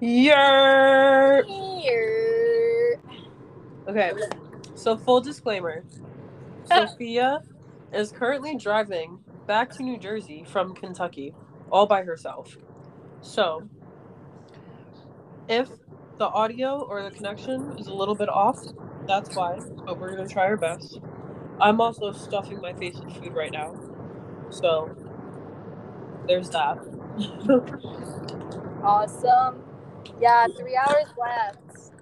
[0.00, 1.44] Yer.
[3.88, 4.12] Okay,
[4.74, 5.84] so full disclaimer
[6.64, 7.42] Sophia
[7.92, 11.34] is currently driving back to New Jersey from Kentucky
[11.70, 12.56] all by herself.
[13.22, 13.68] So,
[15.48, 15.68] if
[16.18, 18.58] the audio or the connection is a little bit off,
[19.06, 21.00] that's why, but we're going to try our best.
[21.60, 23.74] I'm also stuffing my face with food right now.
[24.50, 24.96] So,
[26.26, 26.78] there's that.
[28.82, 29.67] Awesome.
[30.20, 31.92] Yeah, three hours left.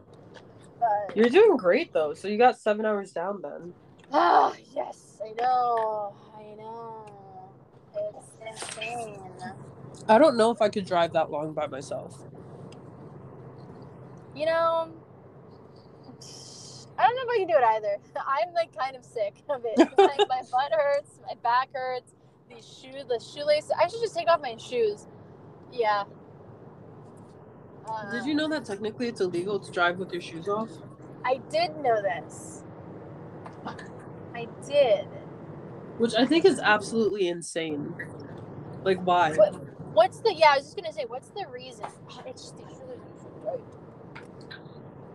[0.78, 2.14] But You're doing great though.
[2.14, 3.73] So, you got seven hours down then.
[4.12, 6.14] ah, yes, I know.
[6.38, 7.06] I know.
[7.95, 9.20] It's insane.
[10.09, 12.23] I don't know if I could drive that long by myself.
[14.34, 14.92] You know,
[16.98, 17.97] I don't know if I can do it either.
[18.16, 19.78] I'm like kind of sick of it.
[19.78, 22.12] like my butt hurts, my back hurts.
[22.48, 23.70] These shoes, the shoelace.
[23.77, 25.06] I should just take off my shoes.
[25.73, 26.05] Yeah.
[27.89, 30.71] Uh, Did you know that technically it's illegal to drive with your shoes off?
[31.25, 32.62] I did know this.
[34.34, 35.06] I did.
[35.98, 37.95] Which I think is absolutely insane.
[38.84, 39.34] Like, why?
[39.34, 39.55] What,
[39.95, 40.34] what's the?
[40.34, 41.87] Yeah, I was just gonna say, what's the reason?
[41.87, 43.61] Oh, It's just shoelace is right.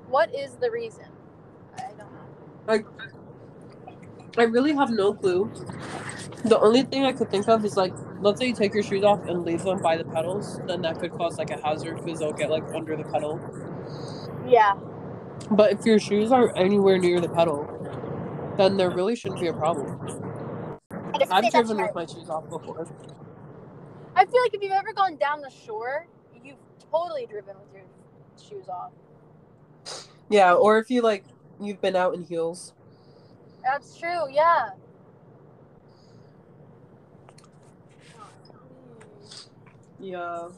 [0.09, 1.05] What is the reason?
[1.77, 2.05] I don't know.
[2.67, 2.85] Like,
[4.37, 5.51] I really have no clue.
[6.43, 9.03] The only thing I could think of is like, let's say you take your shoes
[9.03, 12.19] off and leave them by the pedals, then that could cause like a hazard because
[12.19, 13.39] they'll get like under the pedal.
[14.47, 14.73] Yeah.
[15.51, 17.67] But if your shoes aren't anywhere near the pedal,
[18.57, 20.79] then there really shouldn't be a problem.
[21.29, 22.87] I've driven with my shoes off before.
[24.15, 26.07] I feel like if you've ever gone down the shore,
[26.43, 26.57] you've
[26.91, 27.83] totally driven with your
[28.41, 28.91] shoes off.
[30.29, 31.25] Yeah, or if you like,
[31.59, 32.73] you've been out in heels.
[33.63, 34.69] That's true, yeah.
[39.99, 40.49] Yeah.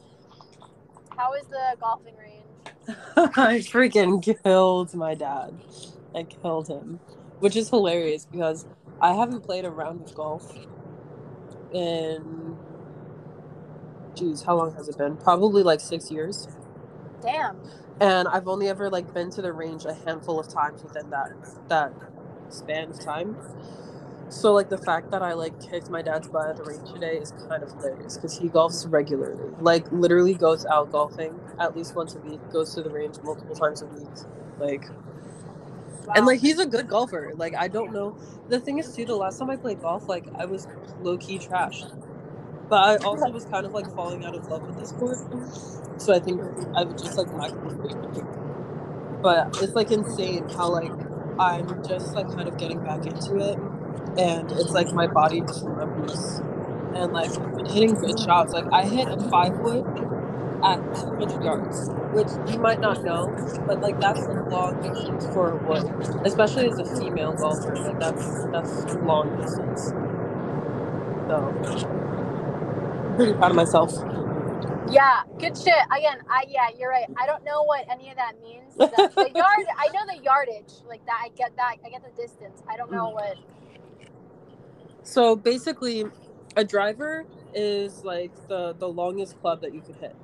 [1.16, 2.44] How is the golfing range?
[3.16, 5.54] I freaking killed my dad.
[6.14, 7.00] I killed him,
[7.40, 8.66] which is hilarious because
[9.00, 10.52] I haven't played a round of golf
[11.72, 12.56] in.
[14.14, 15.16] Geez, how long has it been?
[15.16, 16.48] Probably like six years.
[17.22, 17.58] Damn.
[18.00, 21.30] And I've only ever like been to the range a handful of times within that
[21.68, 21.92] that
[22.50, 23.36] span of time.
[24.28, 27.18] So like the fact that I like kicked my dad's butt at the range today
[27.18, 29.50] is kind of hilarious because he golfs regularly.
[29.60, 33.54] Like literally goes out golfing at least once a week, goes to the range multiple
[33.54, 34.08] times a week.
[34.58, 34.88] Like
[36.14, 37.32] and like he's a good golfer.
[37.36, 38.16] Like I don't know.
[38.48, 40.66] The thing is too, the last time I played golf, like I was
[41.00, 41.84] low key trash.
[42.68, 45.18] But I also was kind of like falling out of love with this sport.
[45.98, 46.40] So I think
[46.74, 48.26] I've just like lack motivation.
[49.22, 50.92] But it's like insane how like
[51.38, 53.58] I'm just like kind of getting back into it.
[54.18, 56.40] And it's like my body just remembers.
[56.94, 58.52] And like I've been hitting good shots.
[58.52, 59.86] Like I hit a five wood
[60.64, 63.28] at 200 yards, which you might not know,
[63.66, 65.84] but like that's a long distance for a wood,
[66.24, 67.76] especially as a female golfer.
[67.76, 69.92] Like that's that's long distance.
[71.26, 71.54] So
[73.04, 73.92] I'm pretty proud of myself.
[74.90, 75.74] Yeah, good shit.
[75.96, 77.06] Again, I yeah, you're right.
[77.16, 78.74] I don't know what any of that means.
[78.76, 81.20] The, the yard, I know the yardage, like that.
[81.24, 81.76] I get that.
[81.84, 82.62] I get the distance.
[82.68, 83.36] I don't know what.
[85.02, 86.04] So basically,
[86.56, 87.24] a driver
[87.54, 90.14] is like the the longest club that you could hit,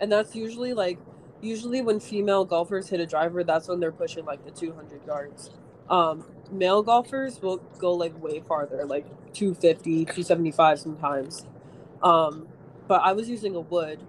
[0.00, 0.98] and that's usually like
[1.40, 5.50] usually when female golfers hit a driver, that's when they're pushing like the 200 yards.
[5.88, 11.46] Um, male golfers will go like way farther, like 250, 275 sometimes.
[12.02, 12.48] Um,
[12.88, 14.08] but I was using a wood,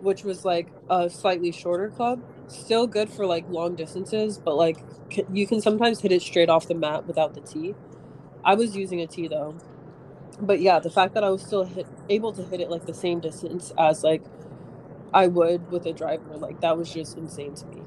[0.00, 2.22] which was like a slightly shorter club.
[2.48, 6.50] Still good for like long distances, but like c- you can sometimes hit it straight
[6.50, 7.76] off the mat without the tee.
[8.44, 9.58] I was using a tee though.
[10.40, 12.94] But yeah, the fact that I was still hit, able to hit it like the
[12.94, 14.24] same distance as like
[15.14, 17.82] I would with a driver, like that was just insane to me.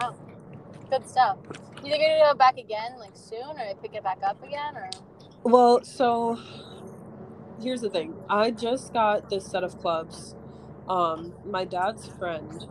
[0.00, 0.16] Wow,
[0.90, 1.38] good stuff.
[1.84, 4.76] You think you're gonna go back again, like soon, or pick it back up again,
[4.76, 4.90] or?
[5.44, 6.38] Well, so
[7.60, 8.16] here's the thing.
[8.28, 10.36] I just got this set of clubs.
[10.88, 12.66] Um, my dad's friend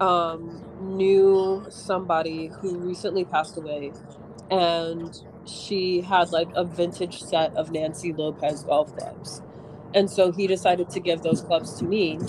[0.00, 3.94] um, knew somebody who recently passed away,
[4.50, 5.14] and
[5.46, 9.42] she had like a vintage set of Nancy Lopez golf clubs.
[9.94, 12.20] And so he decided to give those clubs to me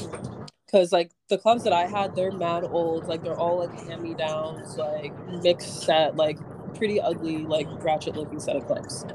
[0.65, 3.07] because like the clubs that I had, they're mad old.
[3.07, 6.39] Like they're all like hand me downs, like mixed set, like
[6.75, 9.05] pretty ugly, like ratchet looking set of clubs.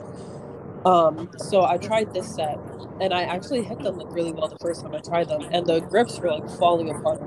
[0.84, 2.58] Um, so I tried this set
[3.00, 5.66] and I actually hit them like really well the first time I tried them, and
[5.66, 7.20] the grips were like falling apart.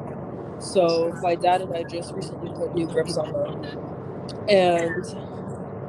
[0.60, 3.66] So my dad and I just recently put new grips on them,
[4.48, 5.06] and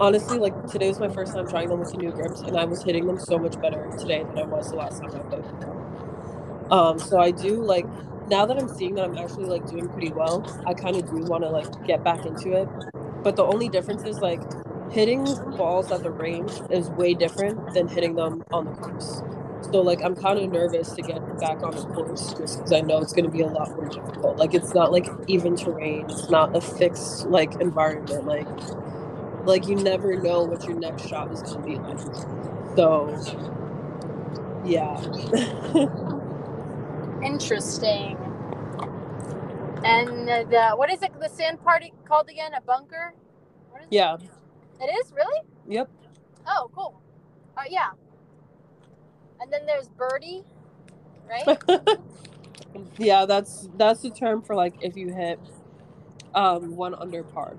[0.01, 2.65] honestly, like today was my first time trying them with the new grips, and I
[2.65, 5.45] was hitting them so much better today than I was the last time I played
[5.45, 6.71] them.
[6.71, 7.87] Um, so I do like
[8.29, 11.19] now that I'm seeing that I'm actually like doing pretty well, I kind of do
[11.25, 12.69] want to like get back into it.
[13.23, 14.41] But the only difference is like
[14.93, 15.25] hitting
[15.57, 19.23] balls at the range is way different than hitting them on the course.
[19.73, 22.81] So like I'm kind of nervous to get back on the course just because I
[22.81, 24.37] know it's going to be a lot more difficult.
[24.37, 26.11] Like it's not like even terrain.
[26.11, 28.27] It's not a fixed like environment.
[28.27, 28.47] Like
[29.45, 31.99] like you never know what your next shot is going to be like.
[32.77, 33.17] So
[34.65, 35.01] yeah.
[37.25, 38.19] Interesting.
[39.85, 41.19] And the what is it?
[41.19, 42.53] The sand party called again?
[42.55, 43.15] A bunker?
[43.71, 43.95] What is it?
[44.83, 45.41] It is really?
[45.69, 45.91] Yep.
[46.47, 47.01] Oh, cool.
[47.57, 47.91] Uh, yeah.
[49.41, 50.45] And then there's birdie,
[51.29, 51.59] right?
[52.99, 55.41] yeah, that's that's the term for like if you hit
[56.35, 57.57] um one under par.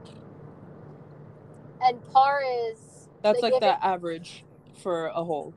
[1.81, 4.45] and par is That's like the it- average
[4.81, 5.53] for a hole.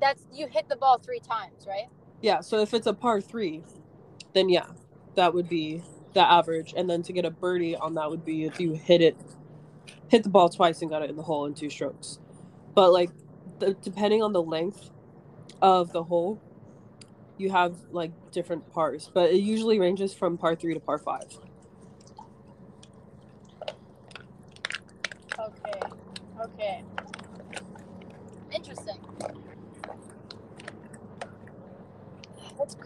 [0.00, 1.88] that's you hit the ball three times, right?
[2.20, 3.62] Yeah, so if it's a par three,
[4.34, 4.66] then yeah,
[5.16, 5.82] that would be
[6.14, 6.74] the average.
[6.76, 9.16] And then to get a birdie on that would be if you hit it,
[10.12, 12.20] hit the ball twice and got it in the hole in two strokes.
[12.74, 13.10] But like,
[13.60, 14.90] the, depending on the length
[15.62, 16.40] of the hole,
[17.38, 19.10] you have like different pars.
[19.12, 21.38] But it usually ranges from par three to par five.
[25.38, 25.80] Okay.
[26.40, 26.84] Okay.
[28.54, 28.98] Interesting.
[32.58, 32.76] That's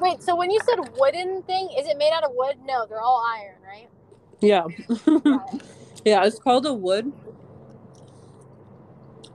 [0.00, 2.56] Wait, so when you said wooden thing, is it made out of wood?
[2.64, 3.88] No, they're all iron, right?
[4.40, 4.66] Yeah.
[6.04, 7.12] Yeah, it's called a wood.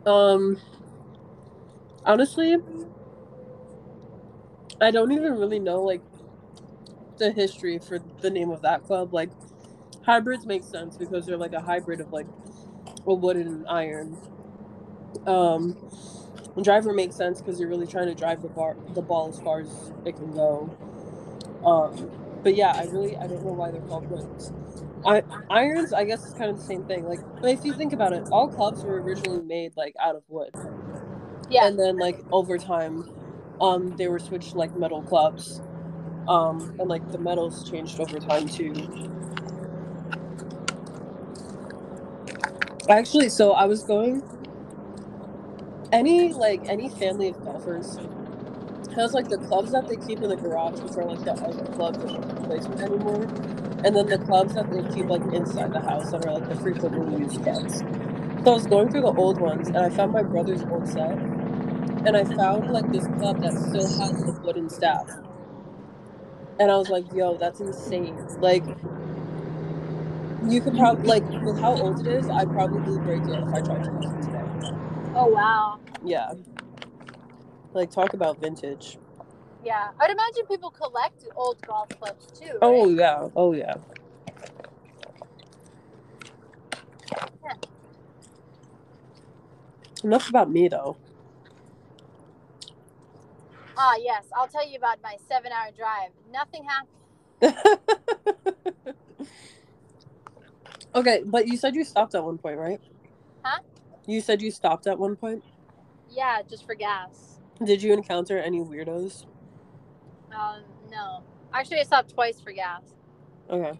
[0.05, 0.59] Um
[2.05, 2.57] honestly,
[4.81, 6.01] I don't even really know like
[7.17, 9.13] the history for the name of that club.
[9.13, 9.31] Like
[10.03, 12.27] hybrids make sense because they're like a hybrid of like
[13.07, 14.17] a wood and an iron.
[15.27, 15.77] Um
[16.61, 19.61] driver makes sense because you're really trying to drive the bar the ball as far
[19.61, 20.71] as it can go.
[21.65, 22.11] Um
[22.43, 24.51] but yeah, I really I don't know why they're called woods.
[25.05, 27.05] I, irons, I guess, is kind of the same thing.
[27.05, 30.23] Like, but if you think about it, all clubs were originally made like out of
[30.29, 30.55] wood,
[31.49, 31.67] Yeah.
[31.67, 33.07] and then like over time,
[33.61, 35.61] um, they were switched to like metal clubs,
[36.27, 38.89] um, and like the metals changed over time too.
[42.89, 44.23] Actually, so I was going.
[45.91, 47.99] Any like any family of golfers
[48.95, 51.61] has like the clubs that they keep in the garage, which are like the art
[51.71, 52.27] clubs that don't
[52.67, 53.31] with anymore,
[53.85, 56.55] and then the clubs that they keep like inside the house that are like the
[56.55, 57.83] frequently used clubs.
[58.43, 61.19] So I was going through the old ones and I found my brother's old set,
[62.05, 65.09] and I found like this club that still has the wooden staff.
[66.59, 68.65] And I was like, "Yo, that's insane!" Like,
[70.41, 73.61] you could probably like with how old it is, I'd probably break it if I
[73.61, 74.45] tried to use it today.
[75.15, 75.79] Oh wow.
[76.03, 76.33] Yeah.
[77.73, 78.99] Like talk about vintage.
[79.63, 79.89] Yeah.
[79.99, 82.45] I'd imagine people collect old golf clubs too.
[82.45, 82.59] Right?
[82.61, 83.29] Oh yeah.
[83.35, 83.75] Oh yeah.
[87.43, 87.53] Yeah.
[90.03, 90.97] Enough about me though.
[93.77, 94.25] Ah, yes.
[94.35, 96.11] I'll tell you about my seven-hour drive.
[96.31, 96.89] Nothing happened.
[100.95, 102.79] okay, but you said you stopped at one point, right?
[103.43, 103.59] Huh?
[104.05, 105.43] You said you stopped at one point.
[106.09, 107.39] Yeah, just for gas.
[107.63, 109.25] Did you encounter any weirdos?
[110.37, 111.23] Um, no.
[111.53, 112.81] Actually, I stopped twice for gas.
[113.49, 113.77] Okay.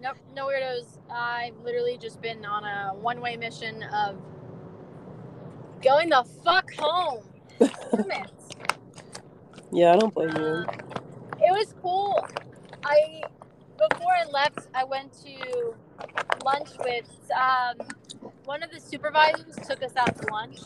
[0.00, 0.98] Nope, no weirdos.
[1.10, 4.16] I've literally just been on a one-way mission of
[5.82, 7.24] going the fuck home.
[9.70, 10.44] Yeah, I don't blame you.
[10.44, 10.66] Um,
[11.40, 12.26] it was cool.
[12.84, 13.22] I
[13.76, 15.74] before I left, I went to
[16.44, 17.86] lunch with um,
[18.44, 19.56] one of the supervisors.
[19.66, 20.58] Took us out to lunch,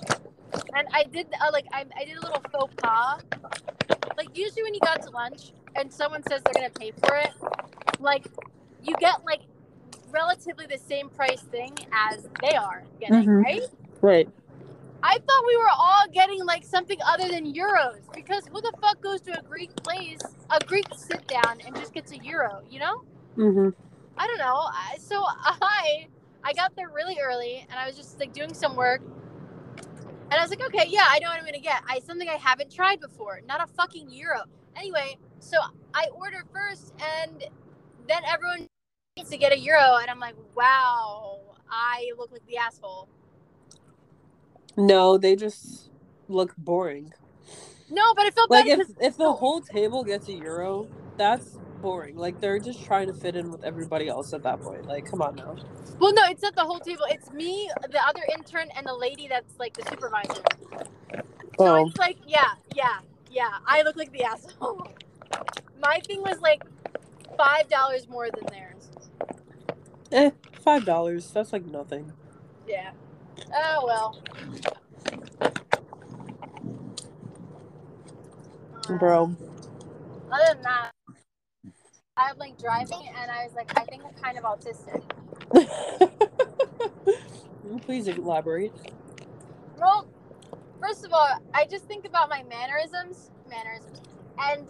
[0.74, 3.20] and I did uh, like I, I did a little faux pas.
[4.16, 7.16] Like usually when you go out to lunch and someone says they're gonna pay for
[7.16, 7.30] it,
[8.00, 8.26] like
[8.82, 9.40] you get like
[10.10, 13.42] relatively the same price thing as they are getting, Mhm.
[13.44, 13.62] right?
[14.02, 14.28] Right.
[15.04, 19.00] I thought we were all getting like something other than gyros because who the fuck
[19.00, 22.78] goes to a Greek place, a Greek sit down and just gets a gyro, you
[22.78, 23.02] know?
[23.36, 23.70] Mm-hmm.
[24.18, 24.68] I don't know.
[24.98, 26.06] So I
[26.44, 29.00] I got there really early and I was just like doing some work.
[30.32, 31.82] And I was like, okay, yeah, I know what I'm gonna get.
[31.86, 34.44] I something I haven't tried before, not a fucking gyro.
[34.74, 35.58] Anyway, so
[35.92, 37.44] I order first and
[38.08, 38.66] then everyone
[39.18, 41.38] needs to get a gyro and I'm like, wow,
[41.70, 43.08] I look like the asshole.
[44.74, 45.90] No, they just
[46.28, 47.12] look boring.
[47.90, 52.16] No, but I felt Like if if the whole table gets a gyro, that's boring.
[52.16, 54.86] Like they're just trying to fit in with everybody else at that point.
[54.86, 55.58] Like, come on now.
[56.00, 57.04] Well, no, it's not the whole table.
[57.10, 60.42] It's me, the other intern, and the lady that's like the supervisor.
[61.60, 63.58] So Oh, it's like, yeah, yeah, yeah.
[63.66, 64.88] I look like the asshole.
[65.82, 66.62] my thing was like
[67.38, 68.90] five dollars more than theirs.
[70.12, 70.30] Eh,
[70.62, 71.30] five dollars.
[71.32, 72.12] That's like nothing.
[72.68, 72.92] Yeah.
[73.54, 74.22] Oh well.
[78.98, 79.36] Bro.
[80.32, 80.92] Other than that,
[82.22, 85.02] I'm like driving and I was like, I think I'm kind of autistic.
[87.82, 88.72] Please elaborate.
[89.78, 90.06] Well,
[90.80, 94.00] first of all, I just think about my mannerisms, mannerisms,
[94.38, 94.66] and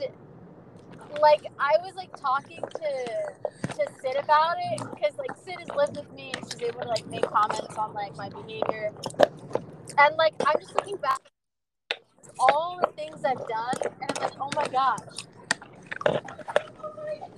[1.21, 5.97] like I was like talking to to Sid about it because like Sid has lived
[5.97, 8.93] with me and she's able to like make comments on like my behavior,
[9.99, 11.21] and like I'm just looking back
[11.91, 11.99] at
[12.39, 15.27] all the things I've done, and I'm like, oh my gosh,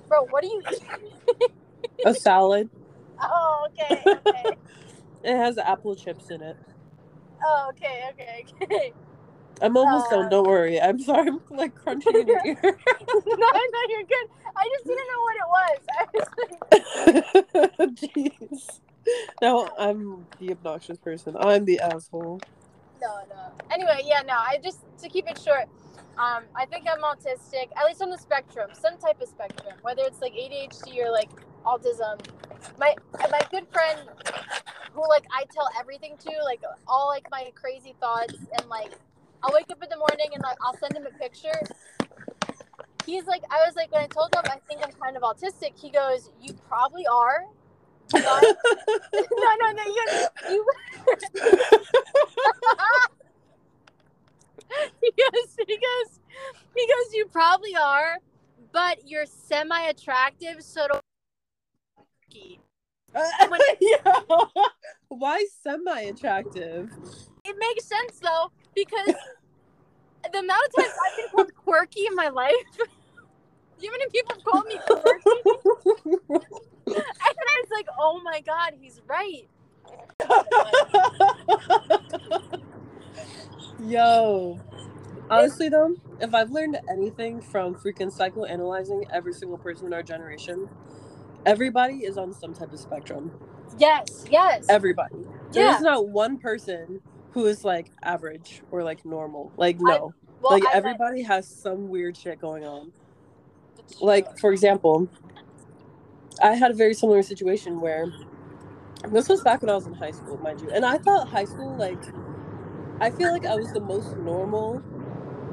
[0.07, 0.83] bro, what are you eat?
[2.05, 2.69] A salad.
[3.17, 4.57] Oh, okay, okay.
[5.23, 6.57] It has apple chips in it.
[7.43, 8.93] Oh, okay, okay, okay.
[9.61, 10.29] I'm almost Uh, done.
[10.29, 10.79] Don't worry.
[10.81, 11.29] I'm sorry.
[11.29, 12.57] I'm like crunching in your ear.
[12.61, 12.71] no,
[13.35, 14.27] no, you're good.
[14.55, 15.79] I just didn't know what it was.
[15.97, 16.27] I was
[17.79, 18.79] like, Jeez.
[19.41, 21.35] No, I'm the obnoxious person.
[21.39, 22.41] I'm the asshole.
[23.01, 23.51] no, no.
[23.71, 24.33] Anyway, yeah, no.
[24.33, 25.65] I just to keep it short.
[26.17, 30.01] Um, I think I'm autistic, at least on the spectrum, some type of spectrum, whether
[30.05, 31.29] it's like ADHD or like
[31.65, 32.19] autism.
[32.79, 32.95] My
[33.31, 33.99] my good friend,
[34.93, 38.91] who like I tell everything to, like all like my crazy thoughts, and like
[39.43, 41.59] I'll wake up in the morning and like I'll send him a picture.
[43.05, 45.77] He's like, I was like, when I told him I think I'm kind of autistic,
[45.79, 47.45] he goes, "You probably are."
[48.13, 49.83] No, no, no.
[49.83, 50.05] You,
[50.49, 50.65] you
[55.01, 56.19] he goes, he goes,
[56.75, 58.17] he goes, you probably are,
[58.71, 61.01] but you're semi attractive, so don't.
[63.79, 63.99] yeah.
[65.07, 66.91] Why semi-attractive?
[67.45, 69.13] It makes sense though, because
[70.31, 72.53] the amount of times I've been called quirky in my life,
[73.79, 75.29] you many people have called me quirky,
[76.87, 79.47] and I was like, oh my god, he's right.
[83.83, 84.59] Yo.
[85.29, 90.69] Honestly though, if I've learned anything from freaking psychoanalyzing every single person in our generation,
[91.45, 93.31] everybody is on some type of spectrum.
[93.77, 94.65] Yes, yes.
[94.69, 95.15] Everybody.
[95.51, 95.71] Yeah.
[95.71, 97.01] There's not one person
[97.31, 99.51] who is like average or like normal.
[99.57, 100.13] Like no.
[100.41, 102.91] well, like I everybody has some weird shit going on.
[103.99, 105.09] Like for example,
[106.41, 108.05] I had a very similar situation where
[109.11, 110.69] this was back when I was in high school, mind you.
[110.69, 112.01] And I thought high school like
[113.01, 114.81] I feel like I was the most normal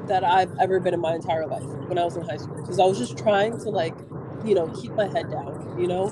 [0.07, 2.79] that I've ever been in my entire life when I was in high school because
[2.79, 3.95] I was just trying to like,
[4.43, 6.11] you know, keep my head down, you know?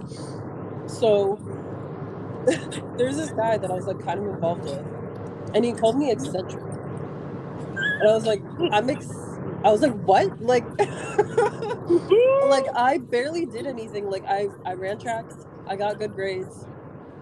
[0.88, 1.40] So
[2.98, 4.86] there's this guy that I was like kind of involved with
[5.54, 6.64] and he called me eccentric.
[7.84, 9.08] And I was like, I'm ex
[9.64, 10.42] I was like, what?
[10.42, 10.66] Like
[12.48, 14.10] like I barely did anything.
[14.10, 15.36] Like I I ran tracks.
[15.68, 16.66] I got good grades.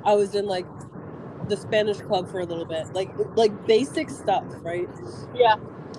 [0.05, 0.65] I was in like
[1.49, 2.93] the Spanish club for a little bit.
[2.93, 4.89] Like like basic stuff, right?
[5.35, 5.55] yeah.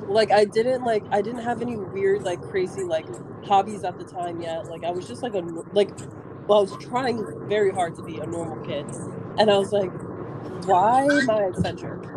[0.07, 3.07] Like I didn't like I didn't have any weird like crazy like
[3.45, 4.67] hobbies at the time yet.
[4.71, 5.41] Like I was just like a
[5.73, 5.91] like
[6.47, 8.87] well, I was trying very hard to be a normal kid.
[9.39, 9.93] And I was like,
[10.67, 12.09] why am I eccentric?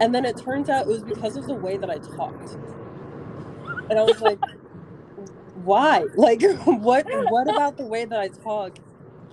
[0.00, 2.56] And then it turns out it was because of the way that I talked.
[3.90, 4.38] And I was like,
[5.64, 6.04] why?
[6.14, 8.78] Like what what about the way that I talk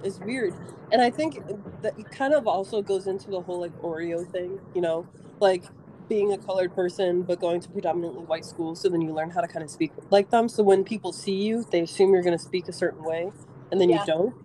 [0.03, 0.55] is weird?
[0.91, 1.39] And I think
[1.81, 5.07] that it kind of also goes into the whole like Oreo thing, you know,
[5.39, 5.65] like
[6.09, 9.41] being a colored person but going to predominantly white schools, so then you learn how
[9.41, 10.49] to kind of speak like them.
[10.49, 13.31] So when people see you, they assume you're gonna speak a certain way,
[13.71, 14.01] and then Yeah.
[14.01, 14.35] you don't.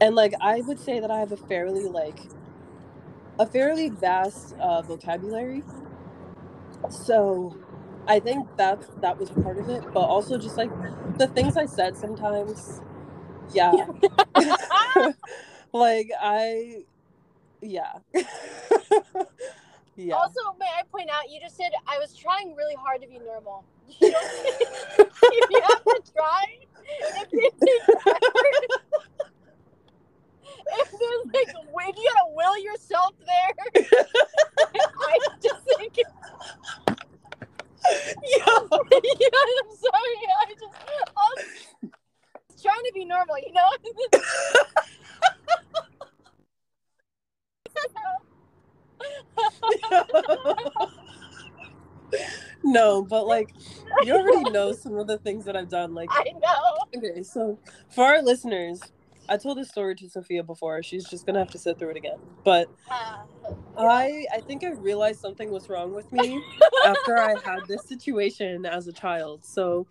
[0.00, 2.30] And like I would say that I have a fairly like
[3.38, 5.64] a fairly vast uh, vocabulary.
[6.90, 7.56] So
[8.08, 10.72] I think that that was part of it, but also just like
[11.18, 12.82] the things I said sometimes.
[13.52, 13.86] Yeah.
[15.72, 16.82] like I
[17.62, 17.92] yeah.
[19.96, 20.14] yeah.
[20.14, 23.18] Also, may I point out, you just said I was trying really hard to be
[23.18, 23.64] normal.
[23.88, 26.44] You, don't, you have to try.
[27.02, 28.64] If, it takes effort.
[30.66, 33.54] if there's like, if you gotta will yourself there,
[34.66, 36.04] I just think, yeah.
[38.24, 40.74] yeah, I'm sorry, I just,
[42.62, 43.68] Trying to be normal, you know?
[52.64, 53.50] no, but like
[54.02, 55.94] you already know some of the things that I've done.
[55.94, 56.76] Like I know.
[56.96, 58.80] okay, so for our listeners,
[59.28, 60.82] I told this story to Sophia before.
[60.82, 62.18] She's just gonna have to sit through it again.
[62.44, 63.18] But Uh,
[63.78, 66.42] I I think I realized something was wrong with me
[66.84, 69.44] after I had this situation as a child.
[69.44, 69.86] So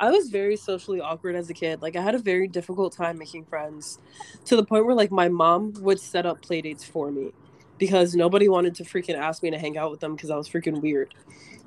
[0.00, 1.82] I was very socially awkward as a kid.
[1.82, 3.98] Like I had a very difficult time making friends
[4.44, 7.32] to the point where like my mom would set up play dates for me
[7.78, 10.48] because nobody wanted to freaking ask me to hang out with them because I was
[10.48, 11.14] freaking weird.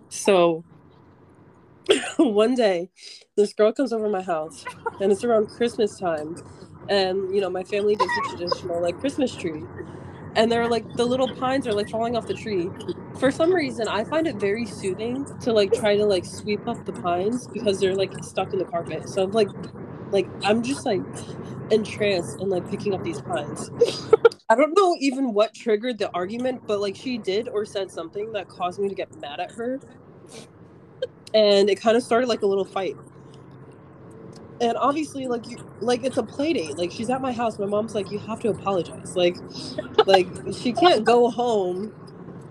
[0.10, 0.64] So
[2.18, 2.90] one day
[3.36, 4.64] this girl comes over my house
[5.00, 6.36] and it's around Christmas time
[6.90, 9.64] and you know my family does the traditional like Christmas tree
[10.36, 12.70] and they're like the little pines are like falling off the tree.
[13.22, 16.84] For some reason, I find it very soothing to like try to like sweep up
[16.86, 19.08] the pines because they're like stuck in the carpet.
[19.08, 19.48] So I'm like,
[20.10, 21.04] like I'm just like
[21.70, 23.70] entranced in like picking up these pines.
[24.50, 28.34] I don't know even what triggered the argument, but like she did or said something
[28.34, 29.80] that caused me to get mad at her,
[31.36, 32.96] and it kind of started like a little fight.
[34.62, 36.76] And obviously like you like it's a play date.
[36.76, 37.60] Like she's at my house.
[37.60, 39.16] My mom's like you have to apologize.
[39.16, 39.38] Like
[40.08, 40.28] like
[40.60, 41.94] she can't go home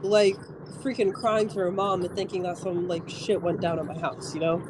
[0.03, 0.37] like
[0.83, 3.99] freaking crying to her mom and thinking that some like shit went down at my
[3.99, 4.63] house you know?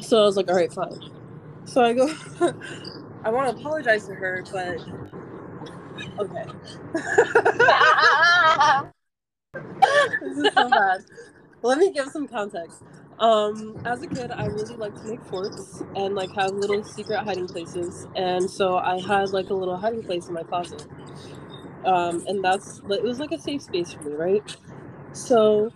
[0.00, 1.00] So i was like all right fine.
[1.64, 2.06] So i go
[3.24, 4.78] i want to apologize to her but
[6.20, 6.44] okay.
[10.20, 11.04] This is so bad.
[11.62, 12.82] Let me give some context.
[13.18, 17.18] Um, as a kid, I really liked to make forts and like have little secret
[17.24, 20.86] hiding places, and so I had like a little hiding place in my closet.
[21.84, 24.56] Um, and that's it was like a safe space for me, right?
[25.12, 25.70] So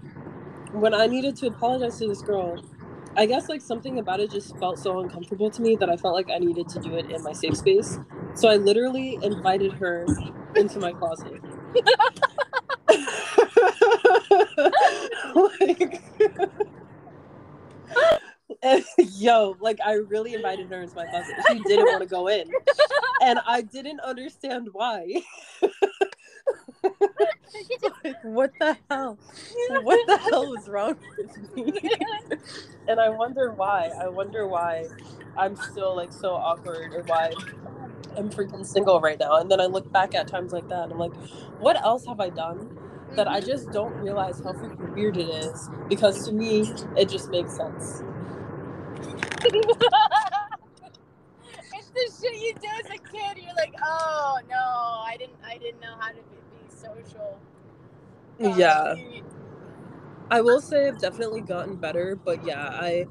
[0.73, 2.63] when I needed to apologize to this girl,
[3.17, 6.15] I guess like something about it just felt so uncomfortable to me that I felt
[6.15, 7.99] like I needed to do it in my safe space.
[8.35, 10.07] So I literally invited her
[10.57, 11.41] into my closet.
[15.35, 16.03] like
[18.99, 21.35] yo, like I really invited her into my closet.
[21.49, 22.51] She didn't want to go in,
[23.23, 25.23] and I didn't understand why.
[28.05, 29.19] like, what the hell?
[29.83, 31.73] What the hell was wrong with me?
[32.89, 33.91] and I wonder why.
[34.01, 34.87] I wonder why
[35.37, 37.33] I'm still like so awkward, or why
[38.17, 39.41] I'm freaking single right now.
[39.41, 41.15] And then I look back at times like that, and I'm like,
[41.59, 42.79] what else have I done?
[43.15, 43.51] That I mm-hmm.
[43.51, 48.03] just don't realize how freaking weird it is because to me it just makes sense.
[49.45, 49.67] it's
[51.91, 53.37] the shit you do as a kid.
[53.37, 56.37] You're like, oh no, I didn't, I didn't know how to be,
[56.83, 57.41] social.
[58.39, 58.95] yeah.
[60.31, 63.07] I will say I've definitely gotten better, but yeah, I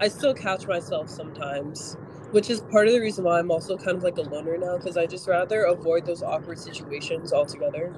[0.00, 1.96] I still catch myself sometimes,
[2.32, 4.76] which is part of the reason why I'm also kind of like a loner now
[4.78, 7.94] because I just rather avoid those awkward situations altogether.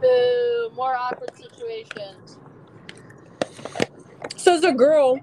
[0.00, 0.70] Boo!
[0.74, 2.38] More awkward situations.
[4.36, 5.18] So Says a girl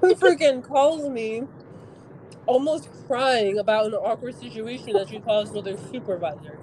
[0.00, 1.42] who freaking calls me
[2.48, 6.58] almost crying about an awkward situation that she caused with her supervisor.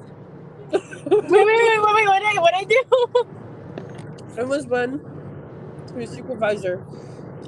[0.72, 2.84] wait, wait, wait, wait, wait, what did I, what I do?
[4.38, 5.02] It was when
[5.96, 6.86] your supervisor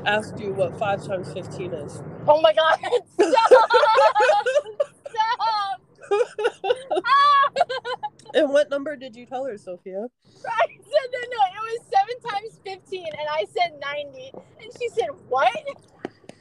[0.06, 2.02] asked you what five times fifteen is.
[2.28, 2.80] Oh my god!
[3.20, 3.72] Stop!
[5.10, 5.82] Stop!
[8.36, 10.08] and what number did you tell her, Sophia?
[10.48, 11.40] I said no, no.
[11.50, 15.50] It was seven times fifteen, and I said ninety, and she said what?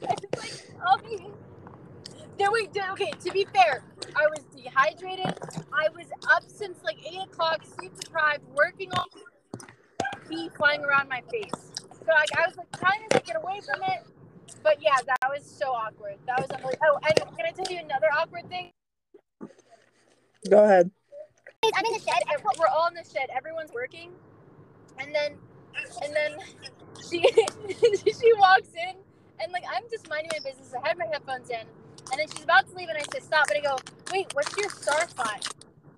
[0.01, 1.25] I was like, okay.
[2.37, 2.83] Then we did.
[2.91, 3.83] Okay, to be fair,
[4.15, 5.33] I was dehydrated.
[5.73, 9.05] I was up since like eight o'clock, sleep deprived, working on
[10.29, 11.73] pee flying around my face.
[12.07, 14.05] So like I was like trying to get away from it,
[14.63, 16.15] but yeah, that was so awkward.
[16.25, 16.87] That was unbelievable.
[16.93, 18.71] Oh, and can I tell you another awkward thing?
[20.49, 20.91] Go ahead.
[21.63, 22.23] I'm in the shed.
[22.59, 23.29] We're all in the shed.
[23.35, 24.11] Everyone's working,
[24.99, 25.33] and then,
[26.03, 26.37] and then
[27.09, 27.21] she
[28.05, 28.95] she walks in,
[29.41, 30.73] and like I'm just minding my business.
[30.73, 31.67] I have my headphones in,
[32.11, 33.77] and then she's about to leave, and I say stop, and I go,
[34.11, 35.39] wait, what's your star sign?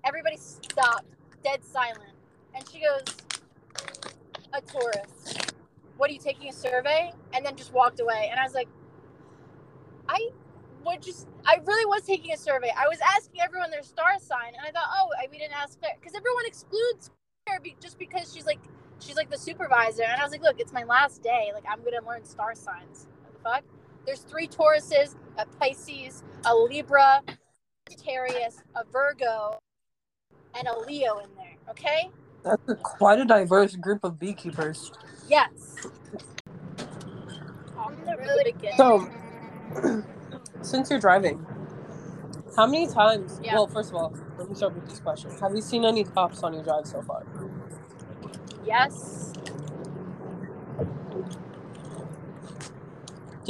[0.04, 1.06] Everybody stopped,
[1.44, 2.14] dead silent,
[2.54, 3.16] and she goes,
[4.52, 5.34] a Taurus.
[5.96, 7.12] What are you taking a survey?
[7.34, 8.68] And then just walked away, and I was like,
[10.08, 10.30] I
[10.84, 12.70] would just I really was taking a survey.
[12.76, 15.94] I was asking everyone their star sign, and I thought, oh, we didn't ask Claire
[16.00, 17.10] because everyone excludes
[17.46, 18.60] Claire just because she's like
[18.98, 20.02] she's like the supervisor.
[20.02, 21.50] And I was like, look, it's my last day.
[21.54, 23.06] Like I'm gonna learn star signs.
[23.22, 23.79] What the fuck?
[24.06, 27.32] There's three Tauruses, a Pisces, a Libra, a
[27.88, 29.58] Sagittarius, a Virgo,
[30.54, 31.56] and a Leo in there.
[31.70, 32.10] Okay.
[32.42, 34.92] That's a, quite a diverse group of beekeepers.
[35.28, 35.88] Yes.
[37.76, 38.72] Off the road again.
[38.76, 39.08] So,
[40.62, 41.44] since you're driving,
[42.56, 43.40] how many times?
[43.42, 43.54] Yeah.
[43.54, 46.42] Well, first of all, let me start with this question: Have you seen any cops
[46.42, 47.24] on your drive so far?
[48.64, 49.32] Yes.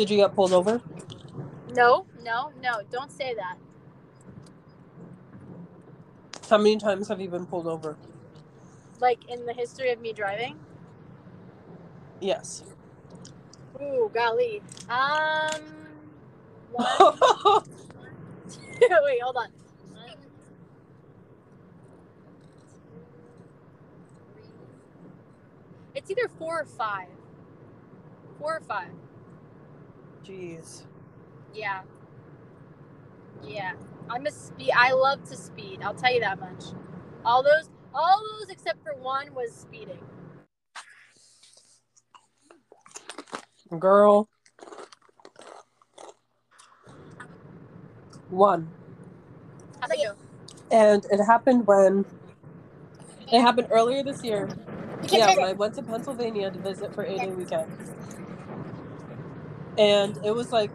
[0.00, 0.80] Did you get pulled over?
[1.74, 2.80] No, no, no.
[2.90, 3.58] Don't say that.
[6.48, 7.98] How many times have you been pulled over?
[9.00, 10.58] Like in the history of me driving.
[12.20, 12.64] Yes.
[13.82, 14.62] Ooh, golly.
[14.88, 15.62] Um,
[16.72, 16.88] one,
[18.50, 18.60] two,
[19.04, 19.48] wait, hold on.
[19.90, 20.16] One,
[22.82, 23.06] two,
[24.32, 24.54] three.
[25.94, 27.08] It's either four or five.
[28.38, 28.92] Four or five.
[30.30, 30.82] Jeez.
[31.52, 31.82] Yeah.
[33.42, 33.72] Yeah.
[34.08, 34.70] I'm a speed.
[34.76, 35.80] I love to speed.
[35.82, 36.64] I'll tell you that much.
[37.24, 39.98] All those, all those except for one was speeding.
[43.78, 44.28] Girl.
[48.28, 48.68] One.
[49.80, 50.14] How'd that go?
[50.70, 52.04] And it happened when
[53.32, 54.48] it happened earlier this year.
[55.10, 57.66] Yeah, when I went to Pennsylvania to visit for a day weekend.
[59.80, 60.70] And it was like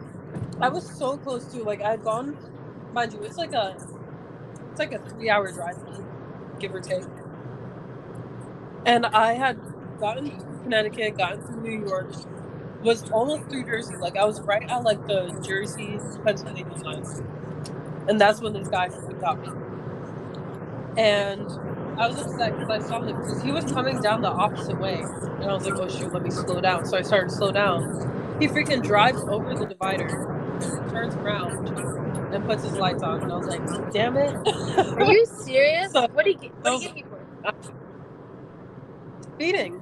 [0.60, 2.36] I was so close to like I'd gone
[2.92, 3.76] mind you, it's like a
[4.70, 5.76] it's like a three hour drive
[6.58, 7.04] give or take.
[8.84, 9.58] And I had
[10.00, 12.12] gotten through Connecticut, gotten through New York,
[12.82, 13.96] was almost through Jersey.
[13.96, 17.04] Like I was right at like the Jersey Pennsylvania line.
[18.08, 18.88] And that's when this guy
[19.20, 19.48] got me.
[20.96, 21.46] And
[21.98, 25.00] I was upset because I saw him because he was coming down the opposite way.
[25.00, 26.86] And I was like, oh shoot, let me slow down.
[26.86, 28.15] So I started to slow down.
[28.38, 30.08] He freaking drives over the divider,
[30.90, 31.68] turns around,
[32.34, 33.22] and puts his lights on.
[33.22, 34.34] And I was like, damn it.
[34.78, 35.92] Are you serious?
[35.92, 36.50] So- what you get?
[36.56, 37.48] What oh, you get me for?
[37.48, 37.52] Uh,
[39.34, 39.80] speeding.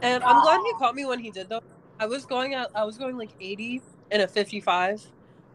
[0.00, 1.60] And I'm glad he caught me when he did though.
[2.00, 5.04] I was going at I was going like 80 and a 55,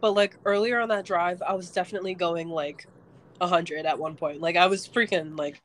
[0.00, 2.86] but like earlier on that drive, I was definitely going like
[3.38, 4.40] 100 at one point.
[4.40, 5.60] Like I was freaking like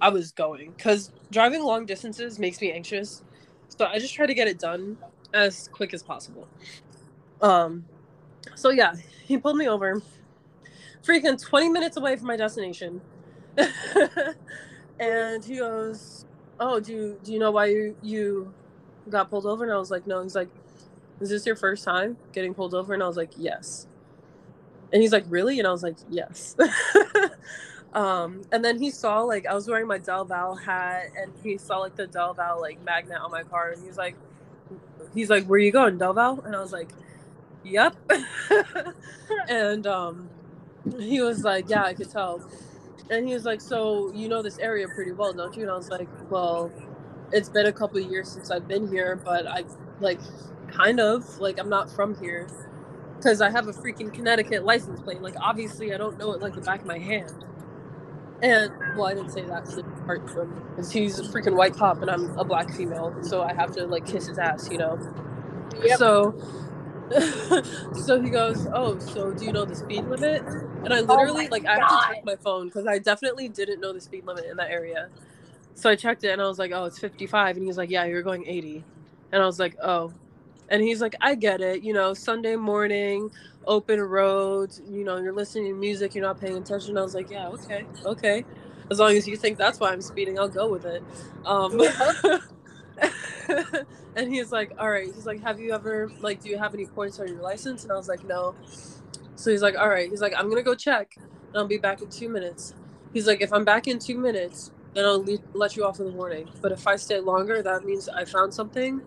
[0.00, 3.22] I was going cuz driving long distances makes me anxious.
[3.76, 4.96] So I just try to get it done
[5.34, 6.48] as quick as possible.
[7.40, 7.84] Um
[8.54, 10.02] so yeah, he pulled me over.
[11.04, 13.00] Freaking 20 minutes away from my destination.
[15.00, 16.26] and he goes,
[16.58, 18.52] oh do you do you know why you you
[19.08, 19.64] got pulled over?
[19.64, 20.22] And i was like no.
[20.22, 20.48] He's like
[21.20, 22.94] is this your first time getting pulled over?
[22.94, 23.86] And i was like yes.
[24.92, 25.58] And he's like really?
[25.58, 26.56] And i was like yes.
[27.92, 31.58] Um and then he saw like i was wearing my del val hat and he
[31.58, 34.14] saw like the del val like magnet on my car and he's like
[35.14, 36.90] he's like where you going del val and i was like
[37.64, 37.96] yep
[39.48, 40.30] and um
[40.98, 42.42] he was like yeah i could tell
[43.10, 45.76] and he was like, "So you know this area pretty well, don't you?" And I
[45.76, 46.72] was like, "Well,
[47.32, 49.64] it's been a couple years since I've been here, but I
[50.00, 50.20] like
[50.68, 52.48] kind of like I'm not from here
[53.16, 55.22] because I have a freaking Connecticut license plate.
[55.22, 57.44] Like obviously I don't know it like the back of my hand."
[58.42, 62.00] And well, I didn't say that to part from because he's a freaking white cop
[62.00, 64.98] and I'm a black female, so I have to like kiss his ass, you know.
[65.84, 65.98] Yep.
[65.98, 66.34] So,
[67.92, 70.42] so he goes, "Oh, so do you know the speed limit?"
[70.84, 73.48] And I oh literally my like I have to check my phone because I definitely
[73.48, 75.08] didn't know the speed limit in that area.
[75.74, 78.04] So I checked it and I was like, "Oh, it's 55," and he's like, "Yeah,
[78.04, 78.84] you're going 80,"
[79.32, 80.12] and I was like, "Oh,"
[80.68, 81.82] and he's like, "I get it.
[81.82, 83.30] You know, Sunday morning,
[83.66, 84.80] open roads.
[84.88, 87.84] You know, you're listening to music, you're not paying attention." I was like, "Yeah, okay,
[88.04, 88.44] okay."
[88.90, 91.02] As long as you think that's why I'm speeding, I'll go with it.
[91.44, 91.80] Um,
[94.16, 95.06] and he's like, all right.
[95.14, 97.84] He's like, have you ever like, do you have any points on your license?
[97.84, 98.54] And I was like, no.
[99.36, 100.10] So he's like, all right.
[100.10, 102.74] He's like, I'm gonna go check, and I'll be back in two minutes.
[103.12, 106.08] He's like, if I'm back in two minutes, then I'll le- let you off with
[106.08, 106.48] a warning.
[106.60, 109.00] But if I stay longer, that means I found something,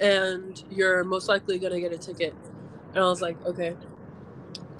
[0.00, 2.34] and you're most likely gonna get a ticket.
[2.94, 3.74] And I was like, okay.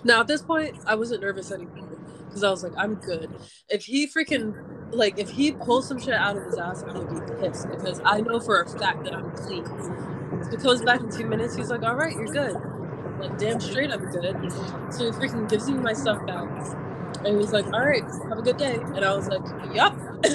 [0.04, 3.36] Now at this point, I wasn't nervous anymore because I was like, I'm good.
[3.68, 4.54] If he freaking
[4.92, 8.00] like if he pulls some shit out of his ass, I'm gonna be pissed because
[8.04, 9.66] I know for a fact that I'm clean.
[10.42, 11.54] So he comes back in two minutes.
[11.54, 12.58] He's like, "All right, you're good."
[13.04, 14.40] I'm like, damn straight, I'm good.
[14.88, 16.50] So he freaking gives me my stuff back,
[17.24, 19.96] and he's like, "All right, have a good day." And I was like, "Yup."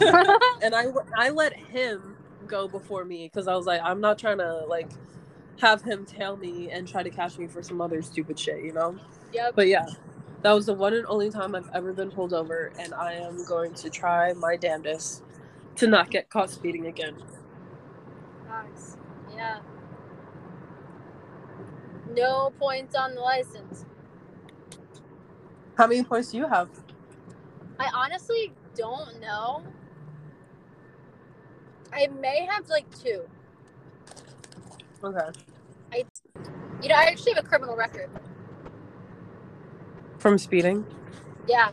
[0.62, 4.38] and I I let him go before me because I was like, I'm not trying
[4.38, 4.90] to like
[5.60, 8.72] have him tail me and try to catch me for some other stupid shit, you
[8.72, 8.98] know.
[9.32, 9.54] yep.
[9.54, 9.86] But yeah,
[10.42, 13.44] that was the one and only time I've ever been pulled over, and I am
[13.46, 15.22] going to try my damnedest
[15.76, 17.16] to not get caught speeding again.
[18.48, 18.96] Nice.
[19.34, 19.60] Yeah.
[22.10, 23.86] No points on the license.
[25.76, 26.68] How many points do you have?
[27.78, 29.64] I honestly don't know.
[31.92, 33.22] I may have like two.
[35.04, 35.40] Okay.
[35.92, 36.04] I,
[36.82, 38.08] You know, I actually have a criminal record.
[40.18, 40.86] From speeding?
[41.46, 41.70] Yeah.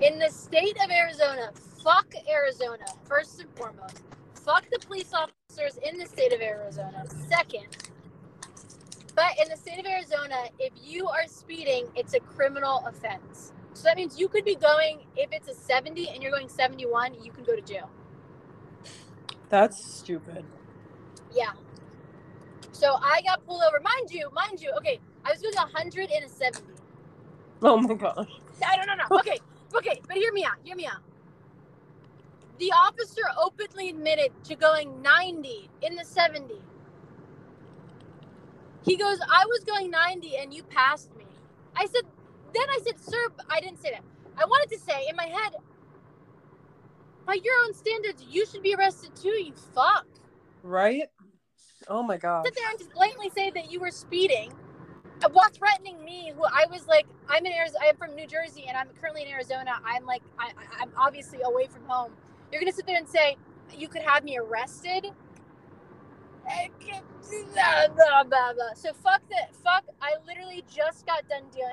[0.00, 1.50] In the state of Arizona,
[1.82, 4.02] fuck Arizona, first and foremost.
[4.34, 7.66] Fuck the police officers in the state of Arizona, second.
[9.14, 13.52] But in the state of Arizona, if you are speeding, it's a criminal offense.
[13.72, 17.14] So that means you could be going, if it's a 70 and you're going 71,
[17.22, 17.90] you can go to jail.
[19.48, 20.44] That's stupid.
[21.34, 21.52] Yeah.
[22.76, 23.80] So I got pulled over.
[23.80, 24.70] Mind you, mind you.
[24.76, 26.62] Okay, I was doing 100 and a 70.
[27.62, 28.28] Oh my gosh.
[28.66, 29.18] I don't know.
[29.18, 29.38] Okay,
[29.74, 30.56] okay, but hear me out.
[30.62, 31.00] Hear me out.
[32.58, 36.54] The officer openly admitted to going 90 in the 70.
[38.82, 41.24] He goes, I was going 90 and you passed me.
[41.74, 42.02] I said,
[42.52, 44.04] then I said, sir, I didn't say that.
[44.36, 45.54] I wanted to say in my head,
[47.26, 50.06] by your own standards, you should be arrested too, you fuck.
[50.62, 51.08] Right?
[51.88, 52.44] Oh my god!
[52.46, 54.52] Sit there and just blatantly say that you were speeding
[55.32, 58.76] while threatening me who i was like i'm in arizona i'm from new jersey and
[58.76, 59.72] i'm currently in arizona.
[59.84, 62.12] I'm like I, i'm obviously away from home.
[62.52, 63.36] You're gonna sit there and say
[63.76, 65.06] you could have me arrested?
[68.76, 71.72] So fuck that fuck i literally just got done dealing.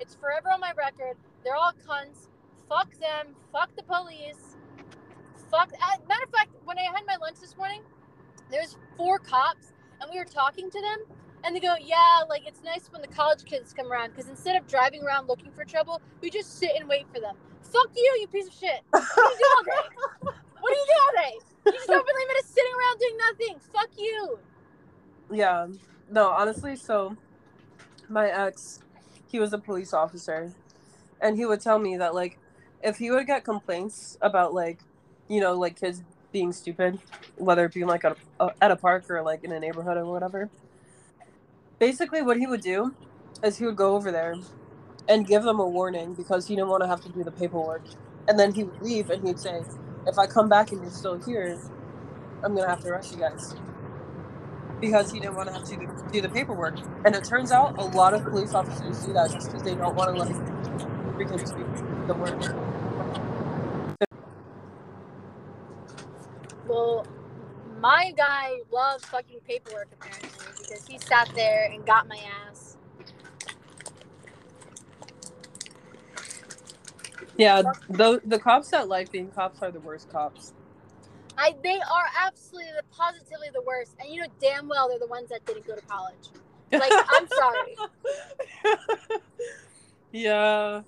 [0.00, 1.16] It's forever on my record.
[1.44, 2.28] They're all cunts.
[2.68, 3.34] Fuck them.
[3.52, 4.56] Fuck the police.
[5.50, 7.82] Fuck uh, matter of fact when i had my lunch this morning
[8.52, 10.98] there's four cops and we were talking to them
[11.44, 14.56] and they go, yeah, like it's nice when the college kids come around because instead
[14.56, 17.34] of driving around looking for trouble, we just sit and wait for them.
[17.62, 18.80] Fuck you, you piece of shit.
[18.90, 19.88] What do you do all day?
[20.20, 21.34] What do you do all day?
[21.66, 23.60] You just sitting around doing nothing.
[23.72, 24.38] Fuck you.
[25.32, 25.66] Yeah.
[26.10, 27.16] No, honestly, so
[28.08, 28.80] my ex,
[29.28, 30.52] he was a police officer,
[31.20, 32.38] and he would tell me that like
[32.82, 34.80] if he would get complaints about like,
[35.28, 36.98] you know, like kids being stupid,
[37.36, 40.06] whether it be like at a, at a park or like in a neighborhood or
[40.06, 40.50] whatever
[41.82, 42.94] basically what he would do
[43.42, 44.36] is he would go over there
[45.08, 47.82] and give them a warning because he didn't want to have to do the paperwork.
[48.28, 49.64] And then he would leave and he'd say,
[50.06, 51.58] if I come back and you're still here,
[52.44, 53.56] I'm going to have to arrest you guys.
[54.80, 56.78] Because he didn't want to have to do the paperwork.
[57.04, 59.96] And it turns out a lot of police officers do that just because they don't
[59.96, 62.81] want to do the work.
[66.72, 67.06] Well,
[67.80, 72.78] my guy loves fucking paperwork apparently because he sat there and got my ass.
[77.36, 80.54] Yeah, the the cops that like being cops are the worst cops.
[81.36, 85.06] I they are absolutely the positively the worst, and you know damn well they're the
[85.06, 86.30] ones that didn't go to college.
[86.72, 87.76] Like I'm sorry.
[90.12, 90.80] yeah.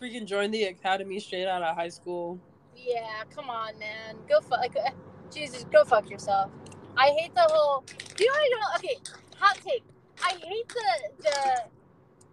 [0.00, 2.38] Freaking join the academy straight out of high school.
[2.82, 4.16] Yeah, come on, man.
[4.28, 4.60] Go fuck.
[4.60, 4.90] Like, uh,
[5.32, 6.50] Jesus, go fuck yourself.
[6.96, 7.84] I hate the whole.
[8.16, 8.76] Do you know I?
[8.78, 8.96] Okay,
[9.38, 9.84] hot take.
[10.22, 11.64] I hate the the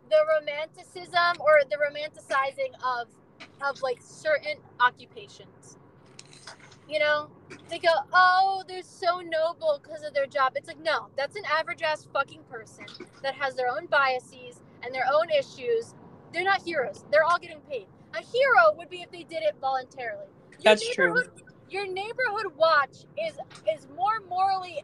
[0.09, 3.07] the romanticism or the romanticizing of
[3.61, 5.77] of like certain occupations.
[6.89, 7.29] You know,
[7.69, 11.43] they go, "Oh, they're so noble because of their job." It's like, no, that's an
[11.45, 12.85] average ass fucking person
[13.23, 15.95] that has their own biases and their own issues.
[16.33, 17.05] They're not heroes.
[17.11, 17.87] They're all getting paid.
[18.15, 20.27] A hero would be if they did it voluntarily.
[20.63, 21.23] That's true
[21.69, 23.37] your neighborhood watch is
[23.73, 24.83] is more morally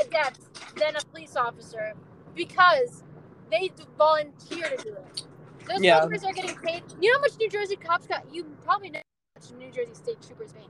[0.00, 0.40] adept
[0.76, 1.94] than a police officer
[2.34, 3.02] because
[3.50, 5.22] they volunteer to do it.
[5.66, 6.00] Those yeah.
[6.00, 6.82] troopers are getting paid.
[7.00, 8.24] You know how much New Jersey cops got?
[8.32, 10.68] You probably know how much New Jersey state troopers make.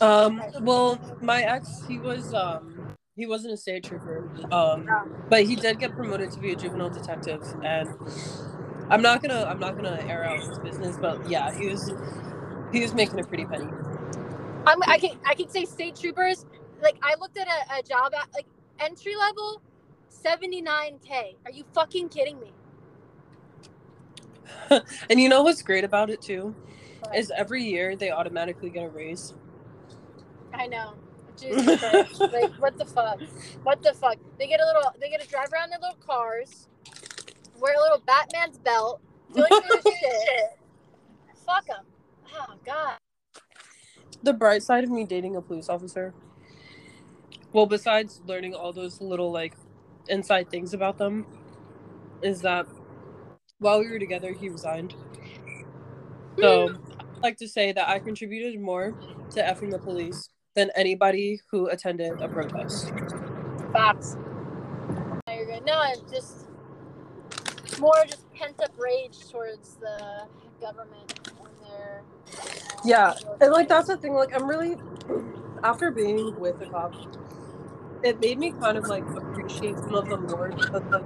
[0.00, 0.42] Um.
[0.60, 4.28] Well, my ex, he was um he wasn't a state trooper.
[4.50, 5.08] Um, oh.
[5.28, 7.88] but he did get promoted to be a juvenile detective, and
[8.88, 11.92] I'm not gonna I'm not gonna air out his business, but yeah, he was
[12.72, 13.68] he was making a pretty penny.
[14.66, 16.44] I'm, I can I can say state troopers.
[16.82, 18.46] Like I looked at a, a job at like
[18.78, 19.62] entry level,
[20.08, 21.36] seventy nine k.
[21.44, 22.52] Are you fucking kidding me?
[25.10, 26.54] and you know what's great about it too,
[27.00, 27.16] what?
[27.16, 29.34] is every year they automatically get a raise.
[30.52, 30.94] I know.
[31.36, 32.20] Jesus Christ.
[32.20, 33.20] like what the fuck?
[33.62, 34.16] What the fuck?
[34.38, 34.92] They get a little.
[35.00, 36.68] They get to drive around their little cars,
[37.58, 39.00] wear a little Batman's belt,
[39.34, 40.58] doing shit.
[41.46, 41.84] Fuck them.
[42.34, 42.98] Oh God
[44.22, 46.14] the bright side of me dating a police officer.
[47.52, 49.54] Well besides learning all those little like
[50.08, 51.26] inside things about them
[52.22, 52.66] is that
[53.58, 54.94] while we were together he resigned.
[56.38, 56.92] So hmm.
[57.16, 58.94] i'd like to say that i contributed more
[59.30, 62.90] to effing the police than anybody who attended a protest.
[63.72, 64.16] Facts.
[65.26, 66.46] No, you're good no it's just
[67.80, 70.26] more just pent up rage towards the
[70.60, 71.19] government
[71.80, 72.04] there.
[72.84, 74.14] Yeah, and like that's the thing.
[74.14, 74.76] Like I'm really
[75.62, 76.94] after being with the cop,
[78.02, 81.04] it made me kind of like appreciate some of them more because like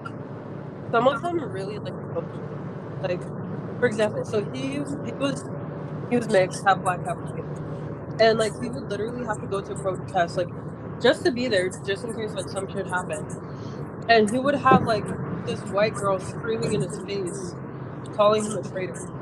[0.92, 1.94] some of them really like
[3.02, 3.22] like
[3.78, 5.44] for example, so he he was
[6.10, 7.44] he was mixed, half black, half white,
[8.20, 10.48] and like he would literally have to go to a protest like
[11.02, 13.26] just to be there, just in case like some shit happened,
[14.08, 15.06] and he would have like
[15.46, 17.54] this white girl screaming in his face,
[18.14, 19.13] calling him a traitor.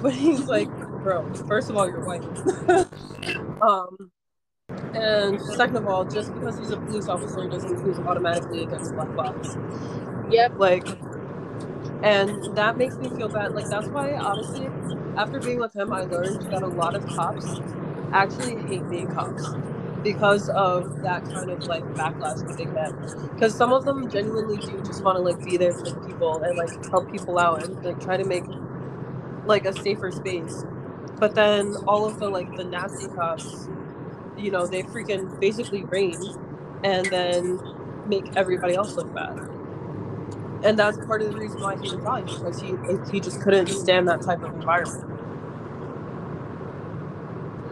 [0.02, 0.70] But he's like,
[1.02, 2.24] bro, first of all, you're white.
[3.62, 4.10] um,
[4.94, 8.94] And second of all, just because he's a police officer doesn't mean he's automatically against
[8.94, 9.58] black lives.
[10.28, 10.54] Yep.
[10.58, 10.88] Like,
[12.02, 13.52] and that makes me feel bad.
[13.54, 14.68] Like, that's why, honestly,
[15.16, 17.60] after being with him, I learned that a lot of cops
[18.12, 19.56] actually hate being cops
[20.02, 22.94] because of that kind of like backlash that they get.
[23.34, 26.42] Because some of them genuinely do just want to like be there for the people
[26.42, 28.46] and like help people out and like try to make
[29.46, 30.64] like a safer space.
[31.18, 33.68] But then all of the like the nasty cops,
[34.36, 36.18] you know, they freaking basically reign
[36.82, 37.60] and then
[38.06, 39.38] make everybody else look bad.
[40.62, 42.74] And that's part of the reason why he was resigned because he
[43.10, 45.04] he just couldn't stand that type of environment.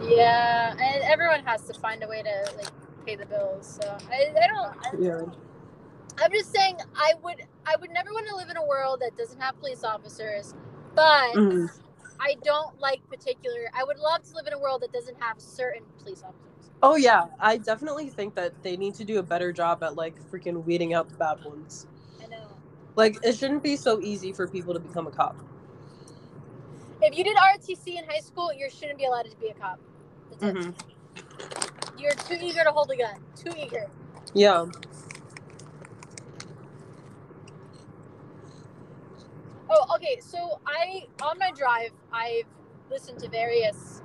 [0.01, 2.71] Yeah, and everyone has to find a way to like
[3.05, 3.79] pay the bills.
[3.81, 4.85] So I, I don't.
[4.85, 5.21] I, Yeah.
[6.21, 9.17] I'm just saying I would I would never want to live in a world that
[9.17, 10.53] doesn't have police officers,
[10.99, 11.71] but Mhm.
[12.19, 13.69] I don't like particular.
[13.73, 16.71] I would love to live in a world that doesn't have certain police officers.
[16.83, 20.15] Oh yeah, I definitely think that they need to do a better job at like
[20.31, 21.87] freaking weeding out the bad ones.
[22.23, 22.47] I know.
[22.95, 25.37] Like it shouldn't be so easy for people to become a cop.
[27.01, 29.79] If you did ROTC in high school, you shouldn't be allowed to be a cop.
[30.31, 30.43] That's.
[30.43, 30.71] Mm-hmm.
[31.97, 33.15] You're too eager to hold a gun.
[33.35, 33.89] Too eager.
[34.33, 34.65] Yeah.
[39.69, 40.19] Oh, okay.
[40.19, 42.47] So I on my drive, I've
[42.89, 44.01] listened to various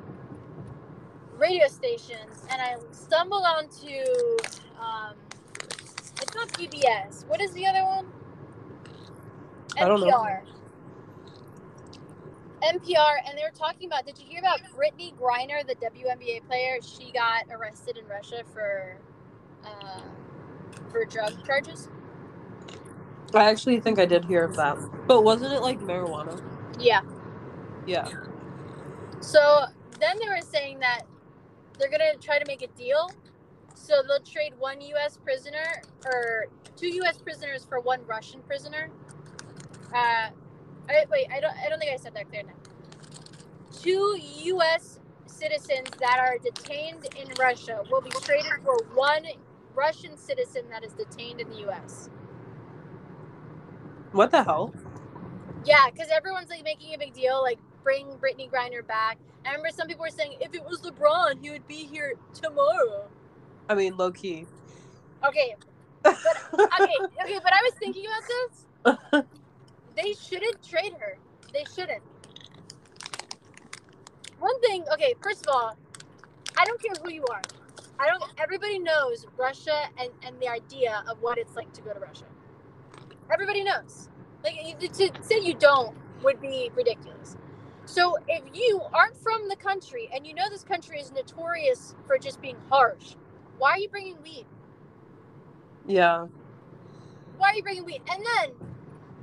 [1.37, 4.05] radio stations, and I stumbled onto
[4.79, 5.15] um,
[6.21, 7.27] it's not PBS.
[7.27, 8.07] What is the other one?
[9.79, 10.07] I don't know.
[10.07, 10.43] NPR.
[12.63, 14.07] NPR, and they were talking about.
[14.07, 16.79] Did you hear about Brittney Griner, the WNBA player?
[16.83, 18.99] She got arrested in Russia for
[19.65, 20.01] uh,
[20.91, 21.89] for drug charges.
[23.35, 24.79] I actually think I did hear of that.
[25.07, 26.41] But wasn't it like marijuana?
[26.79, 27.01] Yeah.
[27.87, 28.09] Yeah.
[29.21, 29.65] So
[30.01, 31.03] then they were saying that
[31.79, 33.11] they're gonna try to make a deal.
[33.75, 35.19] So they'll trade one U.S.
[35.19, 37.19] prisoner or two U.S.
[37.19, 38.91] prisoners for one Russian prisoner.
[39.95, 40.31] Uh,
[40.89, 42.57] I, wait, I don't, I don't think I said that clear enough.
[43.83, 45.01] Two U.S.
[45.27, 49.25] citizens that are detained in Russia will be traded for one
[49.75, 52.11] Russian citizen that is detained in the U.S.
[54.15, 54.73] What the hell?
[55.65, 59.19] Yeah, because everyone's like making a big deal, like bring Brittney Griner back.
[59.45, 63.09] I remember some people were saying if it was LeBron, he would be here tomorrow.
[63.69, 64.47] I mean, low key.
[65.27, 65.57] Okay,
[66.05, 66.15] okay,
[66.55, 67.39] okay.
[67.43, 68.23] But I was thinking about
[69.13, 69.25] this.
[69.97, 71.19] They shouldn't trade her.
[71.53, 72.03] They shouldn't.
[74.41, 75.15] One thing, okay.
[75.23, 75.77] First of all,
[76.59, 77.43] I don't care who you are.
[78.01, 78.23] I don't.
[78.39, 82.25] Everybody knows Russia and and the idea of what it's like to go to Russia.
[83.33, 84.09] Everybody knows.
[84.45, 87.37] Like to say you don't would be ridiculous.
[87.87, 92.19] So if you aren't from the country and you know this country is notorious for
[92.19, 93.15] just being harsh,
[93.59, 94.47] why are you bringing weed?
[95.87, 96.27] yeah.
[97.37, 98.03] Why are you bringing weed?
[98.11, 98.51] And then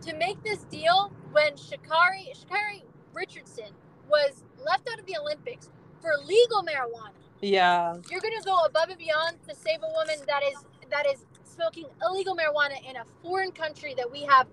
[0.01, 2.83] to make this deal, when Sha'Carri Sha'Carri
[3.13, 3.71] Richardson
[4.09, 5.69] was left out of the Olympics
[6.01, 7.95] for legal marijuana, Yeah.
[8.09, 11.85] you're gonna go above and beyond to save a woman that is that is smoking
[12.03, 14.47] illegal marijuana in a foreign country that we have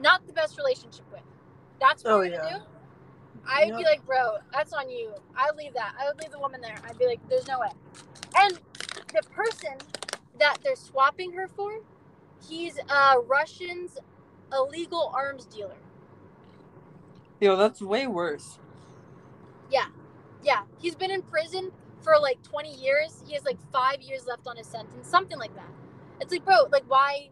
[0.00, 1.22] not the best relationship with.
[1.80, 2.58] That's what Oh, we're gonna yeah.
[2.58, 2.64] do.
[3.46, 5.12] I'd be like, bro, that's on you.
[5.36, 5.94] I'd leave that.
[6.00, 6.76] I would leave the woman there.
[6.88, 7.68] I'd be like, there's no way.
[8.36, 8.58] And
[9.12, 9.74] the person
[10.38, 11.80] that they're swapping her for,
[12.48, 13.98] he's a Russian's
[14.52, 15.76] illegal arms dealer.
[17.40, 18.58] Yo, that's way worse.
[19.70, 19.86] Yeah.
[20.42, 21.70] Yeah, he's been in prison
[22.02, 23.22] for like 20 years.
[23.26, 25.68] He has like five years left on his sentence, something like that.
[26.20, 27.30] It's like, bro, like, why?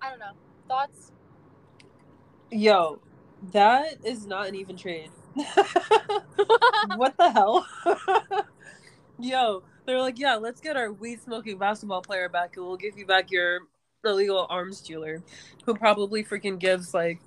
[0.00, 0.32] I don't know.
[0.68, 1.12] Thoughts?
[2.50, 3.00] Yo,
[3.52, 5.10] that is not an even trade.
[6.96, 7.66] what the hell?
[9.18, 12.98] Yo, they're like, yeah, let's get our weed smoking basketball player back and we'll give
[12.98, 13.60] you back your
[14.04, 15.22] illegal arms dealer
[15.64, 17.18] who probably freaking gives like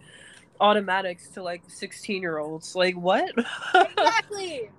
[0.62, 2.76] automatics to like 16 year olds.
[2.76, 3.30] Like, what?
[3.76, 4.70] exactly.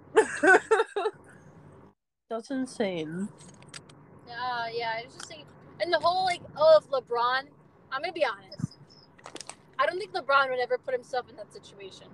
[2.31, 3.28] That's insane.
[4.31, 5.45] Uh, yeah, I was just like,
[5.81, 7.43] and the whole like, oh, if LeBron,
[7.93, 8.78] I'm gonna be honest,
[9.78, 12.07] I don't think LeBron would ever put himself in that situation.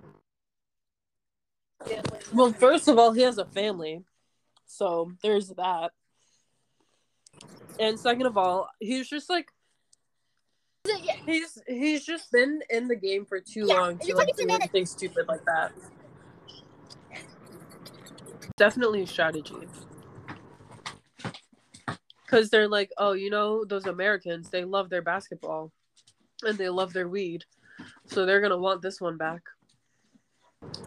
[2.32, 4.04] Well, first of all, he has a family.
[4.66, 5.92] So there's that.
[7.78, 9.50] And second of all, he's just like
[10.86, 14.48] yeah, he's he's just been in the game for too Yeah, long to like do
[14.48, 15.72] anything stupid like that.
[18.56, 19.54] Definitely a strategy.
[22.26, 25.72] Cause they're like, oh, you know, those Americans, they love their basketball
[26.42, 27.44] and they love their weed.
[28.06, 29.42] So they're gonna want this one back.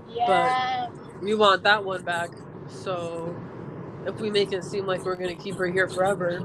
[0.09, 0.89] yeah.
[1.21, 2.29] We want that one back.
[2.67, 3.35] So
[4.05, 6.41] if we make it seem like we're gonna keep her here forever,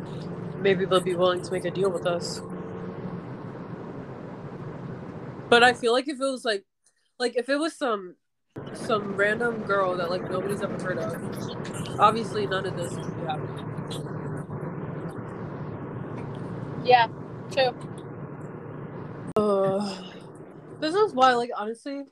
[0.58, 2.40] maybe they'll be willing to make a deal with us.
[5.48, 6.64] But I feel like if it was like,
[7.18, 8.16] like if it was some
[8.72, 13.26] some random girl that like nobody's ever heard of, obviously none of this would be
[13.26, 13.73] happening.
[16.84, 17.08] Yeah,
[17.50, 17.74] true.
[19.36, 20.02] Uh,
[20.80, 22.04] this is why, like, honestly,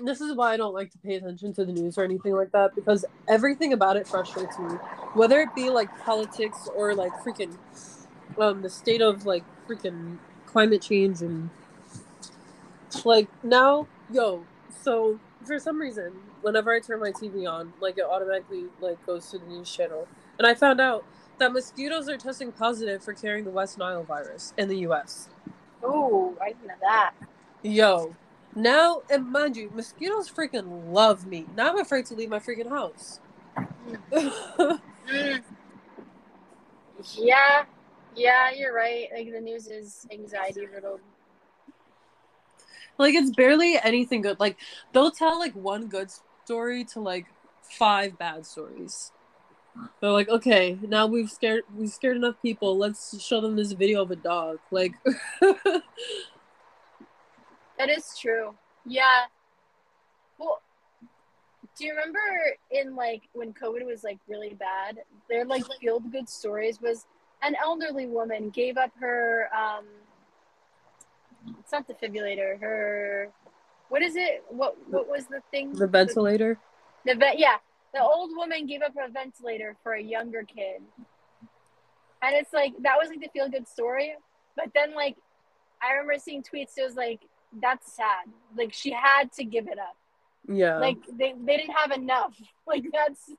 [0.00, 2.52] this is why I don't like to pay attention to the news or anything like
[2.52, 4.74] that because everything about it frustrates me.
[5.14, 7.56] Whether it be like politics or like freaking
[8.38, 11.50] um the state of like freaking climate change and
[13.04, 14.44] like now, yo,
[14.82, 19.30] so for some reason, whenever I turn my TV on, like it automatically like goes
[19.30, 20.08] to the news channel.
[20.38, 21.04] And I found out
[21.38, 25.28] that mosquitoes are testing positive for carrying the West Nile virus in the US.
[25.82, 27.12] Oh, I didn't know that.
[27.62, 28.14] Yo,
[28.54, 31.46] now, and mind you, mosquitoes freaking love me.
[31.56, 33.20] Now I'm afraid to leave my freaking house.
[37.16, 37.64] Yeah,
[38.16, 39.08] yeah, you're right.
[39.14, 41.00] Like the news is anxiety riddled.
[42.98, 44.38] like, it's barely anything good.
[44.40, 44.56] Like,
[44.92, 46.10] they'll tell like one good
[46.44, 47.26] story to like
[47.62, 49.12] five bad stories.
[50.00, 52.76] They're like, okay, now we've scared we've scared enough people.
[52.76, 54.58] Let's show them this video of a dog.
[54.70, 54.94] Like,
[57.78, 58.54] That is true.
[58.86, 59.24] Yeah.
[60.38, 60.60] Well,
[61.76, 62.20] do you remember
[62.70, 64.98] in like when COVID was like really bad?
[65.28, 67.06] Their like feel good stories was
[67.42, 69.84] an elderly woman gave up her um
[71.58, 73.30] it's not defibrillator, her
[73.88, 74.44] what is it?
[74.48, 75.72] What what was the thing?
[75.72, 76.58] the ventilator.
[77.04, 77.56] The vet, yeah,
[77.94, 80.82] the old woman gave up a ventilator for a younger kid,
[82.22, 84.14] and it's like that was like the feel good story.
[84.56, 85.16] But then like,
[85.82, 86.76] I remember seeing tweets.
[86.76, 87.20] It was like
[87.62, 88.26] that's sad.
[88.56, 89.96] Like she had to give it up.
[90.48, 90.78] Yeah.
[90.78, 92.34] Like they they didn't have enough.
[92.66, 93.30] Like that's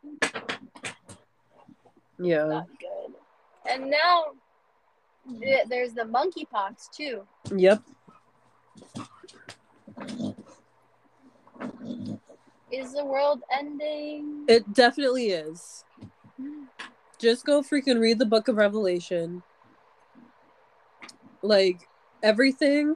[2.19, 2.45] yeah.
[2.45, 3.15] not good.
[3.67, 4.25] And now
[5.39, 7.23] th- there's the monkeypox too.
[7.55, 7.81] Yep.
[12.71, 14.45] Is the world ending?
[14.47, 15.83] It definitely is.
[17.19, 19.43] Just go freaking read the book of Revelation.
[21.41, 21.87] Like
[22.23, 22.95] everything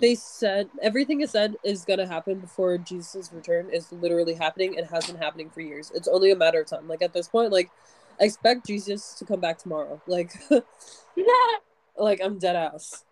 [0.00, 4.86] they said everything is said is gonna happen before Jesus' return is literally happening and
[4.88, 5.92] has been happening for years.
[5.94, 6.88] It's only a matter of time.
[6.88, 7.70] Like at this point, like
[8.20, 10.00] expect Jesus to come back tomorrow.
[10.06, 10.32] Like
[11.96, 13.05] like I'm dead ass.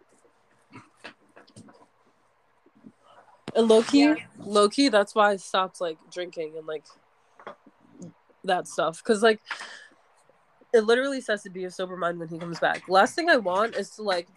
[3.54, 4.14] And low key, Yeah.
[4.38, 6.84] low key, that's why I stopped like drinking and like
[8.44, 9.02] that stuff.
[9.04, 9.40] Cause like
[10.72, 12.88] it literally says to be a sober mind when he comes back.
[12.88, 14.28] Last thing I want is to like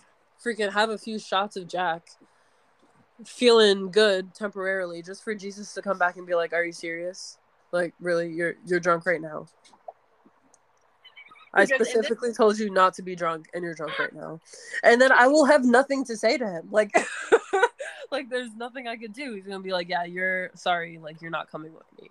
[0.43, 2.03] freaking have a few shots of Jack,
[3.25, 7.39] feeling good temporarily, just for Jesus to come back and be like, "Are you serious?
[7.71, 8.29] Like, really?
[8.31, 9.47] You're you're drunk right now."
[11.55, 14.39] I Because this- specifically told you not to be drunk, and you're drunk right now.
[14.83, 16.67] And then I will have nothing to say to him.
[16.69, 16.91] Like,
[18.11, 19.33] like there's nothing I could do.
[19.33, 20.97] He's gonna be like, "Yeah, you're sorry.
[20.97, 22.09] Like, you're not coming with me."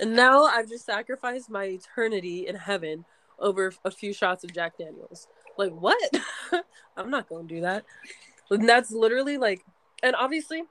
[0.00, 3.04] And now I've just sacrificed my eternity in heaven
[3.38, 5.28] over a few shots of Jack Daniels.
[5.56, 6.10] Like, what?
[6.96, 7.84] I'm not to do that.
[8.50, 9.64] And that's literally like,
[10.02, 10.64] and obviously,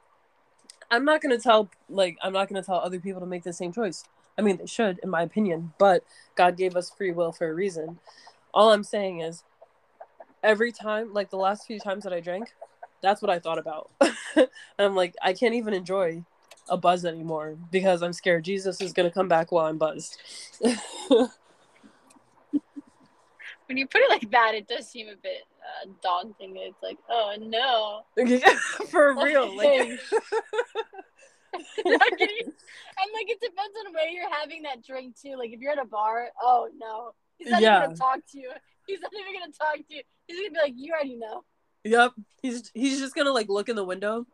[0.89, 3.72] I'm not to tell, like, I'm not to tell other people to make the same
[3.72, 4.03] choice.
[4.38, 6.03] I mean, they should, in my opinion, but
[6.36, 7.99] God gave us free will for a reason.
[8.53, 9.43] All I'm saying is,
[10.43, 12.53] every time, like the last few times that I drank,
[13.02, 13.91] that's what I thought about.
[14.36, 14.47] and
[14.80, 16.24] I'm like, I can't even enjoy
[16.70, 20.22] a buzz anymore because I'm scared Jesus is going to come back while I'm buzzed.
[23.72, 26.58] When you put it like that, it does seem a bit uh, daunting.
[26.58, 28.02] It's like, oh no.
[28.89, 29.56] for real.
[29.56, 29.97] Like,
[31.86, 35.38] Not and like it depends on where you're having that drink too.
[35.38, 37.78] Like if you're at a bar, oh no, he's not Yeah.
[37.78, 38.52] even gonna talk to you.
[38.88, 40.02] He's not even gonna talk to you.
[40.28, 41.43] He's gonna be like, you already know.
[41.84, 42.13] Yep.
[42.41, 44.25] He's he's just gonna like look in the window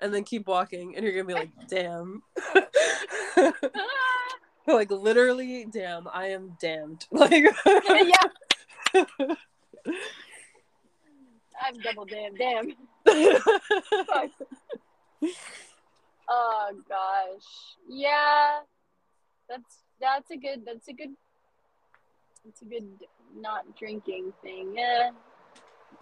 [0.00, 2.22] and then keep walking and you're gonna be like, damn.
[4.66, 7.06] like literally, damn, I am damned.
[7.12, 8.26] Like yeah,
[11.62, 12.72] I'm double damn damn.
[16.28, 18.58] Oh gosh, yeah,
[19.48, 21.14] that's that's a good that's a good
[22.44, 22.88] that's a good
[23.36, 24.74] not drinking thing.
[24.76, 25.10] Yeah,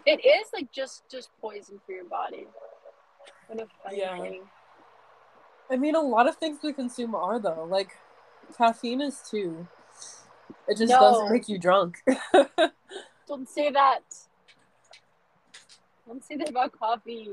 [0.05, 2.47] it is like just just poison for your body.
[3.47, 4.17] What a funny Yeah.
[4.19, 4.41] thing.
[5.69, 7.65] I mean a lot of things we consume are though.
[7.69, 7.89] Like
[8.57, 9.67] caffeine is too.
[10.67, 10.99] It just No.
[10.99, 11.97] doesn't make you drunk.
[13.27, 14.01] Don't say that.
[16.07, 17.29] Don't say that about coffee.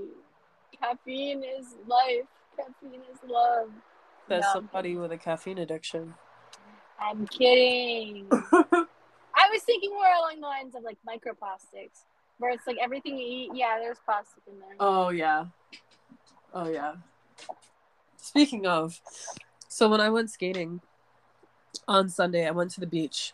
[0.80, 2.24] Caffeine is life.
[2.56, 3.70] Caffeine is love.
[4.28, 4.52] That's No.
[4.60, 6.14] somebody with a caffeine addiction.
[6.98, 8.28] I'm kidding.
[8.32, 12.04] I was thinking more along the lines of like microplastics,
[12.42, 14.76] where it's like everything you eat, yeah, there's plastic in there.
[14.80, 15.46] Oh yeah.
[16.52, 16.94] Oh yeah.
[18.16, 19.00] Speaking of,
[19.68, 20.80] so when I went skating
[21.86, 23.32] on Sunday, I went to the beach.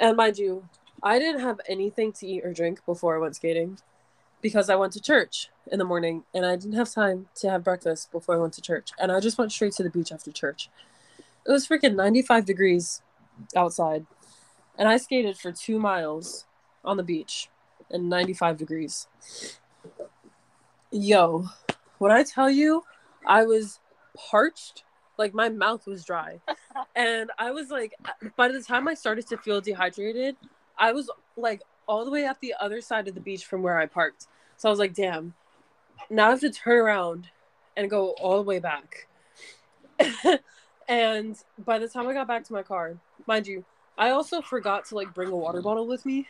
[0.00, 0.68] And mind you,
[1.02, 3.78] I didn't have anything to eat or drink before I went skating
[4.40, 7.62] because I went to church in the morning and I didn't have time to have
[7.64, 8.90] breakfast before I went to church.
[8.98, 10.68] And I just went straight to the beach after church.
[11.46, 13.02] It was freaking 95 degrees
[13.54, 14.06] outside.
[14.78, 16.46] And I skated for two miles
[16.84, 17.48] on the beach
[17.94, 19.08] in 95 degrees.
[20.90, 21.46] Yo,
[21.98, 22.82] when I tell you,
[23.24, 23.80] I was
[24.16, 24.84] parched,
[25.16, 26.40] like my mouth was dry.
[26.96, 27.94] and I was like,
[28.36, 30.36] by the time I started to feel dehydrated,
[30.76, 33.78] I was like all the way at the other side of the beach from where
[33.78, 34.26] I parked.
[34.56, 35.34] So I was like, damn,
[36.10, 37.28] now I have to turn around
[37.76, 39.08] and go all the way back.
[40.88, 43.64] and by the time I got back to my car, mind you,
[43.96, 46.26] I also forgot to like bring a water bottle with me.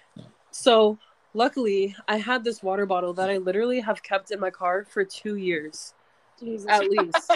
[0.50, 0.98] So
[1.34, 5.04] luckily, I had this water bottle that I literally have kept in my car for
[5.04, 5.94] two years.
[6.40, 6.66] Jesus.
[6.68, 7.30] At least.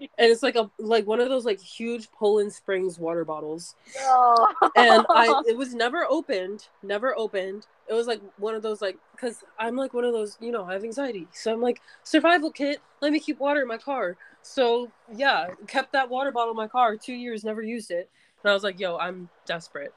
[0.00, 3.76] and it's like a like one of those like huge Poland Springs water bottles.
[4.00, 4.46] Oh.
[4.76, 7.66] And I it was never opened, never opened.
[7.88, 10.64] It was like one of those like cuz I'm like one of those, you know,
[10.64, 11.28] I have anxiety.
[11.32, 14.16] So I'm like survival kit, let me keep water in my car.
[14.42, 18.08] So, yeah, kept that water bottle in my car 2 years never used it.
[18.42, 19.92] And I was like, yo, I'm desperate.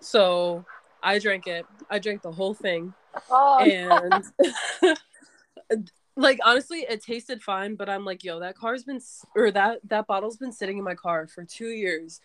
[0.00, 0.64] So,
[1.02, 1.66] I drank it.
[1.90, 2.92] I drank the whole thing.
[3.30, 4.24] Oh, And
[6.16, 9.00] like honestly, it tasted fine, but I'm like, yo, that car's been
[9.34, 12.20] or that that bottle's been sitting in my car for 2 years.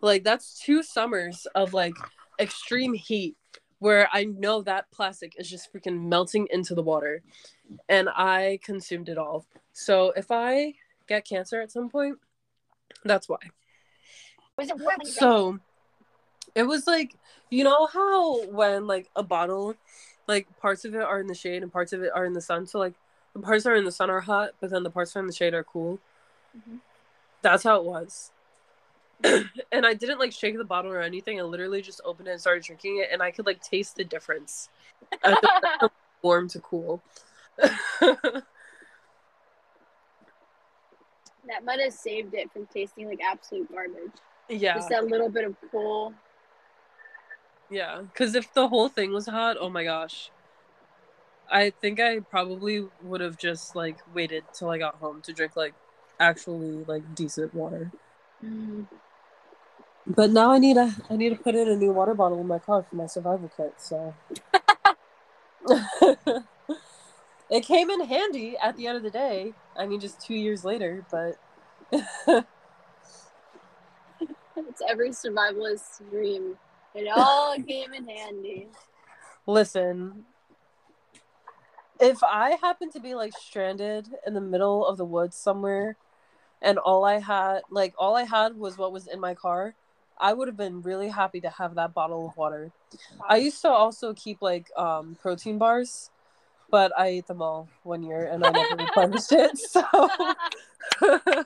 [0.00, 1.94] Like that's two summers of like
[2.40, 3.36] extreme heat
[3.80, 7.22] where I know that plastic is just freaking melting into the water
[7.88, 9.46] and I consumed it all.
[9.72, 10.74] So if I
[11.06, 12.18] get cancer at some point,
[13.04, 13.38] that's why.
[14.56, 14.96] was it warm?
[14.98, 15.58] when So
[16.58, 17.14] it was like
[17.50, 19.74] you know how when like a bottle
[20.26, 22.40] like parts of it are in the shade and parts of it are in the
[22.40, 22.66] sun.
[22.66, 22.94] So like
[23.32, 25.22] the parts that are in the sun are hot, but then the parts that are
[25.22, 25.98] in the shade are cool.
[26.56, 26.80] Mhm.
[27.40, 28.30] That's how it was.
[29.24, 31.40] and I didn't like shake the bottle or anything.
[31.40, 34.04] I literally just opened it and started drinking it, and I could like taste the
[34.04, 34.68] difference.
[36.22, 37.02] Warm to cool.
[37.60, 38.44] that
[41.64, 44.12] might have saved it from tasting like absolute garbage.
[44.48, 46.12] yeah, Just that little bit of cool.
[47.70, 48.02] Yeah.
[48.02, 50.30] Because if the whole thing was hot, oh my gosh.
[51.50, 55.56] I think I probably would have just like waited till I got home to drink
[55.56, 55.74] like
[56.20, 57.90] actually like decent water.
[58.44, 58.86] Mm.
[60.06, 62.46] But now I need a I need to put in a new water bottle in
[62.46, 63.74] my car for my survival kit.
[63.78, 64.14] So
[67.50, 69.54] it came in handy at the end of the day.
[69.76, 71.38] I mean, just two years later, but
[74.68, 76.56] It's every survivalist's dream.
[76.94, 78.68] It all came in handy.
[79.46, 80.24] listen.
[82.00, 85.96] If I happen to be like stranded in the middle of the woods somewhere,
[86.62, 89.74] and all I had like all I had was what was in my car,
[90.18, 92.72] I would have been really happy to have that bottle of water.
[93.28, 96.10] I used to also keep like um protein bars,
[96.70, 99.58] but I ate them all one year and I never replenished it.
[99.58, 99.82] So
[101.00, 101.44] I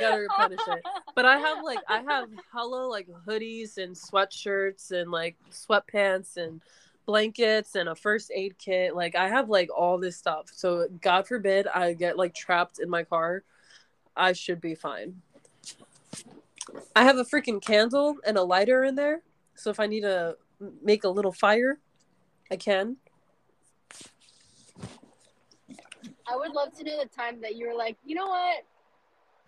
[0.00, 0.84] gotta replenish it.
[1.14, 6.60] But I have like I have hello like hoodies and sweatshirts and like sweatpants and
[7.06, 8.94] blankets and a first aid kit.
[8.94, 10.50] Like I have like all this stuff.
[10.52, 13.42] So God forbid I get like trapped in my car.
[14.16, 15.22] I should be fine.
[16.94, 19.22] I have a freaking candle and a lighter in there.
[19.54, 20.36] So if I need to
[20.82, 21.78] make a little fire,
[22.50, 22.96] I can.
[26.30, 28.64] I would love to know the time that you were like, you know what?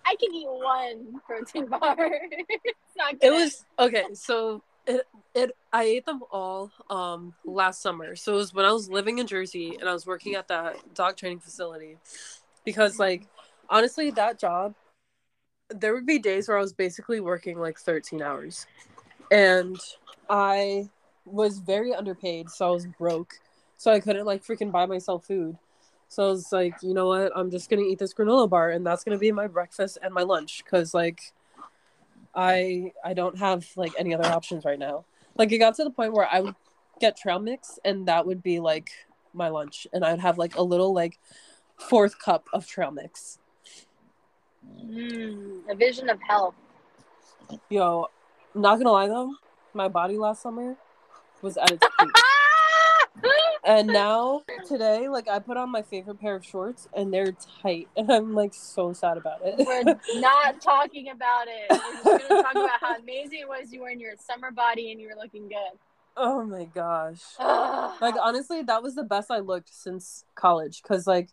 [0.06, 1.96] I can eat one protein bar.
[2.48, 4.04] it's not It was okay.
[4.14, 8.16] So it it I ate them all um last summer.
[8.16, 10.94] So it was when I was living in Jersey and I was working at that
[10.94, 11.98] dog training facility.
[12.64, 13.26] Because like
[13.68, 14.74] honestly, that job,
[15.68, 18.66] there would be days where I was basically working like 13 hours,
[19.30, 19.78] and
[20.28, 20.88] I
[21.24, 23.34] was very underpaid, so I was broke,
[23.76, 25.56] so I couldn't like freaking buy myself food.
[26.10, 27.30] So I was like, you know what?
[27.36, 30.22] I'm just gonna eat this granola bar, and that's gonna be my breakfast and my
[30.22, 31.32] lunch, cause like
[32.34, 35.04] I I don't have like any other options right now.
[35.36, 36.56] Like it got to the point where I would
[37.00, 38.90] get trail mix and that would be like
[39.32, 41.18] my lunch and I'd have like a little like
[41.76, 43.38] fourth cup of trail mix.
[44.84, 46.54] Mm, a vision of health.
[47.68, 48.08] Yo,
[48.54, 49.34] not gonna lie though,
[49.74, 50.76] my body last summer
[51.40, 52.08] was at its peak.
[53.70, 57.86] And now today, like I put on my favorite pair of shorts and they're tight,
[57.96, 59.64] and I'm like so sad about it.
[59.64, 59.84] We're
[60.20, 61.80] not talking about it.
[62.04, 64.90] We're just gonna talk about how amazing it was you were in your summer body
[64.90, 65.78] and you were looking good.
[66.16, 67.20] oh my gosh.
[68.00, 70.82] Like honestly, that was the best I looked since college.
[70.82, 71.28] Cause like,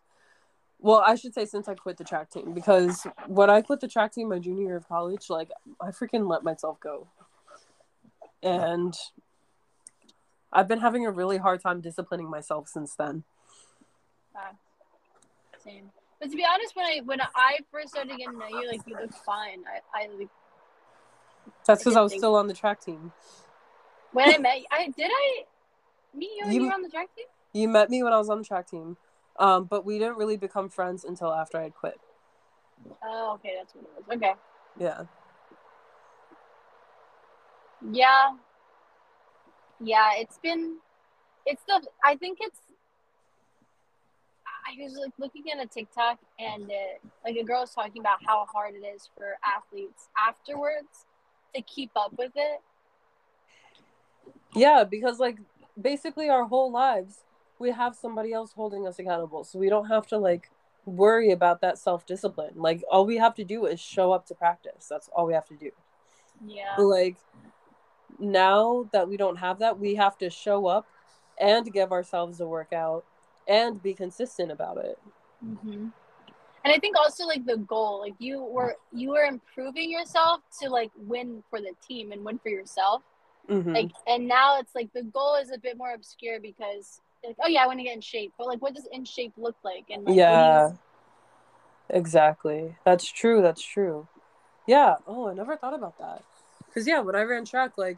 [0.80, 2.54] well, I should say since I quit the track team.
[2.54, 5.50] Because when I quit the track team my junior year of college, like
[5.82, 7.08] I freaking let myself go,
[8.44, 8.96] and
[10.52, 13.24] I've been having a really hard time disciplining myself since then.
[14.34, 14.42] Yeah.
[15.64, 15.92] Same.
[16.20, 18.82] But to be honest, when I when I first started getting to know you, like
[18.88, 19.64] you looked fine.
[19.68, 20.30] I, I like
[21.66, 23.12] That's because I didn't was think- still on the track team.
[24.14, 25.44] when I met you, I did I
[26.16, 27.26] meet you when You- you were on the track team?
[27.54, 28.98] You met me when I was on the track team,
[29.38, 32.00] um, but we didn't really become friends until after I had quit.
[33.04, 34.18] Oh, okay, that's what it was.
[34.18, 34.34] Okay.
[34.80, 35.04] Yeah.
[37.92, 38.36] Yeah.
[39.80, 40.78] Yeah, it's been
[41.46, 42.60] it's the I think it's
[44.68, 48.18] I was like looking at a TikTok and uh, like a girl was talking about
[48.26, 51.06] how hard it is for athletes afterwards
[51.56, 52.62] to keep up with it.
[54.54, 55.38] Yeah, because like
[55.80, 57.24] basically our whole lives
[57.60, 59.44] we have somebody else holding us accountable.
[59.44, 60.52] So we don't have to like
[60.86, 62.54] worry about that self-discipline.
[62.56, 64.88] Like all we have to do is show up to practice.
[64.90, 65.72] That's all we have to do.
[66.46, 66.76] Yeah.
[66.78, 67.18] Like
[68.20, 70.88] now that we don't have that, we have to show up
[71.40, 73.06] and give ourselves a workout
[73.48, 74.98] and be consistent about it.
[75.42, 75.88] hmm
[76.64, 80.70] And I think also like the goal, like you were you were improving yourself to
[80.70, 83.04] like win for the team and win for yourself.
[83.50, 83.74] Mhm.
[83.74, 87.48] Like and now it's like the goal is a bit more obscure because like oh
[87.48, 89.86] yeah I want to get in shape, but like what does in shape look like?
[89.90, 90.72] And like, do you- yeah.
[91.90, 92.76] Exactly.
[92.84, 93.42] That's true.
[93.42, 94.08] That's true.
[94.66, 94.96] Yeah.
[95.08, 96.22] Oh, I never thought about that.
[96.78, 97.98] Cuz yeah, when I ran track like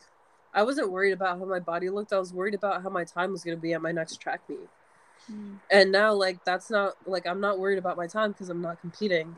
[0.53, 2.13] I wasn't worried about how my body looked.
[2.13, 4.39] I was worried about how my time was going to be at my next track
[4.47, 4.69] meet.
[5.29, 5.59] Mm.
[5.69, 8.79] And now like that's not like I'm not worried about my time cuz I'm not
[8.79, 9.35] competing.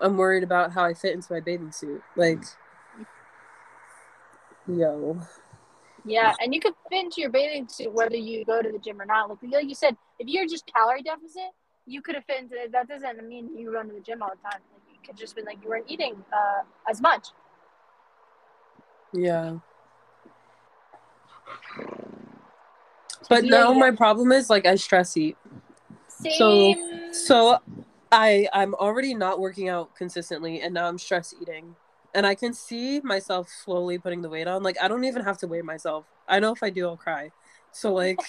[0.00, 2.04] I'm worried about how I fit into my bathing suit.
[2.14, 2.44] Like
[4.68, 5.20] yo.
[6.04, 9.00] Yeah, and you could fit into your bathing suit whether you go to the gym
[9.00, 9.28] or not.
[9.28, 11.50] Like, like you said, if you're just calorie deficit,
[11.84, 12.70] you could have fit into it.
[12.70, 14.60] That doesn't mean you run to the gym all the time.
[14.72, 17.28] Like, you could just be like you weren't eating uh, as much.
[19.14, 19.58] Yeah.
[23.28, 25.36] But now my problem is like I stress eat.
[26.08, 27.12] Same.
[27.12, 27.58] So
[28.10, 31.76] I I'm already not working out consistently and now I'm stress eating.
[32.12, 34.62] And I can see myself slowly putting the weight on.
[34.62, 36.06] Like I don't even have to weigh myself.
[36.28, 37.30] I know if I do I'll cry.
[37.72, 38.20] So like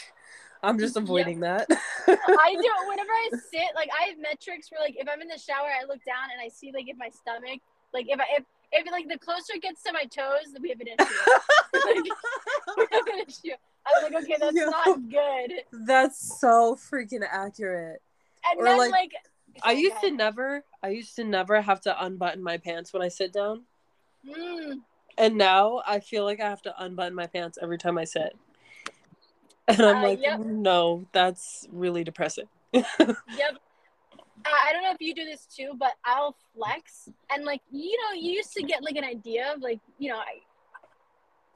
[0.64, 1.04] I'm just Yep.
[1.04, 1.68] avoiding that.
[1.70, 5.38] I do whenever I sit, like I have metrics for like if I'm in the
[5.38, 7.60] shower, I look down and I see like if my stomach,
[7.94, 8.44] like if I if
[8.76, 11.04] if like the closer it gets to my toes, then we have an issue.
[11.76, 13.56] like, we have an issue.
[13.88, 14.66] I'm like, okay, that's Yo.
[14.70, 15.52] not good.
[15.86, 18.02] That's so freaking accurate.
[18.50, 19.12] And Or, then like, like,
[19.64, 23.02] I used go to never I used to never have to unbutton my pants when
[23.02, 23.64] I sit down.
[24.28, 24.82] Mm,
[25.18, 28.36] And now I feel like I have to unbutton my pants every time I sit.
[29.68, 30.40] And I'm Uh, like, yep.
[30.40, 32.48] no, that's really depressing.
[32.74, 32.86] yep.
[34.46, 38.20] I don't know if you do this too, but I'll flex and like you know
[38.20, 40.40] you used to get like an idea of like you know I.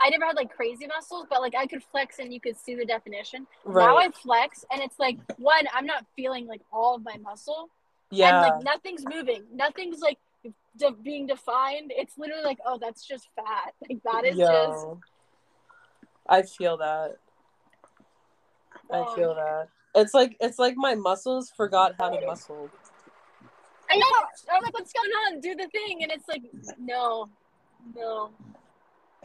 [0.02, 2.74] I never had like crazy muscles, but like I could flex and you could see
[2.74, 3.46] the definition.
[3.68, 7.68] Now I flex and it's like one, I'm not feeling like all of my muscle,
[8.10, 8.30] yeah.
[8.46, 10.18] and like nothing's moving, nothing's like
[10.78, 11.92] de- being defined.
[11.94, 13.74] It's literally like, oh, that's just fat.
[13.90, 14.88] Like that is just.
[16.30, 17.18] I feel that.
[18.90, 19.16] I Oh.
[19.16, 19.68] feel that.
[19.96, 22.70] It's like it's like my muscles forgot how to muscle.
[23.90, 24.06] I know.
[24.54, 25.42] I'm like, what's going on?
[25.42, 26.44] Do the thing, and it's like,
[26.78, 27.30] no,
[27.96, 28.30] no.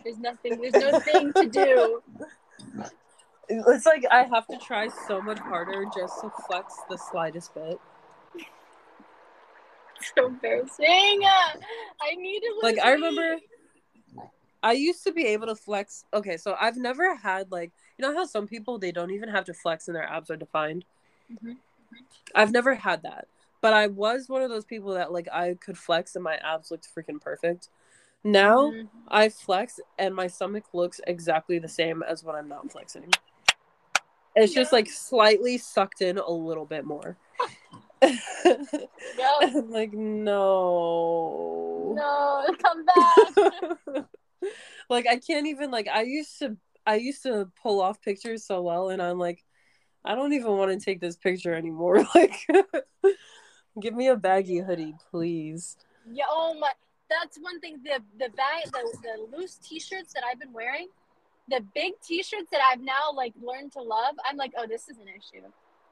[0.03, 0.61] There's nothing.
[0.61, 2.03] There's no thing to do.
[3.49, 7.79] It's like I have to try so much harder just to flex the slightest bit.
[10.17, 11.21] so embarrassing.
[11.27, 13.37] I need to Like I remember
[14.65, 16.07] I used to be able to flex.
[16.15, 19.45] Okay, so I've never had like you know how some people they don't even have
[19.45, 20.87] to flex and their abs are defined.
[21.31, 21.59] Mhm.
[22.35, 23.29] I've never had that,
[23.61, 26.71] but I was one of those people that like I could flex and my abs
[26.71, 27.69] looked freaking perfect.
[28.25, 28.89] Now Mhm.
[29.09, 33.11] I flex and my stomach looks exactly the same as when I'm not flexing.
[34.35, 37.19] It's just like slightly sucked in a little bit more.
[39.69, 41.95] Like no.
[41.97, 44.07] No, come back.
[44.90, 48.62] like I can't even like I used to I used to pull off pictures so
[48.62, 49.45] well and I'm like
[50.05, 52.05] I don't even want to take this picture anymore.
[52.14, 52.47] Like
[53.80, 55.76] give me a baggy hoodie, please.
[56.11, 56.24] yeah.
[56.30, 56.70] Oh my.
[57.11, 57.80] That's one thing.
[57.84, 60.88] The the bag the, the loose t-shirts that I've been wearing,
[61.49, 64.97] the big t-shirts that I've now like learned to love, I'm like, oh, this is
[64.99, 65.45] an issue.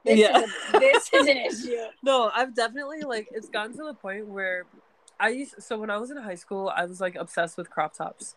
[0.05, 0.37] This Yeah.
[0.37, 0.43] is
[0.73, 1.77] a, this is an issue.
[2.03, 4.65] No, I've definitely like it's gotten to the point where
[5.19, 7.93] I used so when I was in high school, I was like obsessed with crop
[7.93, 8.35] tops.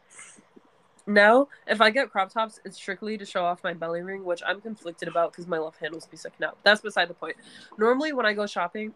[1.06, 4.42] Now, if I get crop tops, it's strictly to show off my belly ring, which
[4.44, 6.58] I'm conflicted about because my love handles be sticking out.
[6.64, 7.36] That's beside the point.
[7.78, 8.92] Normally, when I go shopping,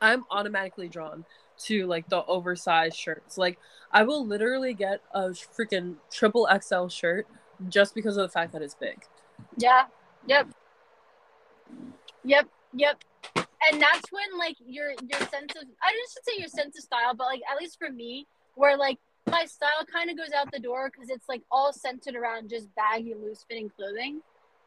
[0.00, 1.24] I'm automatically drawn
[1.66, 3.38] to like the oversized shirts.
[3.38, 3.58] Like,
[3.92, 7.28] I will literally get a freaking triple XL shirt
[7.68, 9.04] just because of the fact that it's big.
[9.56, 9.84] Yeah.
[10.26, 10.48] Yep.
[12.24, 12.48] Yep.
[12.74, 13.02] Yep.
[13.36, 16.84] And that's when like your your sense of I just should say your sense of
[16.84, 18.98] style, but like at least for me, where like
[19.28, 22.74] my style kind of goes out the door because it's like all centered around just
[22.74, 24.20] baggy, loose fitting clothing,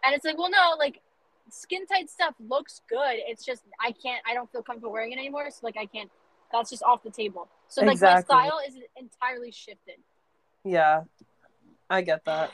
[0.05, 1.01] and it's like, well, no, like
[1.49, 3.15] skin tight stuff looks good.
[3.27, 6.09] It's just I can't, I don't feel comfortable wearing it anymore, so like I can't.
[6.51, 7.47] That's just off the table.
[7.67, 8.35] So like Exactly.
[8.35, 9.95] my style is entirely shifted.
[10.63, 11.01] Yeah,
[11.89, 12.51] I get that.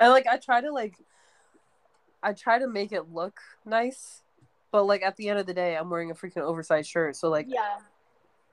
[0.00, 0.94] I like I try to like
[2.22, 4.22] I try to make it look nice,
[4.70, 7.28] but like at the end of the day, I'm wearing a freaking oversized shirt, so
[7.30, 7.78] like Yeah.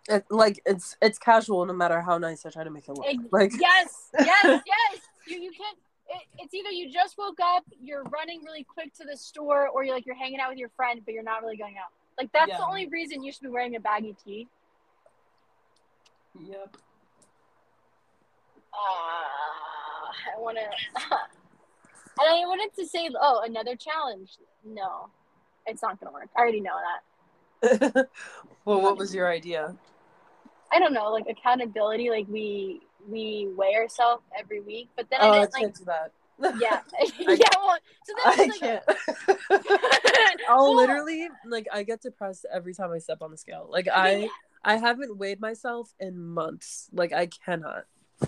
[0.10, 3.06] it, like it's it's casual no matter how nice I try to make it look.
[3.08, 5.02] Ex- Like yes, yes, yes.
[5.28, 5.78] You you can't.
[6.08, 9.84] It, it's either you just woke up, you're running really quick to the store, or
[9.84, 11.90] you're like you're hanging out with your friend, but you're not really going out.
[12.18, 12.58] Like that's Yeah.
[12.60, 14.48] the only reason you should be wearing a baggy tee.
[16.40, 16.78] Yep.
[18.74, 18.78] Uh,
[20.36, 20.64] I want to.
[20.64, 24.32] and I wanted to say, oh, another challenge.
[24.66, 25.10] No,
[25.68, 26.30] it's not gonna work.
[26.36, 26.76] I already know
[27.62, 28.08] that.
[28.66, 29.76] well, what was your idea?
[30.72, 32.10] I don't know, like accountability.
[32.10, 35.62] Like we we weigh ourselves every week, but then Oh, I I didn't like.
[35.62, 36.12] can't do that.
[36.60, 36.82] Yeah,
[37.20, 37.48] yeah.
[37.56, 38.84] Well, so then I I like, can't.
[40.50, 43.68] I'll Well- literally like I get depressed every time I step on the scale.
[43.70, 44.30] Like I
[44.64, 46.90] I haven't weighed myself in months.
[46.92, 47.86] Like I cannot.
[48.22, 48.28] Uh,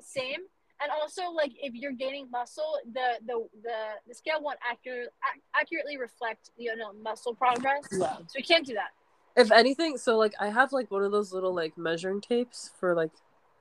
[0.00, 0.40] same.
[0.82, 3.76] And also, like, if you're gaining muscle, the the the,
[4.08, 7.84] the scale won't accurate, ac- accurately reflect you know muscle progress.
[7.92, 8.16] Yeah.
[8.16, 8.90] So you can't do that.
[9.36, 12.94] If anything, so like I have like one of those little like measuring tapes for
[12.94, 13.12] like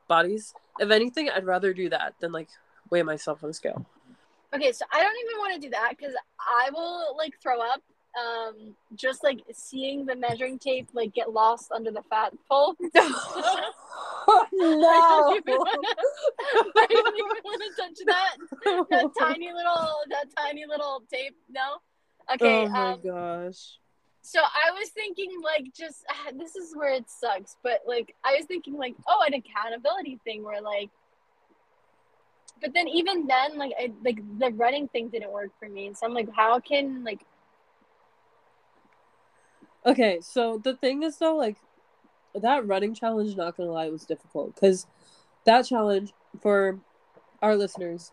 [0.08, 0.54] bodies.
[0.80, 2.50] If anything, I'd rather do that than like
[2.90, 3.86] weigh myself on a scale.
[4.54, 7.82] Okay, so I don't even want to do that because I will like throw up.
[8.18, 12.76] Um, just like seeing the measuring tape like get lost under the fat pole.
[14.30, 15.58] Even
[16.76, 18.36] I don't even want to touch that.
[18.90, 21.36] That tiny little, that tiny little tape.
[21.50, 21.78] No.
[22.34, 22.66] Okay.
[22.66, 23.78] oh my um, gosh.
[24.22, 26.06] So I was thinking like just
[26.38, 30.44] this is where it sucks, but like I was thinking like oh an accountability thing
[30.44, 30.90] where like
[32.62, 35.92] but then even then like I like the running thing didn't work for me.
[35.94, 37.22] So I'm like how can like
[39.90, 41.58] Okay, so the thing is though, like
[42.36, 44.86] that running challenge, not gonna lie, was difficult because
[45.46, 46.80] that challenge for
[47.42, 48.12] our listeners,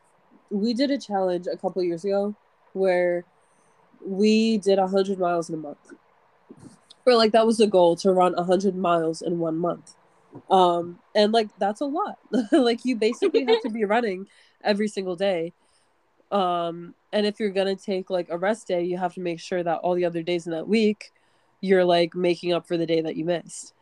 [0.48, 2.34] we did a challenge a couple years ago
[2.72, 3.26] where
[4.02, 5.92] we did a hundred miles in a month.
[7.04, 9.96] Or like that was the goal to run a hundred miles in one month.
[10.50, 12.18] Um, and like that's a lot.
[12.52, 14.28] like you basically have to be running
[14.64, 15.52] every single day.
[16.32, 19.62] Um, and if you're gonna take like a rest day, you have to make sure
[19.62, 21.12] that all the other days in that week
[21.60, 23.74] you're like making up for the day that you missed.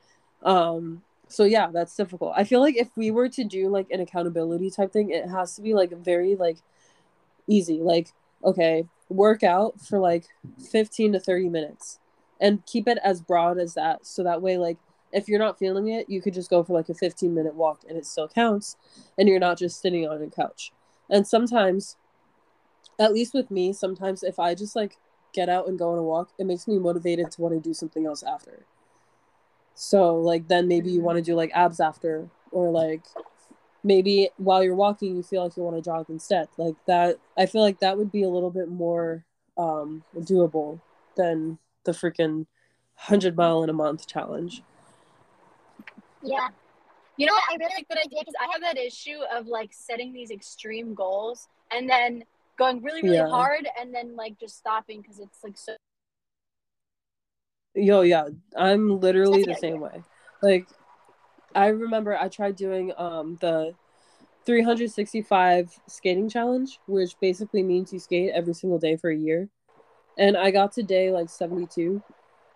[0.43, 2.35] Um, so yeah, that's difficult.
[2.37, 5.57] I feel like if we were to do like an accountability type thing, it has
[5.57, 6.59] to be like very like
[7.47, 7.81] easy.
[7.81, 8.12] Like,
[8.45, 10.27] okay, work out for like
[10.70, 11.99] 15 to 30 minutes
[12.41, 14.07] and keep it as broad as that.
[14.07, 14.79] So that way, like,
[15.12, 17.83] if you're not feeling it, you could just go for like a 15 minute walk
[17.89, 18.77] and it still counts
[19.16, 20.72] and you're not just sitting on a couch.
[21.09, 21.97] And sometimes,
[22.99, 24.97] at least with me, sometimes if I just like
[25.35, 27.74] get out and go on a walk, it makes me motivated to want to do
[27.74, 28.64] something else after.
[29.74, 33.03] So like then maybe you want to do like abs after or like
[33.82, 36.49] maybe while you're walking you feel like you want to jog instead.
[36.57, 39.24] Like that I feel like that would be a little bit more
[39.59, 40.80] um doable
[41.16, 42.47] than the freaking
[42.97, 44.62] 100 mile in a month challenge.
[46.22, 46.49] yeah.
[47.16, 47.45] You know what?
[47.51, 50.95] I really like that idea because I have that issue of like setting these extreme
[50.95, 52.24] goals and then
[52.59, 53.28] going really really Yeah.
[53.30, 55.74] hard and then like just stopping because it's like so
[57.74, 60.02] Yo, yeah, I'm literally the That's a good same way.
[60.42, 60.68] Like,
[61.55, 63.74] I remember I tried doing um the
[64.46, 69.48] 365 skating challenge, which basically means you skate every single day for a year.
[70.18, 72.00] And I got to day like 72,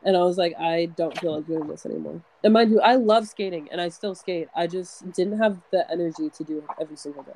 [0.04, 2.22] and I was like, I don't feel like doing this anymore.
[2.44, 4.46] And mind you, I love skating, and I still skate.
[4.54, 7.32] I just didn't have the energy to do it every single day.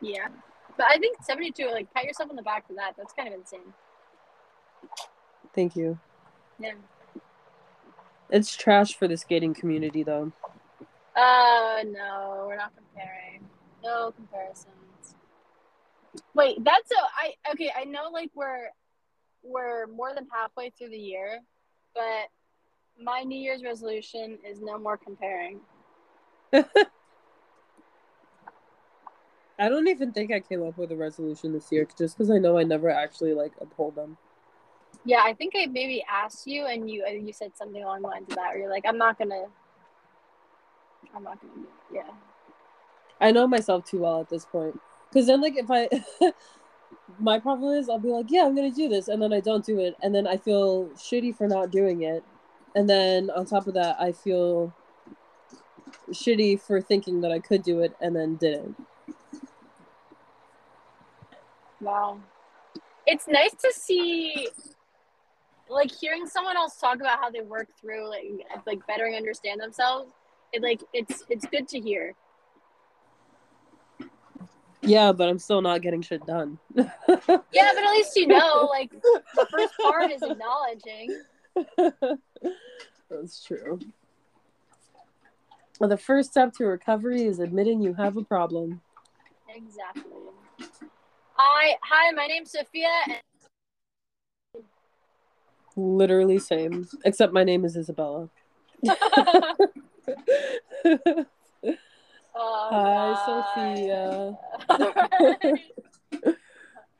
[0.00, 0.28] Yeah.
[0.76, 2.92] But I think 72 like pat yourself on the back for that.
[2.96, 3.72] That's kind of insane.
[5.54, 5.98] Thank you.
[6.58, 6.72] Yeah.
[8.30, 10.32] It's trash for the skating community, though.
[11.16, 13.48] Uh, no, we're not comparing.
[13.82, 14.74] No comparisons.
[16.34, 17.72] Wait, that's a I okay.
[17.76, 18.68] I know like we're
[19.42, 21.40] we're more than halfway through the year,
[21.94, 22.28] but
[23.02, 25.60] my New Year's resolution is no more comparing.
[29.58, 32.38] I don't even think I came up with a resolution this year just because I
[32.38, 34.16] know I never actually like uphold them.
[35.04, 38.28] Yeah, I think I maybe asked you, and you you said something along the lines
[38.28, 39.44] of that, where you're like, "I'm not gonna,
[41.14, 41.66] I'm not gonna.
[41.92, 42.10] Yeah.
[43.20, 44.80] I know myself too well at this point.
[45.10, 45.88] Because then, like, if I,
[47.18, 49.64] my problem is, I'll be like, yeah, I'm gonna do this, and then I don't
[49.64, 52.22] do it, and then I feel shitty for not doing it,
[52.74, 54.74] and then on top of that, I feel
[56.10, 58.76] shitty for thinking that I could do it and then didn't.
[61.80, 62.20] Wow.
[63.06, 64.48] It's nice to see
[65.68, 68.24] like hearing someone else talk about how they work through like
[68.66, 70.12] like bettering understand themselves.
[70.52, 72.14] It like it's it's good to hear.
[74.80, 76.58] Yeah, but I'm still not getting shit done.
[76.76, 81.22] yeah, but at least you know, like the first part is acknowledging.
[83.10, 83.78] That's true.
[85.78, 88.80] Well, the first step to recovery is admitting you have a problem.
[89.48, 90.12] Exactly.
[91.38, 92.10] Hi, hi.
[92.12, 92.88] My name's Sophia.
[93.08, 94.64] And-
[95.76, 98.28] Literally same, except my name is Isabella.
[102.40, 103.14] Oh, Hi.
[103.26, 104.38] Sophia.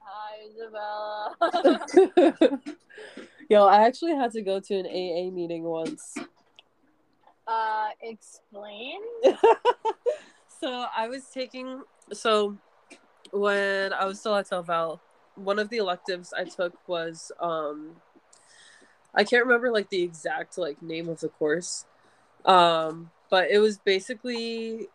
[0.01, 1.36] Hi, Isabella.
[3.49, 6.16] Yo, I actually had to go to an AA meeting once.
[7.47, 8.99] uh, explain.
[10.61, 11.82] so I was taking
[12.12, 12.57] so
[13.33, 15.01] when I was still at Del Val,
[15.35, 17.97] one of the electives I took was um
[19.14, 21.85] I can't remember like the exact like name of the course.
[22.45, 24.89] Um but it was basically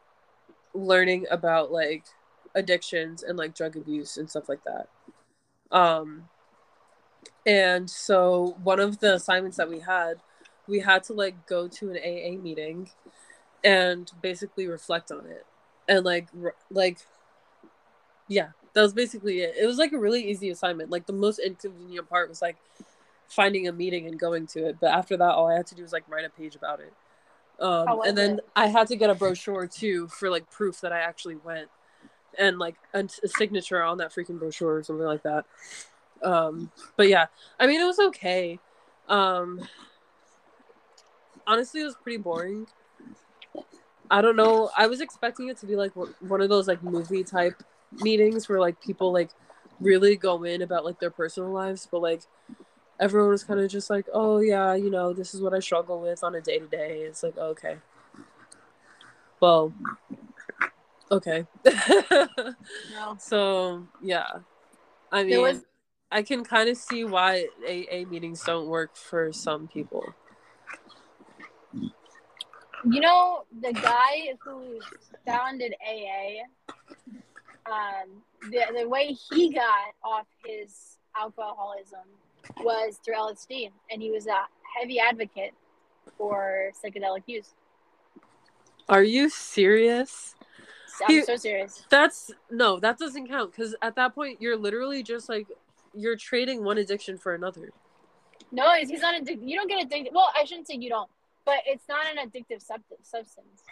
[0.74, 2.06] learning about like
[2.56, 4.88] addictions and like drug abuse and stuff like that.
[5.72, 6.30] Um
[7.46, 10.16] and so one of the assignments that we had,
[10.68, 12.90] we had to like go to an AA meeting
[13.64, 15.46] and basically reflect on it.
[15.88, 17.00] And like r- like
[18.28, 19.56] yeah, that was basically it.
[19.60, 20.90] It was like a really easy assignment.
[20.90, 22.58] Like the most inconvenient part was like
[23.28, 24.78] finding a meeting and going to it.
[24.80, 26.94] But after that all I had to do was like write a page about it.
[27.60, 28.46] Um and then it?
[28.56, 31.70] I had to get a brochure too for like proof that I actually went
[32.38, 35.46] and like a, a signature on that freaking brochure or something like that.
[36.24, 37.28] Um but yeah,
[37.60, 38.60] I mean it was okay.
[39.08, 39.68] Um
[41.46, 42.68] honestly it was pretty boring.
[44.10, 44.70] I don't know.
[44.78, 47.64] I was expecting it to be like one one of those like movie type
[48.02, 49.30] meetings where like people like
[49.80, 52.22] really go in about like their personal lives, but like
[53.00, 56.02] everyone was kind of just like, "Oh yeah, you know, this is what I struggle
[56.02, 57.78] with on a day to day." It's like, oh, okay.
[59.40, 59.74] Well,
[61.12, 61.46] okay.
[61.66, 63.16] No.
[63.20, 64.28] so, yeah.
[65.12, 65.64] I mean, was
[66.12, 70.14] I can kind of see why AA meetings don't work for some people.
[72.86, 74.80] You know, the guy who
[75.26, 76.73] founded AA,
[77.66, 82.02] um, the, the way he got off his alcoholism
[82.62, 84.46] was through LSD, and he was a
[84.80, 85.54] heavy advocate
[86.18, 87.54] for psychedelic use.
[88.90, 90.36] Are you serious?
[91.02, 91.86] I'm He- so serious.
[91.90, 95.48] That's no, that doesn't count because at that point you're literally just like
[95.96, 97.72] you're trading one addiction for another.
[98.52, 99.48] No, he's, he's not addicted.
[99.50, 100.12] You don't get addicted.
[100.14, 101.10] Well, I shouldn't say you don't,
[101.46, 103.64] but it's not an addictive sub- substance.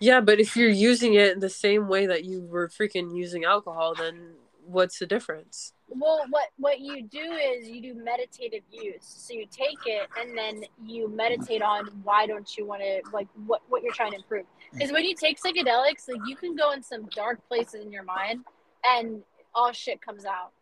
[0.00, 3.44] Yeah, but if you're using it in the same way that you were freaking using
[3.44, 4.34] alcohol, then
[4.66, 5.72] what's the difference?
[5.88, 9.04] Well, what what you do is you do meditative use.
[9.04, 13.28] So you take it and then you meditate on why don't you want to like
[13.46, 14.46] what what you're trying to improve.
[14.72, 18.02] Because when you take psychedelics, like you can go in some dark places in your
[18.02, 18.44] mind,
[18.84, 19.22] and
[19.54, 20.52] all shit comes out.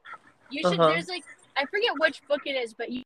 [0.51, 0.79] You should.
[0.79, 0.91] Uh-huh.
[0.91, 1.25] There's like
[1.57, 3.03] I forget which book it is, but you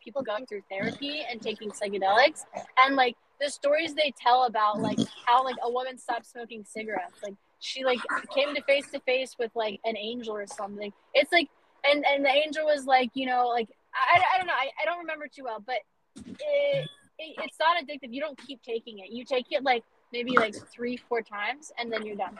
[0.00, 2.44] people going through therapy and taking psychedelics,
[2.84, 5.22] and like the stories they tell about like mm-hmm.
[5.26, 7.98] how like a woman stopped smoking cigarettes, like she like
[8.34, 10.92] came to face to face with like an angel or something.
[11.14, 11.48] It's like
[11.84, 14.84] and and the angel was like you know like I, I don't know I, I
[14.84, 15.76] don't remember too well, but
[16.16, 18.12] it, it it's not addictive.
[18.12, 19.10] You don't keep taking it.
[19.10, 22.38] You take it like maybe like three four times and then you're done.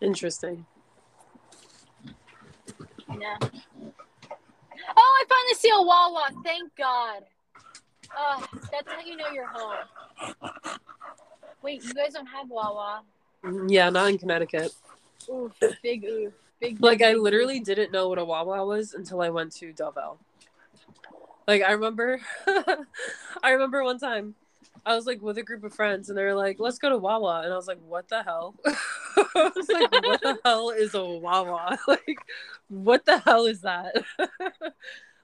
[0.00, 0.66] Interesting.
[3.18, 3.36] Yeah.
[4.96, 6.30] Oh, I finally see a Wawa.
[6.44, 7.24] Thank God.
[8.16, 9.76] Oh, that's how you know you're home.
[11.62, 13.02] Wait, you guys don't have Wawa.
[13.68, 14.72] Yeah, not in Connecticut.
[15.28, 15.52] Oof,
[15.82, 16.32] big oof.
[16.60, 19.72] Big, big Like I literally didn't know what a Wawa was until I went to
[19.72, 20.18] Del Val.
[21.46, 22.20] Like I remember,
[23.42, 24.34] I remember one time,
[24.84, 26.98] I was like with a group of friends, and they were like, "Let's go to
[26.98, 30.94] Wawa," and I was like, "What the hell?" I was like, "What the hell is
[30.94, 31.78] a Wawa?
[31.88, 32.18] Like,
[32.68, 33.94] what the hell is that?"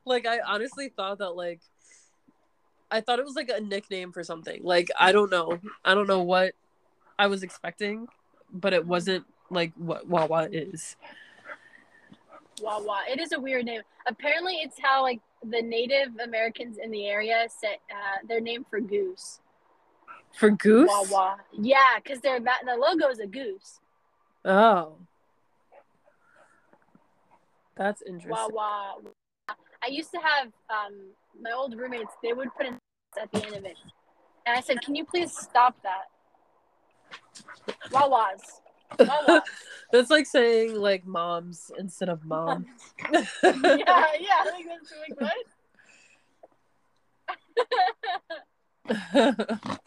[0.05, 1.61] like I honestly thought that like,
[2.91, 4.63] I thought it was like a nickname for something.
[4.63, 6.55] Like I don't know, I don't know what
[7.19, 8.09] I was expecting,
[8.53, 10.97] but it wasn't like what Wawa is.
[12.63, 13.03] Wawa.
[13.11, 13.83] It is a weird name.
[14.07, 18.81] Apparently, it's how like the Native Americans in the area set uh, their name for
[18.81, 19.41] goose.
[20.39, 20.89] For goose?
[20.91, 21.39] Wawa.
[21.53, 23.81] Yeah, because their the logo is a goose.
[24.45, 24.95] Oh.
[27.77, 28.31] That's interesting.
[28.53, 28.97] Wawa.
[29.83, 30.95] I used to have um,
[31.41, 32.13] my old roommates.
[32.23, 32.79] They would put an
[33.21, 33.77] at the end of it,
[34.47, 36.07] and I said, "Can you please stop that?"
[37.91, 38.61] Wawas.
[38.99, 39.43] Wawas.
[39.93, 42.67] That's like saying like moms instead of mom.
[43.13, 43.53] yeah, yeah.
[43.53, 45.33] I think that's like what?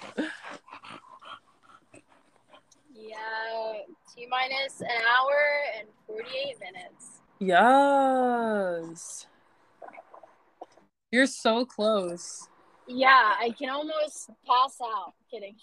[2.94, 3.74] yeah,
[4.16, 7.22] T minus an hour and 48 minutes.
[7.40, 9.28] yes.
[11.12, 12.48] You're so close.
[12.88, 15.14] Yeah, I can almost pass out.
[15.30, 15.56] Kidding.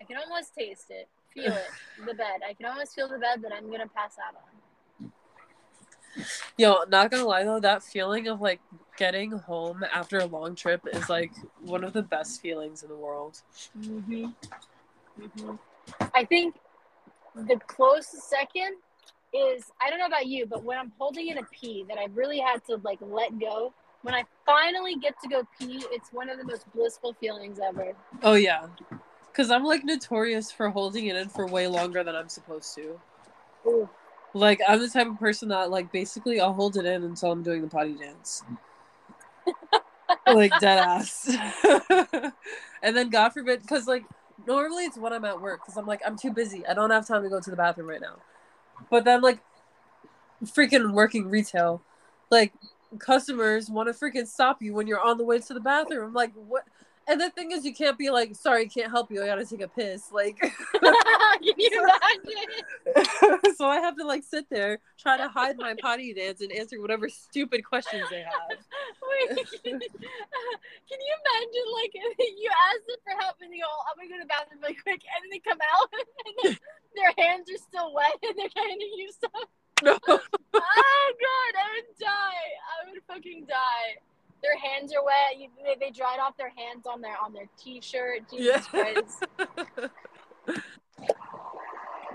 [0.00, 1.66] I can almost taste it, feel it,
[2.06, 2.40] the bed.
[2.48, 5.12] I can almost feel the bed that I'm gonna pass out on.
[6.56, 8.60] Yo, not gonna lie though, that feeling of like
[8.96, 12.96] getting home after a long trip is like one of the best feelings in the
[12.96, 13.40] world.
[13.78, 14.26] Mm-hmm.
[15.20, 15.54] Mm-hmm.
[16.14, 16.54] I think
[17.34, 18.76] the closest second
[19.32, 22.16] is I don't know about you, but when I'm holding in a pee that I've
[22.16, 23.72] really had to like let go.
[24.08, 27.92] When I finally get to go pee, it's one of the most blissful feelings ever.
[28.22, 28.68] Oh yeah.
[29.34, 32.98] Cause I'm like notorious for holding it in for way longer than I'm supposed to.
[33.66, 33.86] Ooh.
[34.32, 37.42] Like I'm the type of person that like basically I'll hold it in until I'm
[37.42, 38.42] doing the potty dance.
[40.26, 41.30] like dead ass.
[42.82, 44.06] and then God forbid, because like
[44.46, 46.66] normally it's when I'm at work, because I'm like I'm too busy.
[46.66, 48.16] I don't have time to go to the bathroom right now.
[48.88, 49.40] But then like
[50.46, 51.82] freaking working retail,
[52.30, 52.54] like
[52.98, 56.12] customers want to freaking stop you when you're on the way to the bathroom.
[56.14, 56.64] Like, what?
[57.08, 59.22] And the thing is, you can't be like, sorry, can't help you.
[59.22, 60.12] I gotta take a piss.
[60.12, 60.52] Like, Can
[61.42, 61.54] you
[62.84, 63.54] imagine?
[63.56, 66.78] so I have to like sit there, try to hide my potty dance and answer
[66.82, 68.58] whatever stupid questions they have.
[68.58, 74.10] Wait, can you imagine like you ask them for help and they go, "I'm gonna
[74.10, 76.04] go to the bathroom really quick," and then they come out and
[76.44, 76.58] then
[76.94, 79.48] their hands are still wet and they're trying to use stuff.
[79.84, 79.98] No.
[80.54, 82.08] Oh god, I would die.
[82.10, 84.00] I would fucking die.
[84.42, 85.38] Their hands are wet.
[85.38, 88.28] You, they, they dried off their hands on their on their t-shirt.
[88.30, 88.94] Jesus Yeah.
[88.94, 89.24] Christ,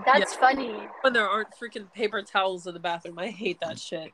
[0.04, 0.88] that's funny.
[1.02, 4.12] when there aren't freaking paper towels in the bathroom, I hate that shit.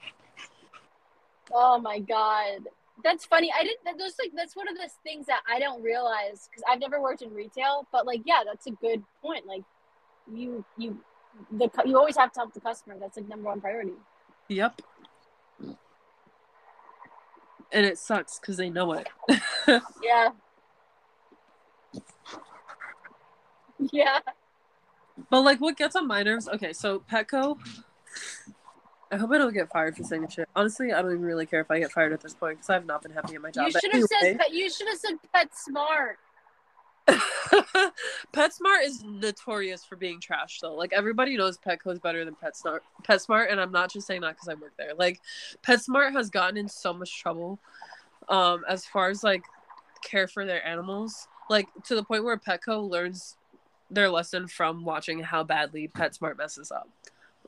[1.53, 2.69] Oh my god.
[3.03, 3.51] That's funny.
[3.59, 3.99] I didn't.
[3.99, 7.23] That's like that's one of those things that I don't realize because I've never worked
[7.23, 7.87] in retail.
[7.93, 9.47] But like, yeah, that's a good point.
[9.47, 9.63] Like,
[10.33, 10.99] you you
[11.51, 12.97] the you always have to help the customer.
[12.99, 13.93] That's like number one priority.
[14.49, 14.83] Yep.
[17.73, 19.09] And it sucks because they know it.
[20.03, 20.31] Yeah.
[23.93, 24.19] Yeah.
[25.29, 26.49] But like, what gets on my nerves?
[26.49, 27.59] Okay, so Petco.
[29.13, 30.49] I hope I don't get fired for saying shit.
[30.55, 32.87] Honestly, I don't even really care if I get fired at this point because I've
[32.87, 33.67] not been happy at my job.
[33.67, 34.17] You should have said.
[34.23, 36.19] anyway, Pet, you should have said Pet Smart.
[38.33, 40.75] PetSmart is notorious for being trash, though.
[40.75, 42.81] Like everybody knows Petco is better than PetSmart.
[43.03, 44.95] PetSmart, and I'm not just saying that because I work there.
[44.97, 45.21] Like
[45.63, 47.59] PetSmart has gotten in so much trouble,
[48.29, 49.45] um, as far as like
[50.03, 53.37] care for their animals, like to the point where Petco learns
[53.91, 56.89] their lesson from watching how badly PetSmart messes up.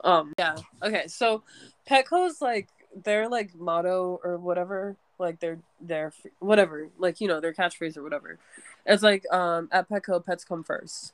[0.04, 0.56] Um, yeah.
[0.82, 1.42] Okay, so
[1.88, 2.68] Petco's like
[3.04, 8.02] their like motto or whatever, like their their whatever, like you know their catchphrase or
[8.02, 8.38] whatever.
[8.86, 11.12] It's like um at Petco, pets come first,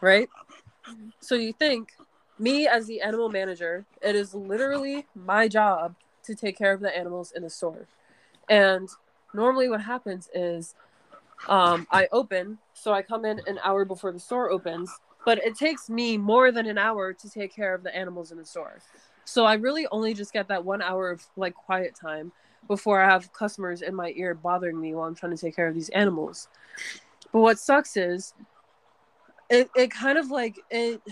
[0.00, 0.28] right?
[1.20, 1.92] So you think
[2.38, 5.94] me as the animal manager, it is literally my job
[6.24, 7.86] to take care of the animals in the store.
[8.48, 8.88] And
[9.34, 10.74] normally what happens is
[11.48, 14.90] um I open, so I come in an hour before the store opens,
[15.24, 18.38] but it takes me more than an hour to take care of the animals in
[18.38, 18.78] the store.
[19.28, 22.32] So I really only just get that 1 hour of like quiet time
[22.66, 25.68] before I have customers in my ear bothering me while I'm trying to take care
[25.68, 26.48] of these animals.
[27.30, 28.32] But what sucks is
[29.50, 31.02] it, it kind of like it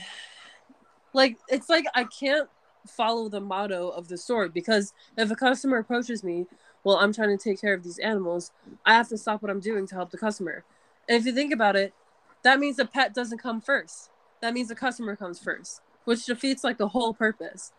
[1.13, 2.49] like it's like I can't
[2.87, 6.47] follow the motto of the store because if a customer approaches me
[6.85, 8.51] while I'm trying to take care of these animals,
[8.87, 10.65] I have to stop what I'm doing to help the customer.
[11.07, 11.93] And if you think about it,
[12.45, 14.09] that means the pet doesn't come first.
[14.41, 17.73] That means the customer comes first, which defeats like the whole purpose.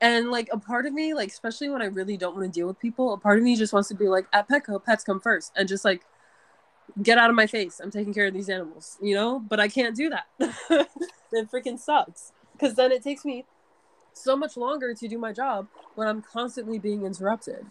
[0.00, 2.66] And like a part of me, like especially when I really don't want to deal
[2.66, 5.20] with people, a part of me just wants to be like, at Petco, pets come
[5.20, 6.02] first, and just like
[7.00, 7.80] get out of my face.
[7.80, 9.38] I'm taking care of these animals, you know.
[9.38, 10.26] But I can't do that.
[11.32, 13.44] it freaking sucks because then it takes me
[14.12, 17.64] so much longer to do my job when I'm constantly being interrupted.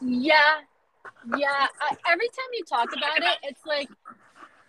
[0.00, 0.60] Yeah,
[1.36, 1.66] yeah.
[1.80, 3.88] I, every time you talk about it, it's like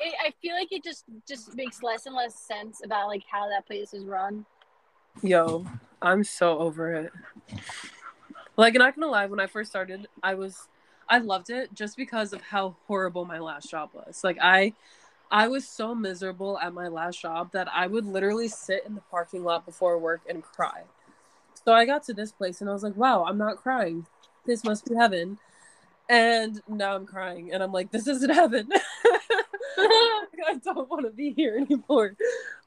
[0.03, 3.49] it, I feel like it just just makes less and less sense about like how
[3.49, 4.45] that place is run.
[5.21, 5.65] Yo,
[6.01, 7.11] I'm so over it.
[8.55, 10.67] Like, not gonna lie, when I first started, I was,
[11.09, 14.23] I loved it just because of how horrible my last job was.
[14.23, 14.73] Like, I,
[15.31, 19.01] I was so miserable at my last job that I would literally sit in the
[19.01, 20.83] parking lot before work and cry.
[21.65, 24.05] So I got to this place and I was like, wow, I'm not crying.
[24.45, 25.39] This must be heaven.
[26.09, 28.69] And now I'm crying and I'm like, this isn't heaven.
[30.47, 32.15] I don't want to be here anymore.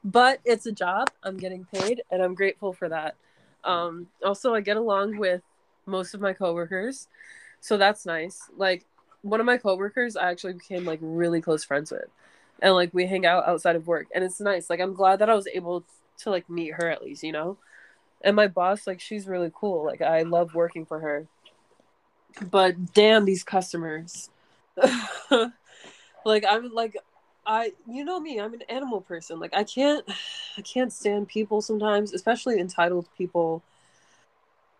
[0.03, 1.09] But it's a job.
[1.23, 3.15] I'm getting paid and I'm grateful for that.
[3.63, 5.41] Um, also, I get along with
[5.85, 7.07] most of my coworkers.
[7.59, 8.41] So that's nice.
[8.55, 8.85] Like,
[9.21, 12.07] one of my coworkers I actually became like really close friends with
[12.61, 15.29] and like we hang out outside of work and it's nice like i'm glad that
[15.29, 15.83] i was able
[16.17, 17.57] to like meet her at least you know
[18.21, 21.27] and my boss like she's really cool like i love working for her
[22.51, 24.29] but damn these customers
[26.27, 26.97] like i'm like
[27.45, 29.39] i you know me i'm an animal person.
[29.39, 30.05] Like i can't
[30.57, 33.63] i can't stand people sometimes especially entitled people.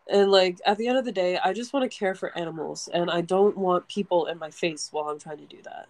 [0.09, 2.87] And like at the end of the day i just want to care for animals
[2.93, 5.87] and i don't want people in my face while i'm trying to do that.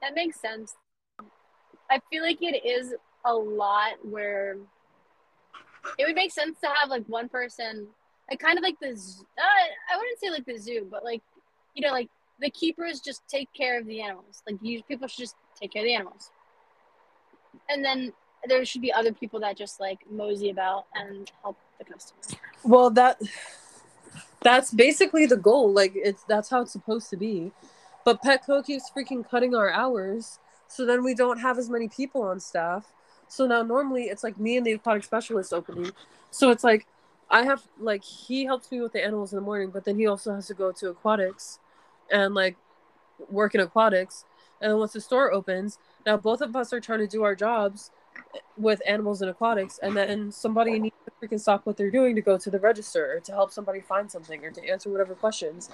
[0.00, 0.76] That makes sense.
[1.90, 4.56] I feel like it is a lot where
[5.98, 7.88] it would make sense to have like one person,
[8.30, 9.42] like kind of like the, uh,
[9.92, 11.22] I wouldn't say like the zoo, but like,
[11.74, 12.08] you know, like
[12.40, 14.42] the keepers just take care of the animals.
[14.48, 16.30] Like you people should just take care of the animals.
[17.68, 18.12] And then
[18.48, 22.36] there should be other people that just like mosey about and help the customers.
[22.62, 23.20] Well, that
[24.42, 25.72] that's basically the goal.
[25.72, 27.52] Like it's that's how it's supposed to be.
[28.04, 32.22] But Petco keeps freaking cutting our hours, so then we don't have as many people
[32.22, 32.92] on staff.
[33.28, 35.90] So now normally it's like me and the aquatic specialist opening.
[36.30, 36.86] So it's like
[37.30, 40.06] I have like he helps me with the animals in the morning, but then he
[40.06, 41.58] also has to go to aquatics
[42.10, 42.56] and like
[43.30, 44.24] work in aquatics.
[44.60, 47.34] And then once the store opens, now both of us are trying to do our
[47.34, 47.90] jobs
[48.56, 52.22] with animals and aquatics, and then somebody needs to freaking stop what they're doing to
[52.22, 55.68] go to the register or to help somebody find something or to answer whatever questions.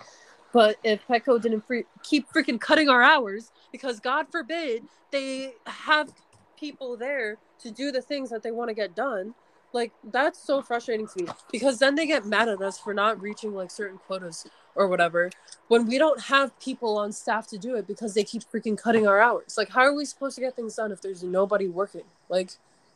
[0.52, 6.12] But if Petco didn't free- keep freaking cutting our hours, because God forbid they have
[6.58, 9.34] people there to do the things that they want to get done,
[9.72, 11.28] like that's so frustrating to me.
[11.50, 15.30] Because then they get mad at us for not reaching like certain quotas or whatever
[15.68, 19.06] when we don't have people on staff to do it because they keep freaking cutting
[19.06, 19.56] our hours.
[19.56, 22.04] Like, how are we supposed to get things done if there's nobody working?
[22.28, 22.50] Like,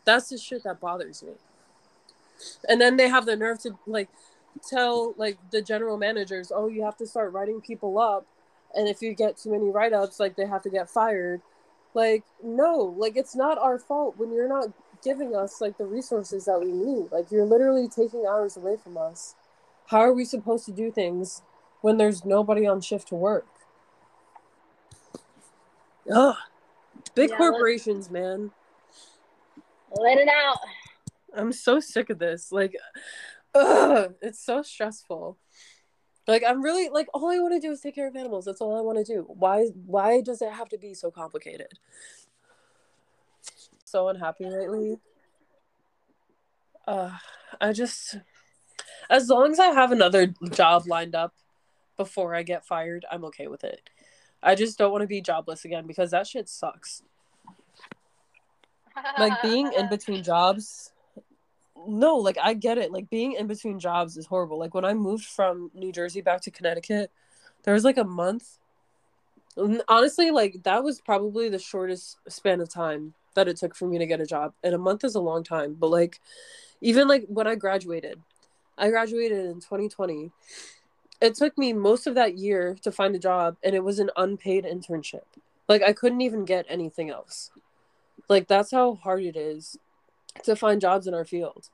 [0.04, 1.32] that's the shit that bothers me.
[2.68, 4.08] And then they have the nerve to like
[4.68, 8.26] tell like the general managers, oh, you have to start writing people up,
[8.74, 11.40] and if you get too many write ups, like they have to get fired.
[11.94, 14.68] Like no, like it's not our fault when you're not
[15.02, 17.10] giving us like the resources that we need.
[17.10, 19.34] Like you're literally taking hours away from us.
[19.86, 21.42] How are we supposed to do things
[21.80, 23.46] when there's nobody on shift to work?
[26.12, 26.36] Ugh.
[27.14, 28.50] Big yeah, corporations, let, man.
[29.96, 30.58] Let it out.
[31.34, 32.50] I'm so sick of this.
[32.52, 32.76] Like
[33.56, 35.38] Ugh, it's so stressful.
[36.26, 38.44] Like I'm really like all I want to do is take care of animals.
[38.44, 39.24] That's all I want to do.
[39.28, 41.68] Why why does it have to be so complicated?
[43.86, 44.98] So unhappy lately.
[46.86, 47.16] Uh
[47.60, 48.16] I just
[49.08, 51.32] as long as I have another job lined up
[51.96, 53.88] before I get fired, I'm okay with it.
[54.42, 57.02] I just don't want to be jobless again because that shit sucks.
[59.18, 60.92] like being in between jobs
[61.86, 62.90] no, like I get it.
[62.90, 64.58] Like being in between jobs is horrible.
[64.58, 67.12] Like when I moved from New Jersey back to Connecticut,
[67.62, 68.58] there was like a month.
[69.88, 73.98] Honestly, like that was probably the shortest span of time that it took for me
[73.98, 74.52] to get a job.
[74.64, 76.20] And a month is a long time, but like
[76.80, 78.20] even like when I graduated,
[78.76, 80.32] I graduated in 2020.
[81.20, 84.10] It took me most of that year to find a job and it was an
[84.16, 85.24] unpaid internship.
[85.68, 87.50] Like I couldn't even get anything else.
[88.28, 89.78] Like that's how hard it is
[90.44, 91.70] to find jobs in our field.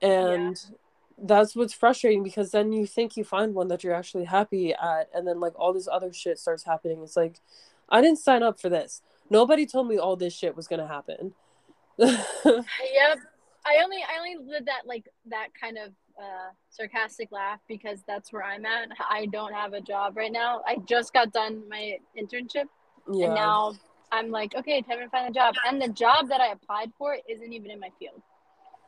[0.00, 0.76] And yeah.
[1.18, 5.08] that's what's frustrating because then you think you find one that you're actually happy at
[5.12, 7.02] and then like all this other shit starts happening.
[7.02, 7.40] It's like
[7.88, 9.02] I didn't sign up for this.
[9.30, 11.34] Nobody told me all this shit was going to happen.
[11.98, 13.18] yep.
[13.66, 18.32] I only I only did that like that kind of uh, sarcastic laugh because that's
[18.32, 18.88] where I'm at.
[19.10, 20.62] I don't have a job right now.
[20.66, 22.64] I just got done my internship.
[23.12, 23.26] Yeah.
[23.26, 23.74] And now
[24.10, 25.54] I'm like, okay, time to find a job.
[25.66, 28.22] And the job that I applied for isn't even in my field.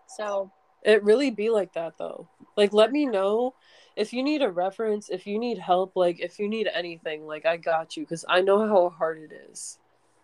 [0.08, 0.50] So
[0.82, 2.28] It really be like that though.
[2.56, 3.54] Like let me know
[3.96, 7.44] if you need a reference, if you need help, like if you need anything, like
[7.44, 9.79] I got you cuz I know how hard it is.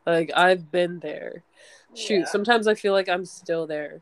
[0.06, 1.42] Like I've been there.
[1.94, 2.24] Shoot, Yeah.
[2.26, 4.00] sometimes I feel like I'm still there.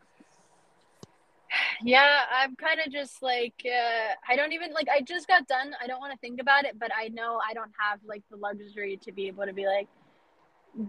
[1.83, 5.75] yeah, I'm kind of just like, uh, I don't even like, I just got done.
[5.83, 8.37] I don't want to think about it, but I know I don't have like the
[8.37, 9.89] luxury to be able to be like,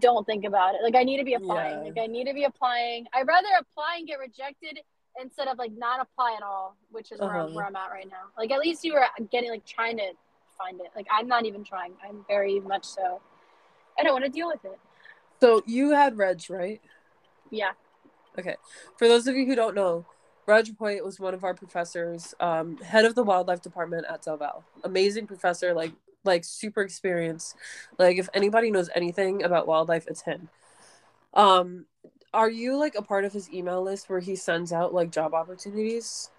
[0.00, 0.80] don't think about it.
[0.82, 1.78] Like, I need to be applying.
[1.78, 1.92] Yeah.
[1.92, 3.06] Like, I need to be applying.
[3.14, 4.80] I'd rather apply and get rejected
[5.22, 7.54] instead of like not apply at all, which is where, I'm, Uh-huh.
[7.54, 8.24] where I'm at right now.
[8.36, 10.10] Like, at least you were getting like trying to
[10.58, 10.88] find it.
[10.96, 11.92] Like, I'm not even trying.
[12.06, 13.20] I'm very much so.
[13.98, 14.78] I don't want to deal with it.
[15.40, 16.80] So you had Reg, right?
[17.50, 17.72] Yeah.
[18.38, 18.56] Okay.
[18.96, 20.04] For those of you who don't know,
[20.46, 24.36] Reg Hoyt was one of our professors, um, head of the wildlife department at Del
[24.36, 24.64] Val.
[24.84, 25.92] Amazing professor, like
[26.24, 27.56] like super experienced.
[27.98, 30.48] Like if anybody knows anything about wildlife, it's him.
[31.34, 31.86] Um,
[32.32, 35.34] are you like a part of his email list where he sends out like job
[35.34, 36.30] opportunities?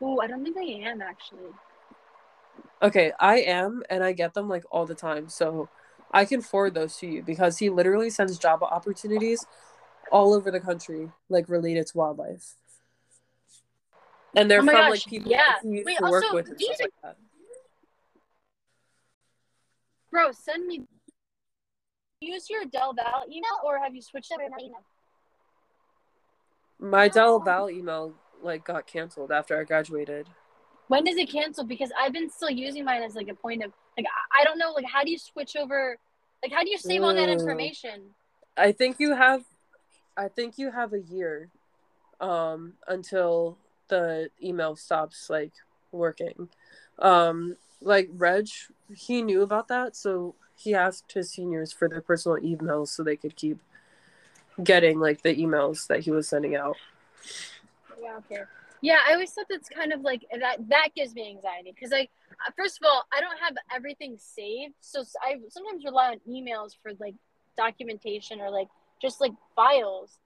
[0.00, 1.50] Oh, I don't think I am actually.
[2.82, 5.28] Okay, I am, and I get them like all the time.
[5.28, 5.68] So
[6.10, 9.44] I can forward those to you because he literally sends job opportunities
[10.10, 12.54] all over the country, like related to wildlife.
[14.34, 15.54] And they're Oh from gosh, like people yeah.
[15.64, 17.16] used Wait, to work with these stuff like that.
[20.10, 20.86] Bro, send me.
[22.20, 24.84] Use your Del Val email, or have you switched up your email?
[26.78, 30.28] My Del Val email like got canceled after I graduated.
[30.88, 31.64] When does it cancel?
[31.64, 34.72] Because I've been still using mine as like a point of like I- don't know
[34.72, 35.98] like how do you switch over?
[36.42, 38.14] Like how do you save all that information?
[38.56, 39.44] I think you have
[40.16, 41.50] I think you have a year
[42.20, 43.58] um until
[43.88, 45.52] the email stops like
[45.92, 46.48] working.
[46.98, 48.48] Um like Reg,
[48.94, 53.16] he knew about that, so he asked his seniors for their personal emails so they
[53.16, 53.58] could keep
[54.62, 56.76] getting like the emails that he was sending out.
[58.00, 58.42] Yeah, okay.
[58.82, 60.68] Yeah, I always thought that's kind of like that.
[60.68, 62.10] That gives me anxiety because, like,
[62.46, 66.72] uh, first of all, I don't have everything saved, so I sometimes rely on emails
[66.82, 67.14] for like
[67.56, 68.68] documentation or like
[69.00, 70.18] just like files,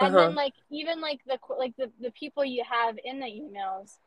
[0.00, 0.26] and Uh-huh.
[0.26, 3.98] then like even like the like the the people you have in the emails,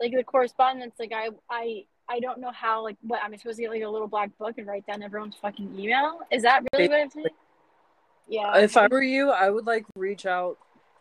[0.00, 0.94] like the correspondence.
[0.98, 3.88] Like I I I don't know how like what I'm supposed to get like a
[3.88, 6.20] little black book and write down everyone's fucking email.
[6.30, 7.26] Is that really what I'm saying?
[8.28, 8.56] Yeah.
[8.58, 10.56] If I were you, I would like reach out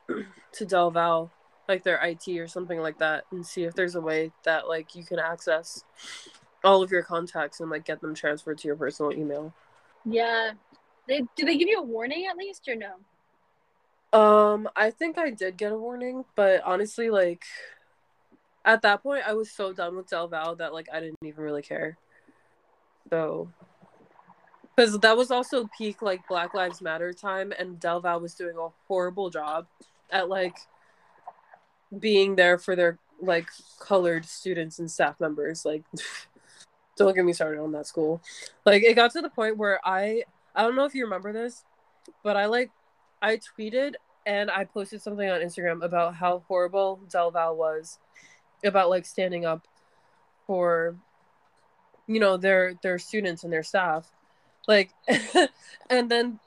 [0.53, 1.31] to Del Val,
[1.69, 4.95] like their IT or something like that, and see if there's a way that like
[4.95, 5.85] you can access
[6.63, 9.53] all of your contacts and like get them transferred to your personal email.
[10.05, 10.51] yeah.
[11.07, 12.97] They do they give you a warning at least or no?
[14.11, 17.43] Um, I think I did get a warning, but honestly, like
[18.63, 21.43] at that point, I was so done with Del Val that like I didn't even
[21.43, 21.97] really care.
[23.09, 23.49] So,
[24.75, 28.55] because that was also peak like Black Lives Matter time, and Del Val was doing
[28.57, 29.65] a horrible job
[30.11, 30.57] at like
[31.97, 33.49] being there for their like
[33.79, 35.65] colored students and staff members.
[35.65, 35.83] Like,
[36.97, 38.21] don't get me started on that school.
[38.65, 40.23] Like, it got to the point where I
[40.55, 41.63] I don't know if you remember this,
[42.23, 42.71] but I like
[43.21, 43.93] I tweeted
[44.25, 47.97] and I posted something on Instagram about how horrible Del Val was
[48.63, 49.67] about like standing up
[50.45, 50.95] for
[52.07, 54.11] you know their their students and their staff.
[54.67, 54.91] Like
[55.89, 56.39] and then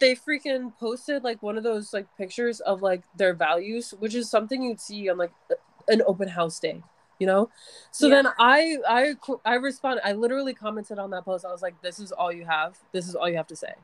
[0.00, 4.30] they freaking posted like one of those like pictures of like their values, which is
[4.30, 5.32] something you'd see on like
[5.88, 6.82] an open house day,
[7.18, 7.50] you know?
[7.92, 8.22] So Yeah.
[8.22, 9.14] then I I
[9.44, 11.44] I responded I literally commented on that post.
[11.44, 12.78] I was like this is all you have.
[12.92, 13.74] This is all you have to say.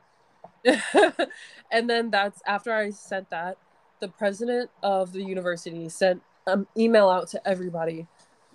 [1.71, 3.57] and then that's after I sent that,
[3.99, 8.07] the president of the university sent an email out to everybody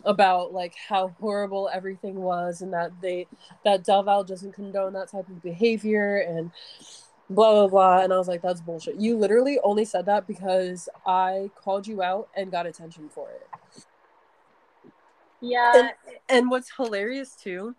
[0.05, 3.27] about like how horrible everything was and that they
[3.65, 6.51] that Del Val doesn't condone that type of behavior and
[7.35, 8.97] blah blah blah and I was like that's bullshit.
[8.97, 13.47] You literally only said that because I called you out and got attention for it.
[15.41, 15.91] Yeah.
[16.29, 17.75] And what's hilarious too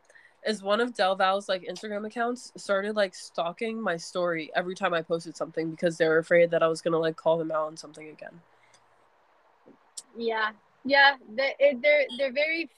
[0.46, 4.94] is one of Del Val's like Instagram accounts started like stalking my story every time
[4.94, 7.68] I posted something because they were afraid that I was gonna like call them out
[7.68, 8.42] on something again.
[10.18, 10.52] Yeah,
[10.86, 12.70] yeah, they're they're, they're very.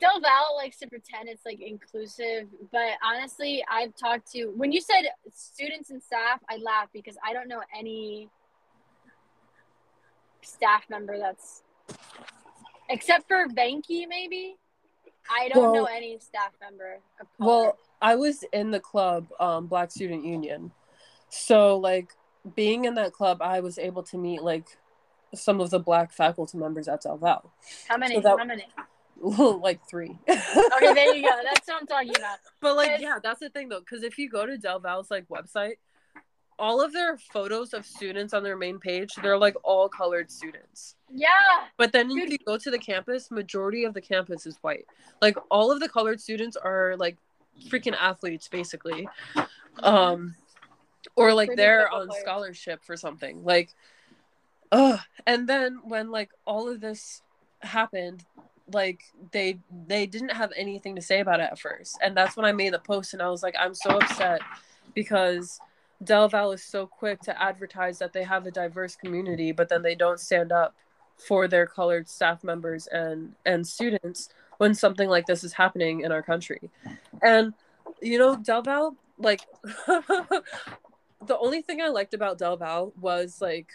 [0.00, 4.80] Del Val likes to pretend it's like inclusive, but honestly, I've talked to when you
[4.80, 8.28] said students and staff, I laugh because I don't know any
[10.42, 11.62] staff member that's
[12.90, 14.56] except for Banky maybe.
[15.30, 16.98] I don't know any staff member.
[17.38, 20.70] Well, I was in the club, um, Black Student Union.
[21.30, 22.12] So like
[22.54, 24.66] being in that club, I was able to meet like
[25.34, 27.52] some of the black faculty members at Del Val.
[27.88, 28.16] how many?
[28.16, 28.66] so that- how many?
[29.60, 30.18] like three.
[30.28, 31.30] Okay, there you go.
[31.44, 32.38] That's what I'm talking about.
[32.60, 35.28] But like, yeah, that's the thing though, because if you go to Del Val's like
[35.28, 35.76] website,
[36.58, 40.96] all of their photos of students on their main page, they're like all colored students.
[41.12, 41.28] Yeah.
[41.76, 44.86] But then if you go to the campus, majority of the campus is white.
[45.20, 47.16] Like all of the colored students are like
[47.68, 49.08] freaking athletes, basically.
[49.80, 50.36] Um,
[51.16, 52.22] or like Pretty they're on players.
[52.22, 53.44] scholarship for something.
[53.44, 53.70] Like,
[54.72, 55.00] ugh.
[55.26, 57.22] And then when like all of this
[57.60, 58.24] happened,
[58.72, 62.46] like they they didn't have anything to say about it at first, and that's when
[62.46, 64.40] I made the post, and I was like, I'm so upset
[64.94, 65.60] because
[66.02, 69.82] Del Val is so quick to advertise that they have a diverse community, but then
[69.82, 70.74] they don't stand up
[71.16, 74.28] for their colored staff members and and students
[74.58, 76.70] when something like this is happening in our country.
[77.22, 77.54] And
[78.00, 79.42] you know, Del Val, like
[79.86, 83.68] the only thing I liked about Del Val was like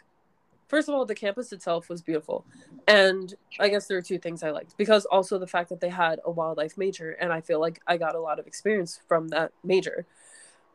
[0.70, 2.46] first of all, the campus itself was beautiful.
[2.88, 5.90] And I guess there are two things I liked because also the fact that they
[5.90, 9.28] had a wildlife major and I feel like I got a lot of experience from
[9.30, 10.06] that major.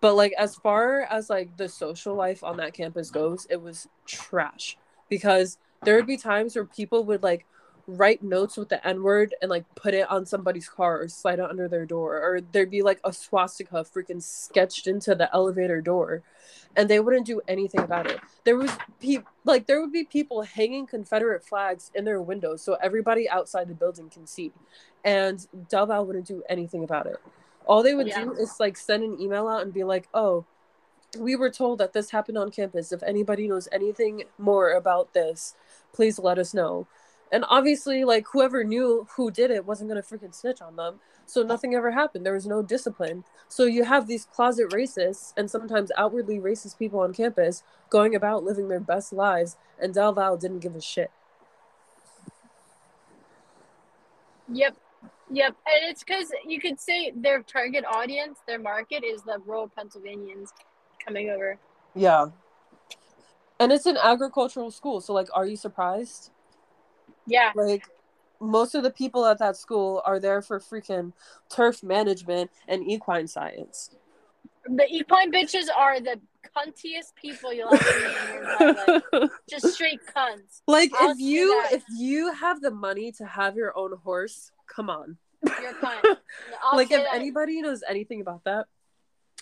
[0.01, 3.89] But like as far as like the social life on that campus goes, it was
[4.05, 4.77] trash
[5.09, 7.47] because there would be times where people would like
[7.87, 11.39] write notes with the N word and like put it on somebody's car or slide
[11.39, 15.81] it under their door, or there'd be like a swastika freaking sketched into the elevator
[15.81, 16.23] door,
[16.77, 18.21] and they wouldn't do anything about it.
[18.45, 18.71] There was
[19.01, 23.69] pe- like there would be people hanging Confederate flags in their windows so everybody outside
[23.69, 24.53] the building can see,
[25.05, 27.17] and Delval wouldn't do anything about it.
[27.67, 28.25] All they would Yeah.
[28.25, 30.45] do is like send an email out and be like, "Oh,
[31.19, 32.93] we were told that this happened on campus.
[32.93, 35.55] If anybody knows anything more about this,
[35.93, 36.87] please let us know.
[37.33, 41.01] And obviously, like whoever knew who did it wasn't gonna freaking snitch on them.
[41.27, 42.25] So nothing ever happened.
[42.25, 43.25] There was no discipline.
[43.49, 48.45] So you have these closet racists and sometimes outwardly racist people on campus going about
[48.45, 51.11] living their best lives, and Del Val didn't give a shit.
[54.53, 54.77] Yep.
[55.31, 55.57] Yep.
[55.67, 60.53] And it's because you could say their target audience, their market is the rural Pennsylvanians
[61.05, 61.59] coming over.
[61.95, 62.27] Yeah.
[63.59, 66.31] And it's an agricultural school, so like, are you surprised?
[67.27, 67.53] Yeah.
[67.55, 67.89] Like,
[68.41, 71.13] most of the people at that school are there for freaking
[71.49, 73.91] turf management and equine science.
[74.67, 76.21] The equine bitches are the
[76.57, 79.31] cuntiest people you'll ever meet in your life.
[79.49, 80.63] Just straight cunts.
[80.67, 84.91] like, I'll if you if you have the money to have your own horse, come
[84.91, 85.17] on.
[85.61, 86.03] You're cunt.
[86.73, 87.15] Like, if that.
[87.15, 88.67] anybody knows anything about that,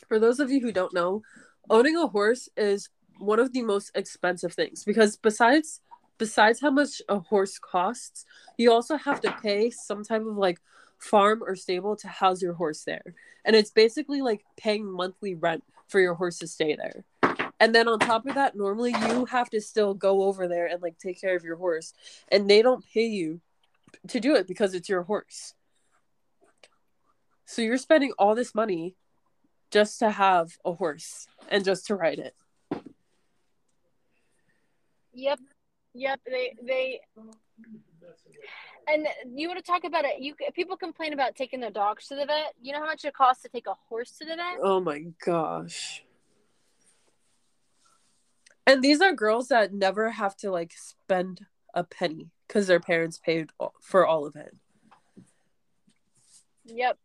[0.09, 1.23] for those of you who don't know,
[1.71, 2.89] owning a horse is
[3.19, 5.81] one of the most expensive things because besides
[6.19, 8.25] besides how much a horse costs,
[8.57, 10.61] you also have to pay some type of like
[10.99, 13.15] farm or stable to house your horse there.
[13.45, 17.05] And it's basically like paying monthly rent for your horse to stay there.
[17.59, 20.83] And then on top of that, normally you have to still go over there and
[20.83, 21.93] like take care of your horse.
[22.31, 23.41] And they don't pay you
[24.09, 25.55] to do it because it's your horse.
[27.45, 28.97] So you're spending all this money
[29.71, 32.35] just to have a horse and just to ride it.
[35.13, 35.41] Yep.
[35.95, 36.21] Yep.
[36.27, 37.01] They they
[38.89, 40.21] and you want to talk about it.
[40.21, 42.55] You people complain about taking their dogs to the vet.
[42.61, 44.59] You know how much it costs to take a horse to the vet?
[44.63, 46.05] Oh my gosh.
[48.67, 53.19] And these are girls that never have to like spend a penny because their parents
[53.19, 53.51] paid
[53.81, 54.55] for all of it.
[56.65, 56.99] Yep.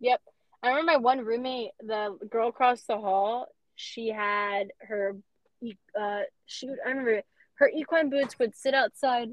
[0.00, 0.20] Yep.
[0.62, 3.46] I remember my one roommate, the girl across the hall,
[3.76, 5.16] she had her
[5.62, 7.22] e- uh she would, I remember
[7.58, 9.30] her equine boots would sit outside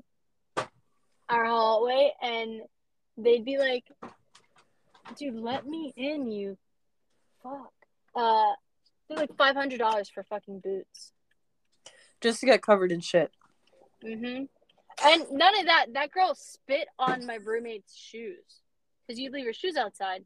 [1.30, 2.62] our hallway and
[3.18, 3.86] they'd be like
[5.16, 6.58] dude let me in you
[7.42, 7.72] fuck.
[8.16, 8.54] Uh
[9.08, 11.12] they're like five hundred dollars for fucking boots.
[12.22, 13.32] Just to get covered in shit.
[14.04, 14.46] mm-hmm.
[15.06, 18.62] And none of that that girl spit on my roommate's shoes.
[19.08, 20.24] Because you'd leave your shoes outside.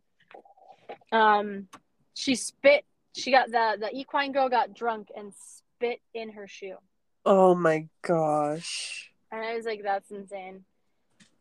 [1.11, 1.67] Um
[2.13, 2.85] she spit
[3.15, 6.77] she got the the equine girl got drunk and spit in her shoe
[7.25, 9.11] Oh my gosh.
[9.31, 10.63] And I was like, that's insane.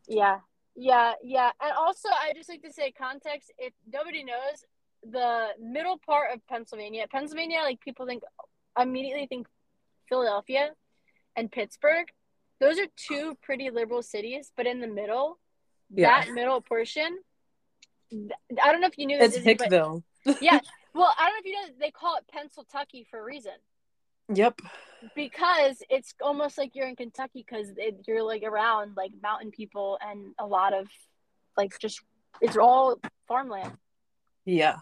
[0.07, 0.41] Yeah.
[0.75, 1.15] Yeah.
[1.23, 1.51] Yeah.
[1.61, 4.65] And also, I just like to say context if nobody knows,
[5.09, 8.23] the middle part of Pennsylvania, Pennsylvania, like people think,
[8.79, 9.47] immediately think
[10.09, 10.71] Philadelphia
[11.37, 12.07] and Pittsburgh.
[12.61, 15.39] Those are two pretty liberal cities, but in the middle,
[15.91, 16.25] Yeah.
[16.25, 17.19] that middle portion,
[18.13, 20.03] I don't know if you knew this, It's Hickville.
[20.41, 20.59] yeah.
[20.95, 23.53] Well, I don't know if you know, they call it Pennsyltucky for a reason
[24.33, 24.61] Yep.
[25.15, 27.69] because it's almost like you're in Kentucky because
[28.07, 30.87] you're like around like mountain people and a lot of
[31.57, 32.01] like just
[32.41, 33.73] it's all farmland.
[34.45, 34.77] Yeah.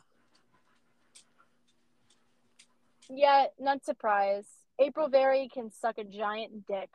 [3.08, 4.48] Yeah, not surprised.
[4.78, 6.90] April Berry can suck a giant dick.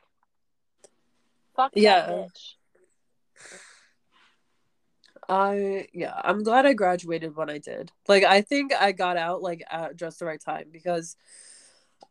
[1.56, 2.06] Fuck Yeah.
[2.06, 2.54] that bitch.
[5.28, 7.92] I yeah, I'm glad I graduated when I did.
[8.08, 11.16] Like I think I got out like at just the right time because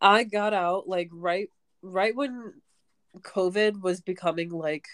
[0.02, 1.50] I got out like right
[1.82, 2.54] right when
[3.20, 4.88] COVID was becoming like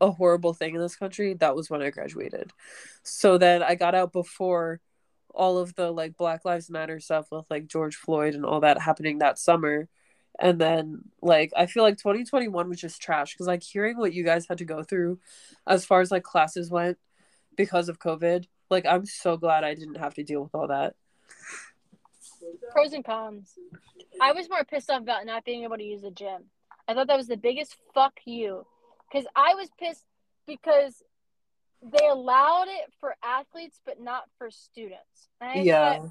[0.00, 1.34] a horrible thing in this country.
[1.34, 2.52] That was when I graduated.
[3.02, 4.80] So then I got out before
[5.34, 8.80] all of the like Black Lives Matter stuff with like George Floyd and all that
[8.80, 9.88] happening that summer.
[10.38, 14.24] And then like I feel like 2021 was just trash because like hearing what you
[14.24, 15.18] guys had to go through
[15.66, 16.98] as far as like classes went
[17.56, 20.94] because of COVID, like I'm so glad I didn't have to deal with all that.
[22.72, 23.54] Pros and cons.
[24.20, 26.44] I was more pissed off about not being able to use the gym.
[26.86, 28.66] I thought that was the biggest fuck you.
[29.10, 30.04] Because I was pissed
[30.46, 31.02] because
[31.82, 35.28] they allowed it for athletes but not for students.
[35.40, 35.98] And Yeah.
[35.98, 36.10] thought,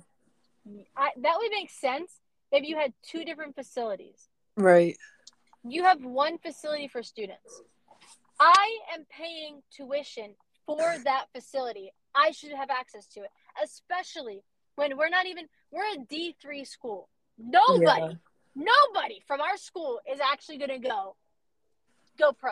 [0.95, 4.29] I, that would make sense if you had two different facilities.
[4.55, 4.97] Right.
[5.63, 7.61] You have one facility for students.
[8.39, 10.35] I am paying tuition
[10.65, 11.91] for that facility.
[12.15, 13.29] I should have access to it,
[13.63, 14.43] especially
[14.77, 17.09] when we're not even we're a D3 school.
[17.37, 18.13] Nobody, Yeah.
[18.55, 21.15] nobody from our school is actually going to go
[22.17, 22.51] go pro.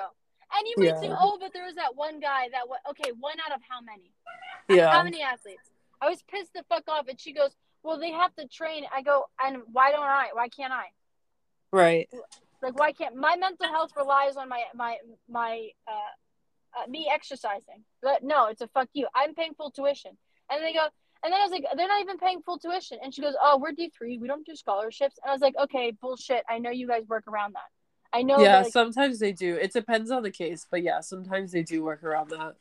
[0.53, 3.37] And you might say, "Oh, but there was that one guy that wa- okay, one
[3.45, 4.11] out of how many?
[4.67, 4.91] Yeah.
[4.91, 5.69] How many athletes?"
[6.01, 9.01] I was pissed the fuck off and she goes, "Well, they have to train." I
[9.01, 10.29] go, "And why don't I?
[10.33, 10.91] Why can't I?"
[11.71, 12.09] Right.
[12.61, 14.97] like why can't my mental health relies on my my
[15.27, 16.11] my uh,
[16.79, 20.17] uh me exercising but no it's a fuck you i'm paying full tuition
[20.49, 20.87] and they go
[21.25, 22.99] and then i was like they're not even paying full tuition.
[23.03, 25.17] And she goes oh we're d3 we don't do scholarships.
[25.21, 26.43] And i was like okay bullshit.
[26.49, 27.69] I know you guys work around that.
[28.13, 29.55] I know yeah, like, sometimes they do.
[29.55, 32.55] It depends on the case, but yeah, sometimes they do work around that.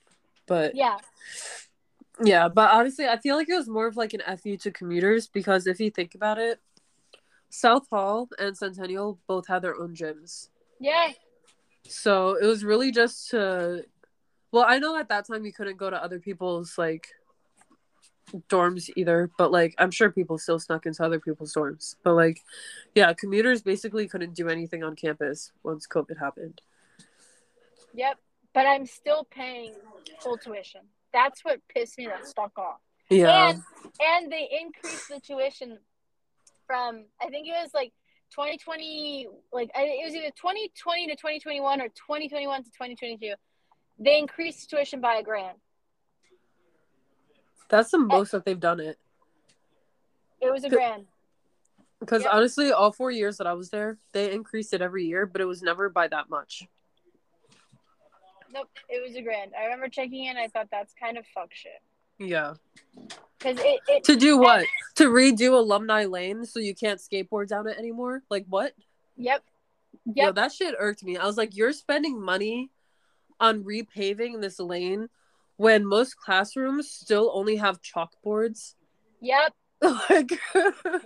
[0.47, 0.99] But yeah.
[2.23, 5.29] Yeah, but honestly, I feel like it was more of like an FU to commuters
[5.29, 6.61] because if you think about it,
[7.51, 10.49] South Hall and Centennial both had their own gyms.
[10.81, 11.13] yeah.
[11.87, 13.85] So it was really just to
[14.51, 17.09] well, I know at that time you couldn't go to other people's like
[18.49, 21.97] dorms either, but like I'm sure people still snuck into other people's dorms.
[22.03, 22.41] But like
[22.95, 26.61] yeah, commuters basically couldn't do anything on campus once COVID happened.
[27.95, 28.19] yep
[28.55, 29.73] but i'm still paying
[30.21, 30.81] full tuition
[31.13, 32.79] that's what pissed me the fuck off
[33.11, 33.51] Yeah.
[33.51, 33.63] and
[34.01, 35.79] and they increased the tuition
[36.67, 37.93] from I think it was like
[38.31, 43.35] 2020 like it was either 2020 to 2021 or 2021 to 2022
[43.99, 45.59] they increased tuition by a grand
[47.75, 48.99] That's the most that they've done it.
[50.41, 51.07] it was a grand
[51.99, 55.41] Because honestly, all four years that I was there, they increased it every year, but
[55.41, 56.69] it was never by that much.
[58.53, 61.53] nope it was a grand I remember checking in I thought that's kind of fuck
[61.53, 61.83] shit
[62.21, 62.55] Yeah.
[63.39, 64.67] because it, it To do what?
[64.95, 68.23] to redo alumni lane so you can't skateboard down it anymore?
[68.31, 68.73] Like what?
[69.17, 69.43] yep
[70.07, 71.17] Yo, yep that shit irked me.
[71.17, 72.71] I was like, you're spending money
[73.41, 75.09] on repaving this lane
[75.57, 78.75] when most classrooms still only have chalkboards.
[79.21, 79.53] yep
[80.11, 80.31] like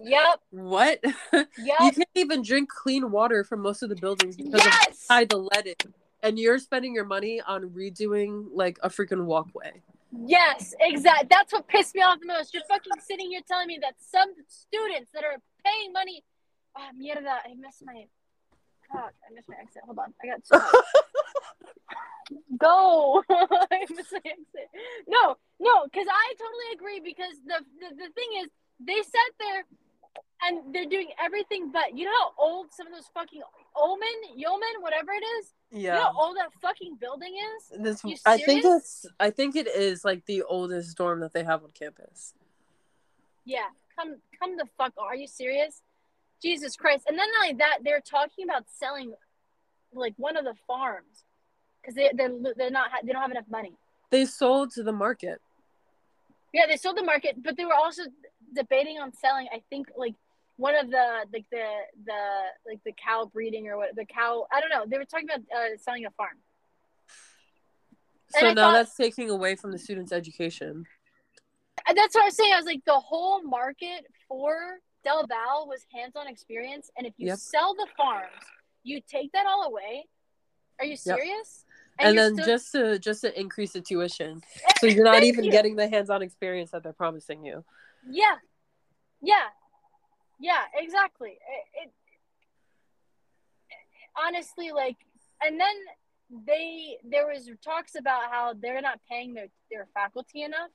[0.02, 1.00] yep what?
[1.32, 1.48] Yep.
[1.58, 5.24] You can't even drink clean water from most of the buildings because of yes how
[5.24, 5.94] the lead in.
[6.22, 9.82] And you're spending your money on redoing like a freaking walkway.
[10.12, 11.28] Yes, exactly.
[11.30, 12.54] That's what pissed me off the most.
[12.54, 16.24] You're fucking sitting here telling me that some students that are paying money.
[16.76, 18.04] Oh, mierda, I missed my.
[18.92, 19.82] God, I missed my exit.
[19.84, 20.58] Hold on, I got so.
[22.58, 23.22] Go.
[23.30, 24.68] I missed my exit.
[25.06, 27.00] No, no, because I totally agree.
[27.00, 28.48] Because the, the the thing is,
[28.80, 29.64] they sat there
[30.42, 31.96] and they're doing everything but.
[31.96, 33.42] You know how old some of those fucking
[33.76, 35.52] Omen, Yeoman, whatever it is.
[35.70, 36.00] You know Yeah.
[36.04, 37.80] how old that fucking building is.
[37.82, 41.62] This I think it's I think it is like the oldest dorm that they have
[41.64, 42.34] on campus.
[43.44, 44.92] Yeah, come come the fuck.
[44.98, 45.82] Are you serious?
[46.42, 47.04] Jesus Christ!
[47.08, 49.12] And then not only that, they're talking about selling
[49.92, 51.24] like one of the farms
[51.80, 53.72] because they they're they're not they don't have enough money.
[54.10, 55.40] They sold to the market.
[56.52, 58.02] Yeah, they sold the market, but they were also
[58.54, 59.48] debating on selling.
[59.52, 60.14] I think like
[60.56, 61.64] one of the like the
[62.06, 62.20] the
[62.66, 64.46] like the cow breeding or what the cow.
[64.52, 64.84] I don't know.
[64.86, 66.36] They were talking about uh, selling a farm.
[68.30, 70.86] So I now thought- that's taking away from the students' education.
[71.86, 72.52] And that's what I was saying.
[72.52, 77.28] I was like, the whole market for Del Val was hands-on experience, and if you
[77.28, 77.38] Yep.
[77.38, 78.42] sell the farms,
[78.82, 80.08] you take that all away.
[80.78, 80.98] Are you Yep.
[80.98, 81.64] serious?
[81.98, 84.42] And, then still- just to just to increase the tuition.
[84.78, 85.50] So you're not even you.
[85.50, 87.64] getting the hands-on experience that they're promising you.
[88.08, 88.38] yeah,
[89.20, 89.48] yeah,
[90.38, 91.30] yeah, exactly.
[91.30, 91.92] It, it
[94.16, 94.96] honestly like,
[95.42, 95.74] and then
[96.46, 100.70] they there was talks about how they're not paying their their faculty enough.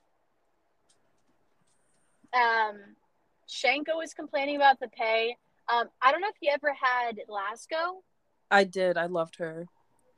[2.33, 2.95] Um,
[3.53, 5.35] Shanko was complaining about the pay.
[5.71, 8.01] Um, I don't know if you ever had Lasco.
[8.49, 8.97] I did.
[8.97, 9.65] I loved her.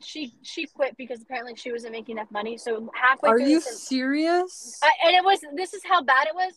[0.02, 2.58] she she quit because apparently she wasn't making enough money.
[2.58, 4.80] So halfway Are you serious?
[4.82, 6.54] I, and it was this is how bad it was.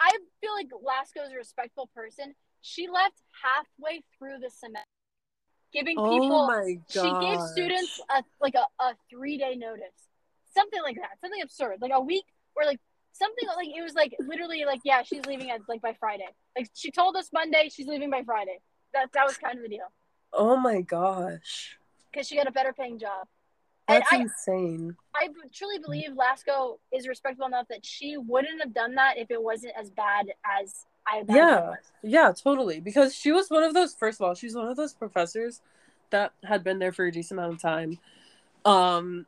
[0.00, 0.10] I
[0.40, 2.34] feel like Lasco's a respectful person.
[2.60, 4.86] She left halfway through the semester,
[5.72, 6.46] giving oh people.
[6.46, 7.20] my god.
[7.20, 9.94] She gave students a like a, a three day notice,
[10.54, 12.24] something like that, something absurd, like a week
[12.56, 12.80] or like
[13.12, 16.28] something like it was like literally like yeah she's leaving at like by Friday.
[16.56, 18.58] Like she told us Monday she's leaving by Friday.
[18.94, 19.90] That that was kind of the deal
[20.32, 21.76] Oh my gosh.
[22.10, 23.26] because she got a better paying job.
[23.88, 24.96] That's I, insane.
[25.14, 29.42] I truly believe Lasco is respectful enough that she wouldn't have done that if it
[29.42, 31.60] wasn't as bad as I imagine Yeah.
[31.70, 31.76] was.
[32.02, 32.80] Yeah, totally.
[32.80, 35.60] Because she was one of those first of all, she's one of those professors
[36.10, 37.98] that had been there for a decent amount of time.
[38.64, 39.26] Um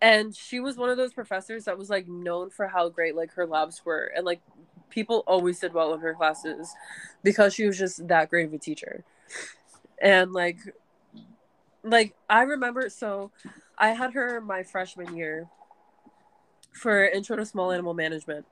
[0.00, 3.32] and she was one of those professors that was like known for how great like
[3.32, 4.40] her labs were and like
[4.90, 6.74] people always did well in her classes
[7.22, 9.04] because she was just that great of a teacher.
[10.00, 10.58] And like
[11.82, 13.30] like I remember so
[13.78, 15.48] I had her my freshman year
[16.72, 18.46] for intro to small animal management.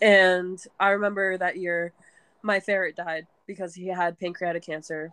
[0.00, 1.92] And I remember that year
[2.42, 5.12] my ferret died because he had pancreatic cancer.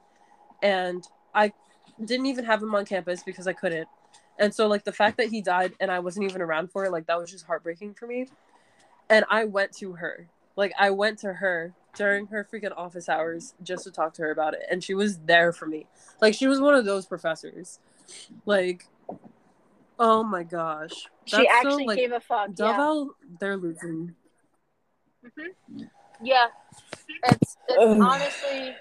[0.61, 1.53] And I
[2.03, 3.87] didn't even have him on campus because I couldn't.
[4.39, 6.91] And so like the fact that he died and I wasn't even around for it,
[6.91, 8.27] like that was just heartbreaking for me.
[9.09, 10.27] And I went to her.
[10.55, 14.31] Like I went to her during her freaking office hours just to talk to her
[14.31, 14.61] about it.
[14.69, 15.85] And she was there for me.
[16.21, 17.79] Like she was one of those professors.
[18.45, 18.87] Like
[19.99, 21.07] oh my gosh.
[21.25, 22.49] She That's so, actually like, gave a fuck.
[22.49, 22.55] Yeah.
[22.55, 24.15] Del Val, they're losing.
[25.21, 25.83] hmm
[26.21, 26.47] yeah.
[27.25, 28.75] It's, it's honestly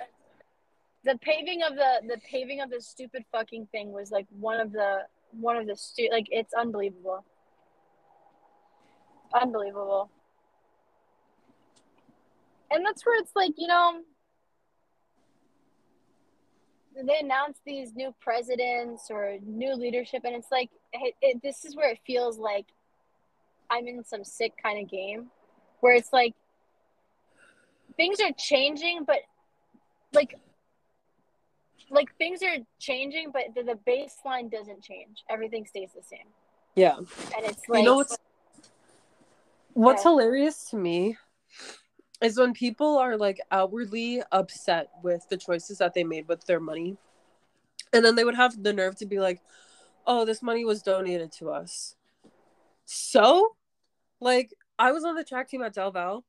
[1.05, 4.73] the paving of the the paving of this stupid fucking thing was like one of
[4.73, 5.01] the
[5.33, 7.25] one of the stu- like it's unbelievable.
[9.35, 10.11] Unbelievable.
[12.71, 14.01] And that's where it's like, you know,
[17.05, 21.77] they announce these new presidents or new leadership, and it's like, it, it, this is
[21.77, 22.67] where it feels like
[23.71, 25.31] I'm in some sick kind of game
[25.81, 26.35] where it's like
[27.97, 29.19] things are changing, but
[30.13, 30.39] like,
[31.93, 35.23] like things are changing, but the, the baseline doesn't change.
[35.31, 36.27] Everything stays the same,
[36.75, 36.97] Yeah.
[36.97, 38.19] and it's like, you know what's
[39.75, 40.11] what's Yeah.
[40.11, 41.17] hilarious to me
[42.23, 46.61] is when people are like outwardly upset with the choices that they made with their
[46.61, 46.97] money
[47.93, 49.41] and then they would have the nerve to be like
[50.07, 51.97] oh this money was donated to us
[52.85, 53.57] so
[54.21, 56.25] like i was on the track team at del val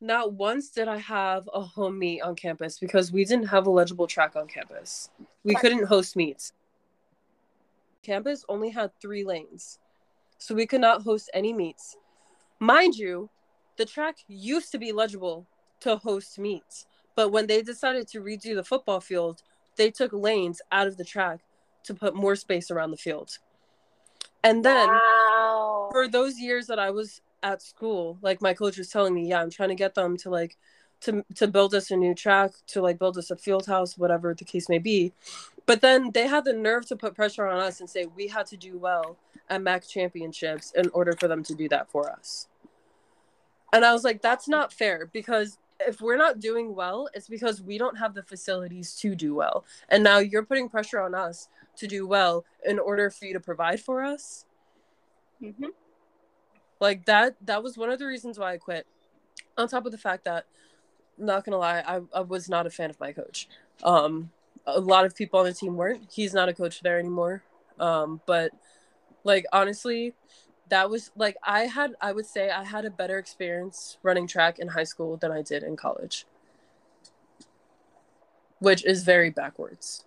[0.00, 3.70] not once did i have a home meet on campus because we didn't have a
[3.70, 5.10] legible track on campus
[5.44, 6.52] we couldn't host meets
[8.02, 9.78] campus only had three lanes
[10.38, 11.96] so we could not host any meets
[12.60, 13.30] Mind you,
[13.78, 15.46] the track used to be legible
[15.80, 16.84] to host meets,
[17.16, 19.42] but when they decided to redo the football field,
[19.76, 21.40] they took lanes out of the track
[21.84, 23.38] to put more space around the field.
[24.44, 25.88] And then wow.
[25.90, 29.40] for those years that I was at school, like my coach was telling me, yeah,
[29.40, 30.56] I'm trying to get them to like
[31.02, 34.34] to to build us a new track, to like build us a field house, whatever
[34.34, 35.12] the case may be.
[35.66, 38.46] But then they had the nerve to put pressure on us and say we had
[38.46, 39.16] to do well
[39.48, 42.48] at MAC championships in order for them to do that for us.
[43.72, 47.62] And I was like, that's not fair because if we're not doing well, it's because
[47.62, 49.64] we don't have the facilities to do well.
[49.88, 53.40] And now you're putting pressure on us to do well in order for you to
[53.40, 54.44] provide for us.
[55.40, 55.66] hmm
[56.80, 58.86] Like that that was one of the reasons why I quit.
[59.56, 60.46] On top of the fact that
[61.18, 63.48] not gonna lie, I, I was not a fan of my coach.
[63.82, 64.30] Um
[64.66, 66.08] a lot of people on the team weren't.
[66.10, 67.42] He's not a coach there anymore.
[67.78, 68.52] Um, but
[69.24, 70.14] like honestly,
[70.68, 74.58] that was like I had I would say I had a better experience running track
[74.58, 76.26] in high school than I did in college.
[78.58, 80.04] Which is very backwards.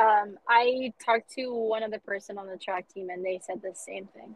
[0.00, 3.74] Um, I talked to one other person on the track team, and they said the
[3.74, 4.34] same thing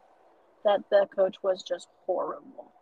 [0.65, 2.73] that the coach was just horrible.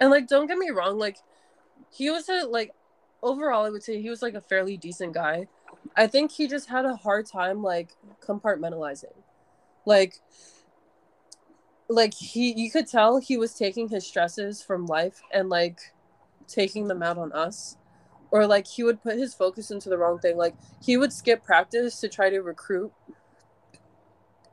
[0.00, 1.18] And like don't get me wrong, like
[1.90, 2.72] he was a like
[3.22, 5.46] overall I would say he was like a fairly decent guy.
[5.96, 7.96] I think he just had a hard time like
[8.26, 9.14] compartmentalizing.
[9.86, 10.20] Like
[11.88, 15.78] like he you could tell he was taking his stresses from life and like
[16.48, 17.76] taking them out on us.
[18.32, 20.36] Or like he would put his focus into the wrong thing.
[20.36, 22.92] Like he would skip practice to try to recruit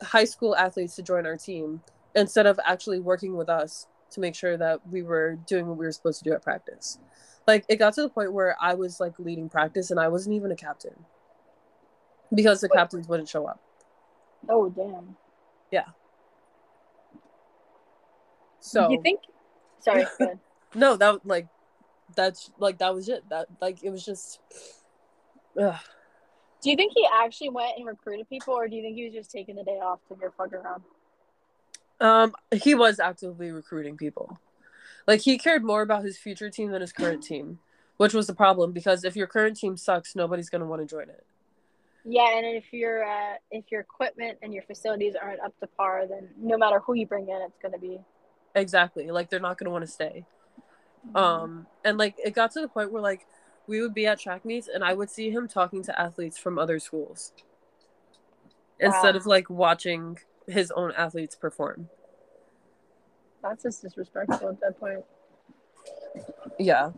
[0.01, 1.81] high school athletes to join our team
[2.15, 5.85] instead of actually working with us to make sure that we were doing what we
[5.85, 6.99] were supposed to do at practice.
[7.47, 10.35] Like it got to the point where I was like leading practice and I wasn't
[10.35, 11.05] even a captain
[12.33, 12.77] because the Wait.
[12.77, 13.59] captains wouldn't show up.
[14.47, 15.15] Oh damn!
[15.71, 15.85] Yeah.
[18.59, 19.21] So you think?
[19.79, 20.05] Sorry,
[20.75, 21.47] no, that like
[22.15, 23.23] that's like that was it.
[23.29, 24.39] That like it was just
[25.59, 25.75] ugh.
[26.61, 29.13] Do you think he actually went and recruited people, or do you think he was
[29.13, 30.83] just taking the day off to go fuck around?
[32.01, 34.39] Um, he was actively recruiting people.
[35.07, 37.59] Like he cared more about his future team than his current team,
[37.97, 41.09] which was the problem because if your current team sucks, nobody's gonna want to join
[41.09, 41.25] it.
[42.05, 46.05] Yeah, and if your uh, if your equipment and your facilities aren't up to par,
[46.07, 47.99] then no matter who you bring in, it's gonna be
[48.55, 49.09] Exactly.
[49.11, 50.25] Like they're not gonna want to stay.
[51.15, 53.25] Um, and like it got to the point where like
[53.67, 56.57] we would be at track meets and I would see him talking to athletes from
[56.57, 57.33] other schools
[58.79, 60.17] instead of like watching
[60.47, 61.89] his own athletes perform.
[63.43, 65.03] that's just disrespectful at that point.
[66.57, 66.91] Yeah.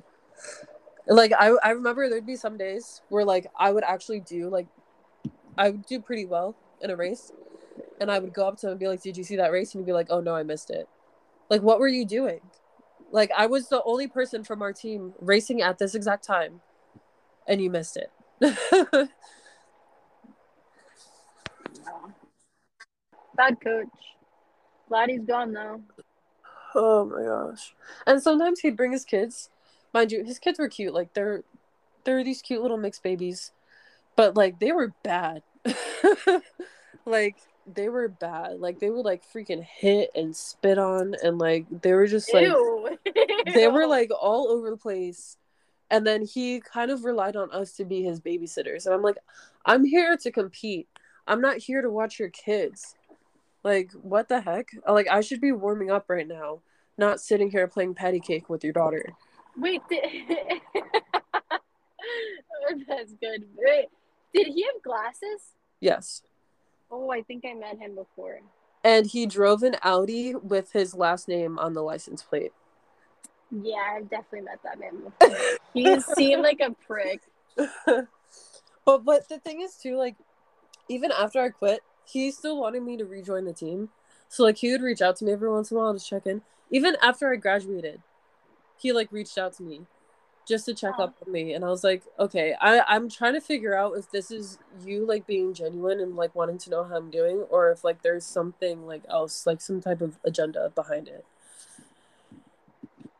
[1.07, 4.68] Like I I remember there'd be some days where like I would actually do like
[5.57, 7.32] I would do pretty well in a race
[7.99, 9.73] and I would go up to him and be like, Did you see that race?
[9.73, 10.88] And he'd be like, Oh no, I missed it.
[11.49, 12.41] Like what were you doing?
[13.12, 16.62] Like I was the only person from our team racing at this exact time
[17.48, 18.12] and you missed it.
[23.36, 23.88] Bad coach.
[24.88, 25.82] Glad he's gone though.
[26.76, 27.74] oh my gosh.
[28.06, 29.50] And sometimes he'd bring his kids.
[29.94, 30.94] Mind you, his kids were cute.
[30.94, 31.44] Like they're
[32.04, 33.52] they're these cute little mixed babies.
[34.16, 35.44] But like they were bad.
[37.06, 37.36] like
[37.72, 38.60] they were bad.
[38.60, 42.48] Like they would like freaking hit and spit on and like they were just like
[42.48, 42.98] Ew.
[43.54, 45.38] they were like all over the place.
[45.90, 48.86] And then he kind of relied on us to be his babysitters.
[48.86, 49.18] And I'm like,
[49.66, 50.88] I'm here to compete.
[51.28, 52.96] I'm not here to watch your kids.
[53.64, 54.70] Like, what the heck?
[54.88, 56.60] Like, I should be warming up right now,
[56.98, 59.14] not sitting here playing patty cake with your daughter.
[59.58, 60.04] Wait, did...
[62.88, 63.44] that's good.
[63.58, 63.88] Wait,
[64.34, 65.54] did he have glasses?
[65.80, 66.24] Yes.
[66.92, 68.42] Oh, I think I met him before.
[68.84, 72.52] And he drove an Audi with his last name on the license plate.
[73.52, 75.38] Yeah, I've definitely met that man before.
[75.74, 77.22] he seemed like a prick.
[77.56, 80.16] but but the thing is too, like,
[80.90, 83.90] even after I quit, he still wanted me to rejoin the team.
[84.30, 86.26] So like he would reach out to me every once in a while to check
[86.26, 86.42] in.
[86.70, 88.02] Even after I graduated,
[88.78, 89.82] he like reached out to me
[90.48, 91.04] just to check Aw.
[91.04, 91.54] up on me.
[91.54, 95.06] And I was like, okay, I, I'm trying to figure out if this is you
[95.06, 98.26] like being genuine and like wanting to know how I'm doing, or if like there's
[98.26, 101.26] something like else, like some type of agenda behind it.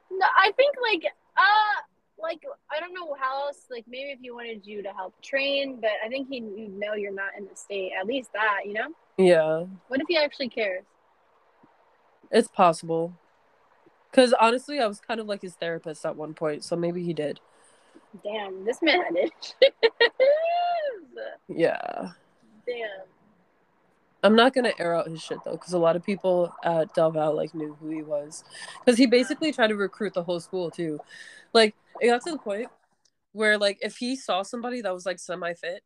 [0.10, 1.06] No, I think like
[1.38, 1.81] uh
[2.22, 5.80] like I don't know how else like maybe if he wanted you to help train,
[5.81, 7.91] but I think he you know you're not in the state.
[7.99, 8.89] At least that, you know?
[9.18, 9.65] Yeah.
[9.88, 10.84] What if he actually cares?
[12.30, 13.14] It's possible.
[14.11, 17.13] Cause honestly, I was kind of like his therapist at one point, so maybe he
[17.13, 17.39] did.
[18.23, 19.53] Damn, this man had issues.
[21.47, 22.11] Yeah.
[22.65, 23.05] Damn.
[24.23, 27.11] I'm not gonna air out his shit though, because a lot of people at Del
[27.11, 28.43] Val like knew who he was,
[28.79, 30.99] because he basically tried to recruit the whole school too.
[31.53, 32.67] Like it got to the point
[33.31, 35.83] where like if he saw somebody that was like semi fit,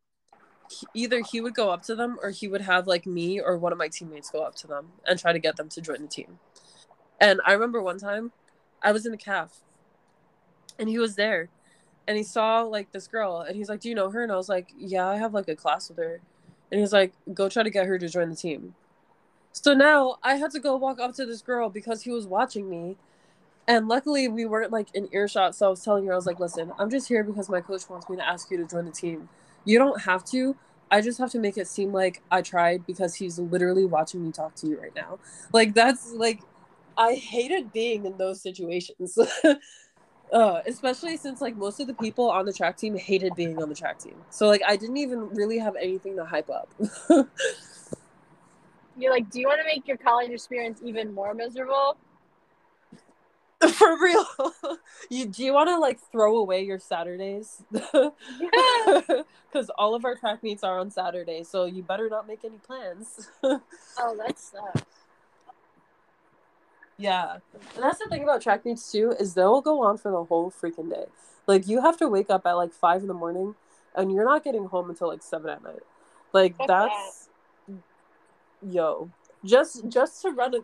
[0.94, 3.72] either he would go up to them or he would have like me or one
[3.72, 6.08] of my teammates go up to them and try to get them to join the
[6.08, 6.40] team.
[7.20, 8.32] And I remember one time,
[8.84, 9.62] I was in a calf,
[10.78, 11.50] and he was there,
[12.08, 14.36] and he saw like this girl, and he's like, "Do you know her?" And I
[14.36, 16.22] was like, "Yeah, I have like a class with her."
[16.72, 18.76] And he's like, go try to get her to join the team.
[19.52, 22.70] So now I had to go walk up to this girl because he was watching
[22.70, 22.98] me.
[23.68, 25.56] And luckily we weren't like in earshot.
[25.56, 27.90] So I was telling her, I was like, listen, I'm just here because my coach
[27.90, 29.30] wants me to ask you to join the team.
[29.64, 30.56] You don't have to.
[30.92, 34.32] I just have to make it seem like I tried because he's literally watching me
[34.32, 35.18] talk to you right now.
[35.52, 36.42] Like that's like
[36.98, 39.18] I hated being in those situations.
[40.34, 43.70] uh, especially since like most of the people on the track team hated being on
[43.70, 44.16] the track team.
[44.30, 46.70] So like I didn't even really have anything to hype up.
[48.98, 51.98] You're like, do you want to make your college experience even more miserable?
[53.74, 54.26] For real.
[55.10, 57.64] you do you want to like throw away your Saturdays?
[57.94, 58.10] Yeah.
[59.52, 62.58] Cuz all of our track meets are on Saturday, so you better not make any
[62.58, 63.30] plans.
[63.44, 63.62] Oh,
[64.18, 65.05] that sucks.
[66.98, 67.38] Yeah.
[67.76, 70.52] And that's the thing about track meets too is they'll go on for the whole
[70.52, 71.06] freaking day.
[71.48, 73.56] Like you have to wake up at like 5 in the morning
[73.96, 75.84] and you're not getting home until like 7 at night.
[76.34, 77.30] Like that's
[78.62, 79.10] yo.
[79.44, 80.60] Just just to run a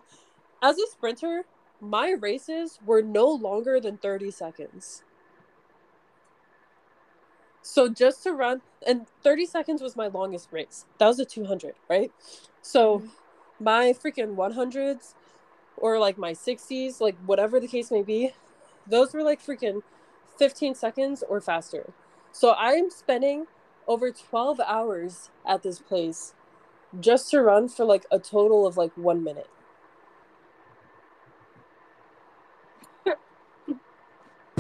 [0.62, 1.46] as a sprinter,
[1.82, 5.04] my races were no longer than 30 seconds.
[7.62, 10.86] So just to run, and 30 seconds was my longest race.
[10.98, 12.12] That was a 200, right?
[12.62, 13.10] So Mhm.
[13.60, 15.16] my freaking 100s
[15.78, 18.32] or like my 60s, like whatever the case may be,
[18.88, 19.82] those were like freaking
[20.38, 21.94] 15 seconds or faster.
[22.32, 23.48] So I'm spending
[23.88, 26.34] over 12 hours at this place
[27.00, 29.50] just to run for like a total of like one minute.
[33.04, 33.78] When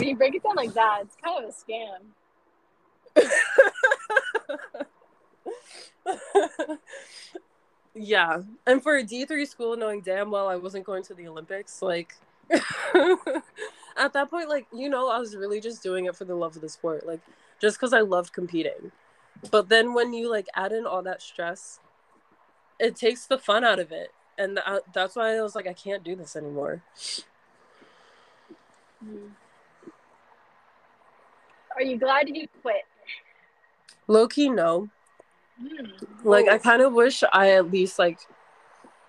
[0.08, 2.00] you break it down like that, it's kind of a scam.
[7.93, 8.41] yeah.
[8.65, 12.15] And for a D3 school, knowing damn well I wasn't going to the Olympics, like,
[12.51, 16.55] at that point, like, you know, I was really just doing it for the love
[16.55, 17.22] of the sport, like,
[17.59, 18.91] just because I loved competing.
[19.49, 21.80] But then when you, like, add in all that stress,
[22.80, 24.11] it takes the fun out of it.
[24.38, 26.81] And th- that's why I was like, I can't do this anymore.
[31.76, 32.84] Are you glad you quit?
[34.07, 34.89] Low key, no.
[35.62, 35.92] Mm.
[36.24, 36.60] Like I Oh.
[36.60, 38.20] kind of wish I at least like,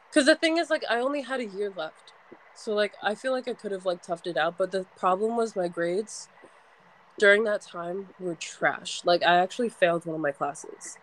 [0.08, 2.12] because the thing is like I only had a year left,
[2.54, 4.58] so like I feel like I could have like toughed it out.
[4.58, 6.28] But the problem was my grades
[7.18, 9.02] during that time were trash.
[9.04, 10.98] Like I actually failed one of my classes,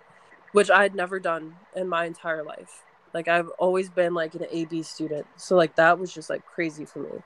[0.51, 2.83] which I had never done in my entire life.
[3.13, 6.45] Like I've always been like an A B student, so like that was just like
[6.45, 7.23] crazy for me.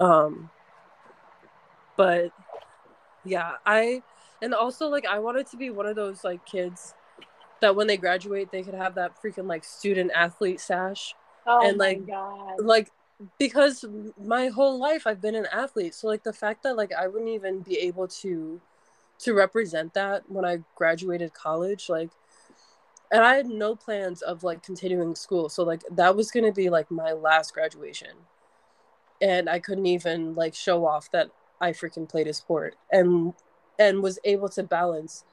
[0.00, 0.50] Um,
[1.96, 2.32] but
[3.24, 4.02] yeah, I
[4.40, 6.94] and also like I wanted to be one of those like kids
[7.62, 11.14] that when they graduate they could have that freaking like student athlete sash.
[11.46, 12.60] Oh and, my like, god.
[12.60, 12.90] like
[13.38, 13.84] because
[14.22, 15.94] my whole life I've been an athlete.
[15.94, 18.60] So like the fact that like I wouldn't even be able to
[19.20, 22.10] to represent that when I graduated college like
[23.12, 25.48] and I had no plans of like continuing school.
[25.48, 28.16] So like that was going to be like my last graduation.
[29.20, 31.30] And I couldn't even like show off that
[31.60, 33.34] I freaking played a sport and
[33.78, 35.24] and was able to balance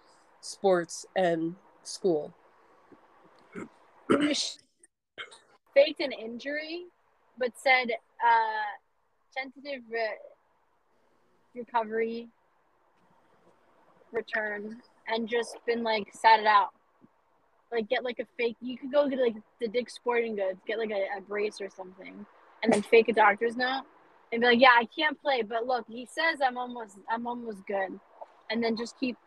[0.42, 2.34] sports and school
[5.74, 6.86] faked an injury,
[7.38, 8.70] but said uh,
[9.36, 10.18] tentative re-
[11.56, 12.28] recovery,
[14.12, 14.78] return,
[15.08, 16.70] and just been like sat it out.
[17.72, 18.58] Like get like a fake.
[18.62, 21.70] You could go get like the Dick's Sporting Goods, get like a, a brace or
[21.70, 22.26] something,
[22.64, 23.84] and then fake a doctor's note,
[24.32, 27.60] and be like, "Yeah, I can't play, but look, he says I'm almost, I'm almost
[27.68, 28.00] good,"
[28.50, 29.18] and then just keep.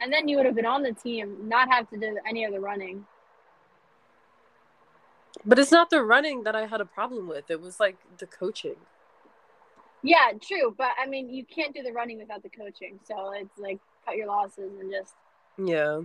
[0.00, 2.52] And then you would have been on the team, not have to do any of
[2.52, 3.06] the running.
[5.44, 8.26] but it's not the running that I had a problem with it was like the
[8.26, 8.76] coaching
[10.02, 13.58] Yeah, true, but I mean, you can't do the running without the coaching, so it's
[13.58, 15.14] like cut your losses and just.
[15.58, 16.02] Yeah.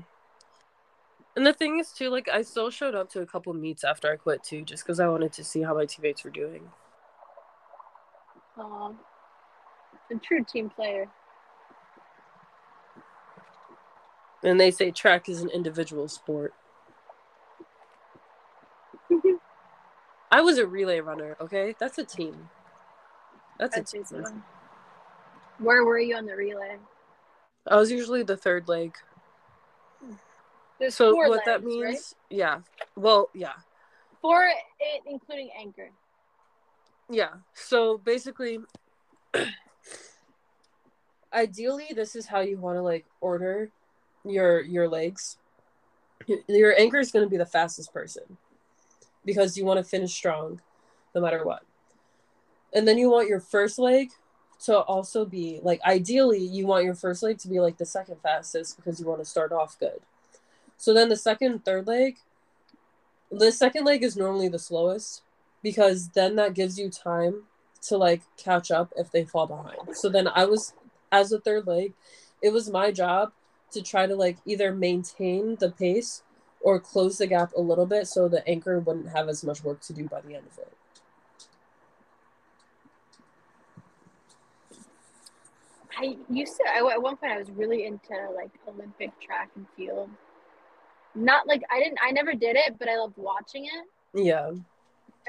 [1.35, 4.11] And the thing is too, like I still showed up to a couple meets after
[4.11, 6.69] I quit too, just because I wanted to see how my teammates were doing.
[8.57, 8.91] Uh,
[10.11, 11.07] a true team player.
[14.43, 16.53] And they say track is an individual sport.
[20.31, 21.75] I was a relay runner, okay?
[21.79, 22.49] That's a team.
[23.59, 24.05] That's a team.
[25.57, 26.77] Where were you on the relay?
[27.67, 28.95] I was usually the third leg.
[30.79, 31.97] There's So what that means, right?
[32.29, 32.59] yeah.
[32.95, 33.53] Well, yeah.
[34.21, 34.47] Four,
[34.79, 35.89] it, including anchor.
[37.09, 37.31] Yeah.
[37.53, 38.59] So basically
[41.33, 43.71] ideally this is how you want to like order
[44.25, 45.37] your your legs.
[46.47, 48.37] Your anchor is going to be the fastest person
[49.25, 50.61] because you want to finish strong
[51.15, 51.63] no matter what.
[52.73, 54.09] And then you want your first leg
[54.65, 58.17] to also be like ideally you want your first leg to be like the second
[58.21, 59.99] fastest because you want to start off good.
[60.77, 62.17] So then the second third leg
[63.31, 65.21] the second leg is normally the slowest
[65.61, 67.43] because then that gives you time
[67.81, 69.95] to like catch up if they fall behind.
[69.95, 70.73] So then I was
[71.11, 71.93] as a third leg,
[72.41, 73.31] it was my job
[73.71, 76.23] to try to like either maintain the pace
[76.61, 79.79] or close the gap a little bit so the anchor wouldn't have as much work
[79.81, 80.73] to do by the end of it.
[85.97, 89.65] I used to, I, at one point, I was really into like Olympic track and
[89.75, 90.09] field.
[91.15, 93.85] Not like, I didn't, I never did it, but I loved watching it,
[94.23, 94.51] Yeah.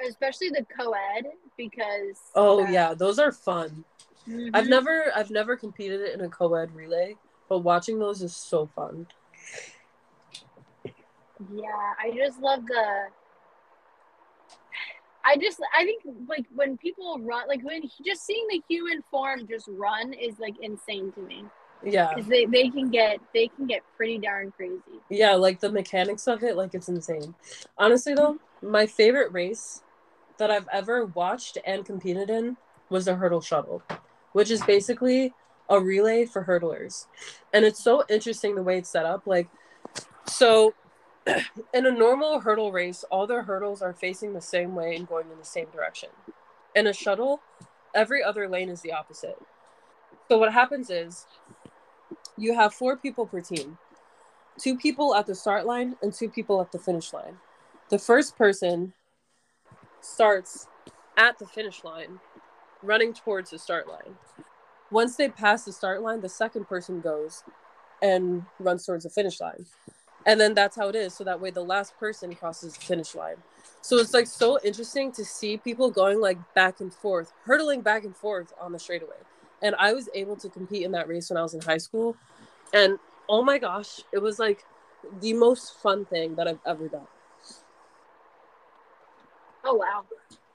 [0.06, 1.24] especially the co ed
[1.56, 2.18] because.
[2.34, 3.84] Oh uh, yeah, those are fun.
[4.28, 4.50] mhm.
[4.54, 7.16] I've never I've never competed in a co-ed relay,
[7.50, 9.06] but watching those is so fun.
[11.52, 13.08] Yeah, I just love the.
[15.24, 19.46] I just, I think, like when people run, like when just seeing the human form
[19.46, 21.44] just run is like insane to me
[21.84, 22.14] Yeah.
[22.14, 24.80] because they, they can get they can get pretty darn crazy.
[25.10, 27.34] Yeah, like the mechanics of it, like it's insane.
[27.76, 29.82] Honestly though, my favorite race
[30.38, 32.56] that I've ever watched and competed in
[32.88, 33.82] was the hurdle shuttle,
[34.32, 35.34] which is basically
[35.70, 37.06] a relay for hurdlers.
[37.54, 39.26] And it's so interesting the way it's set up.
[39.26, 39.48] Like
[40.26, 40.74] so
[41.74, 45.30] in a normal hurdle race, all the hurdles are facing the same way and going
[45.30, 46.10] in the same direction.
[46.74, 47.40] In a shuttle,
[47.94, 49.38] every other lane is the opposite.
[50.28, 51.26] So what happens is
[52.36, 53.78] you have four people per team
[54.60, 57.36] two people at the start line and two people at the finish line.
[57.88, 58.92] The first person
[60.00, 60.68] starts
[61.16, 62.20] at the finish line,
[62.82, 64.16] running towards the start line.
[64.90, 67.44] Once they pass the start line, the second person goes
[68.02, 69.66] and runs towards the finish line.
[70.26, 71.14] and then that's how it is.
[71.14, 73.36] So that way, the last person crosses the finish line.
[73.82, 78.04] So it's like so interesting to see people going like back and forth, hurtling back
[78.04, 79.16] and forth on the straightaway.
[79.62, 82.16] And I was able to compete in that race when I was in high school.
[82.72, 82.98] And
[83.28, 84.64] oh my gosh, it was like
[85.20, 87.08] the most fun thing that I've ever done.
[89.64, 90.04] Oh wow.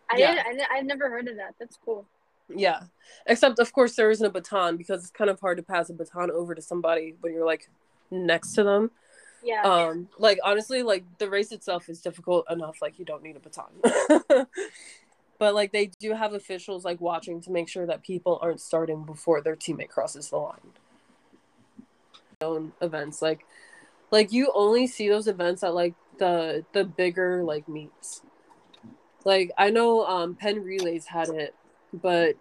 [0.09, 0.35] I Yeah.
[0.35, 1.55] didn't, I I've never heard of that.
[1.59, 2.05] That's cool.
[2.53, 2.81] Yeah.
[3.25, 5.93] Except of course there isn't a baton because it's kind of hard to pass a
[5.93, 7.69] baton over to somebody when you're like
[8.11, 8.91] next to them.
[9.43, 9.61] Yeah.
[9.63, 13.39] Um like honestly like the race itself is difficult enough like you don't need a
[13.39, 13.65] baton.
[15.39, 19.03] but like they do have officials like watching to make sure that people aren't starting
[19.03, 20.73] before their teammate crosses the line.
[22.41, 23.45] Own events like
[24.11, 28.21] like you only see those events at like the the bigger like meets.
[29.23, 31.55] Like I know um Penn Relays had it,
[32.01, 32.35] but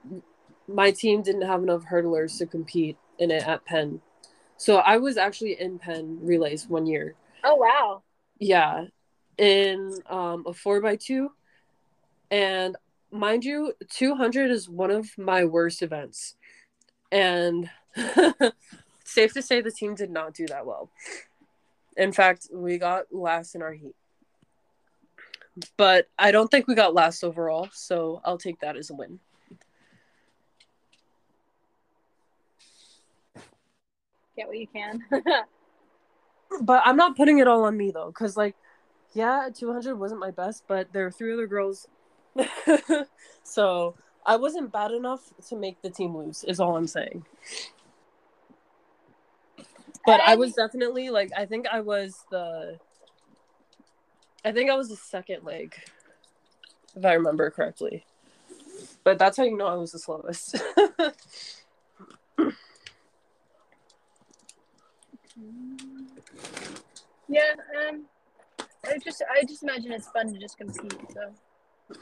[0.69, 4.01] my team didn't have enough hurdlers to compete in it at Penn.
[4.57, 7.15] So I was actually in Penn Relays one year.
[7.43, 8.03] oh wow.
[8.39, 8.87] Yeah,
[9.39, 11.31] in um, a four by two,
[12.31, 12.77] and
[13.11, 16.35] mind you, two hundred is one of my worst events,
[17.13, 17.71] and
[19.05, 20.91] safe to say the team did not do that well.
[21.97, 23.95] In fact, we got last in our heat,
[25.77, 29.21] but I don't think we got last overall, so I'll take that as a win.
[34.37, 35.05] Get what you can.
[36.61, 38.55] But I'm not putting it all on me though, because like,
[39.13, 41.89] yeah, 200 wasn't my best, but there were three other girls,
[43.43, 43.95] so
[44.27, 46.45] I wasn't bad enough to make the team lose.
[46.45, 47.25] Is all I'm saying.
[50.07, 52.79] But I was definitely like, I think I was the,
[54.45, 55.75] I think I was the second leg,
[56.95, 58.05] if I remember correctly.
[59.03, 60.57] But that's how you know I was the slowest.
[67.29, 67.55] yeah.
[67.89, 68.07] Um.
[68.87, 70.95] I just I just imagine it's fun to just compete.
[71.13, 71.99] So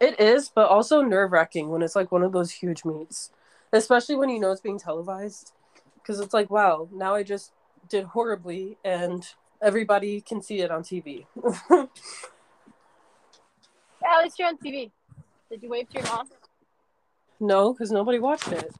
[0.00, 3.30] It is, but also nerve wracking when it's like one of those huge meets,
[3.72, 5.52] especially when you know it's being televised.
[5.96, 7.52] Because it's like, wow, now I just
[7.88, 9.26] did horribly and
[9.62, 11.26] everybody can see it on TV.
[11.70, 11.86] yeah,
[14.18, 14.90] at least you're on TV.
[15.50, 16.28] Did you wave to your mom?
[17.40, 18.74] no, because nobody watched it.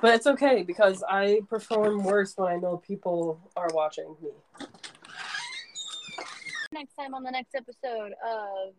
[0.00, 4.30] But it's okay because I perform worse when I know people are watching me.
[6.72, 8.74] Next time on the next episode of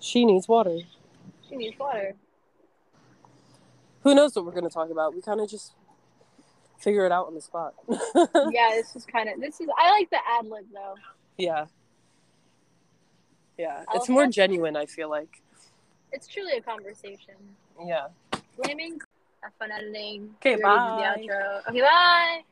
[0.00, 0.78] She needs water.
[1.48, 2.14] She Needs Water.
[4.02, 5.14] Who knows what we're going to talk about?
[5.14, 5.74] We kind of just
[6.78, 7.74] figure it out on the spot.
[7.88, 10.94] yeah, this is kind of this is I like the ad lib though.
[11.36, 11.66] yeah.
[13.58, 13.84] Yeah.
[13.88, 15.42] I'll It's more genuine, I feel like.
[16.10, 17.34] It's truly a conversation.
[17.84, 18.06] Yeah.
[18.56, 18.98] Blaming.
[19.42, 20.30] Have fun editing.
[20.36, 21.26] Okay, We already did bye.
[21.28, 21.68] Outro.
[21.68, 22.42] Okay, bye.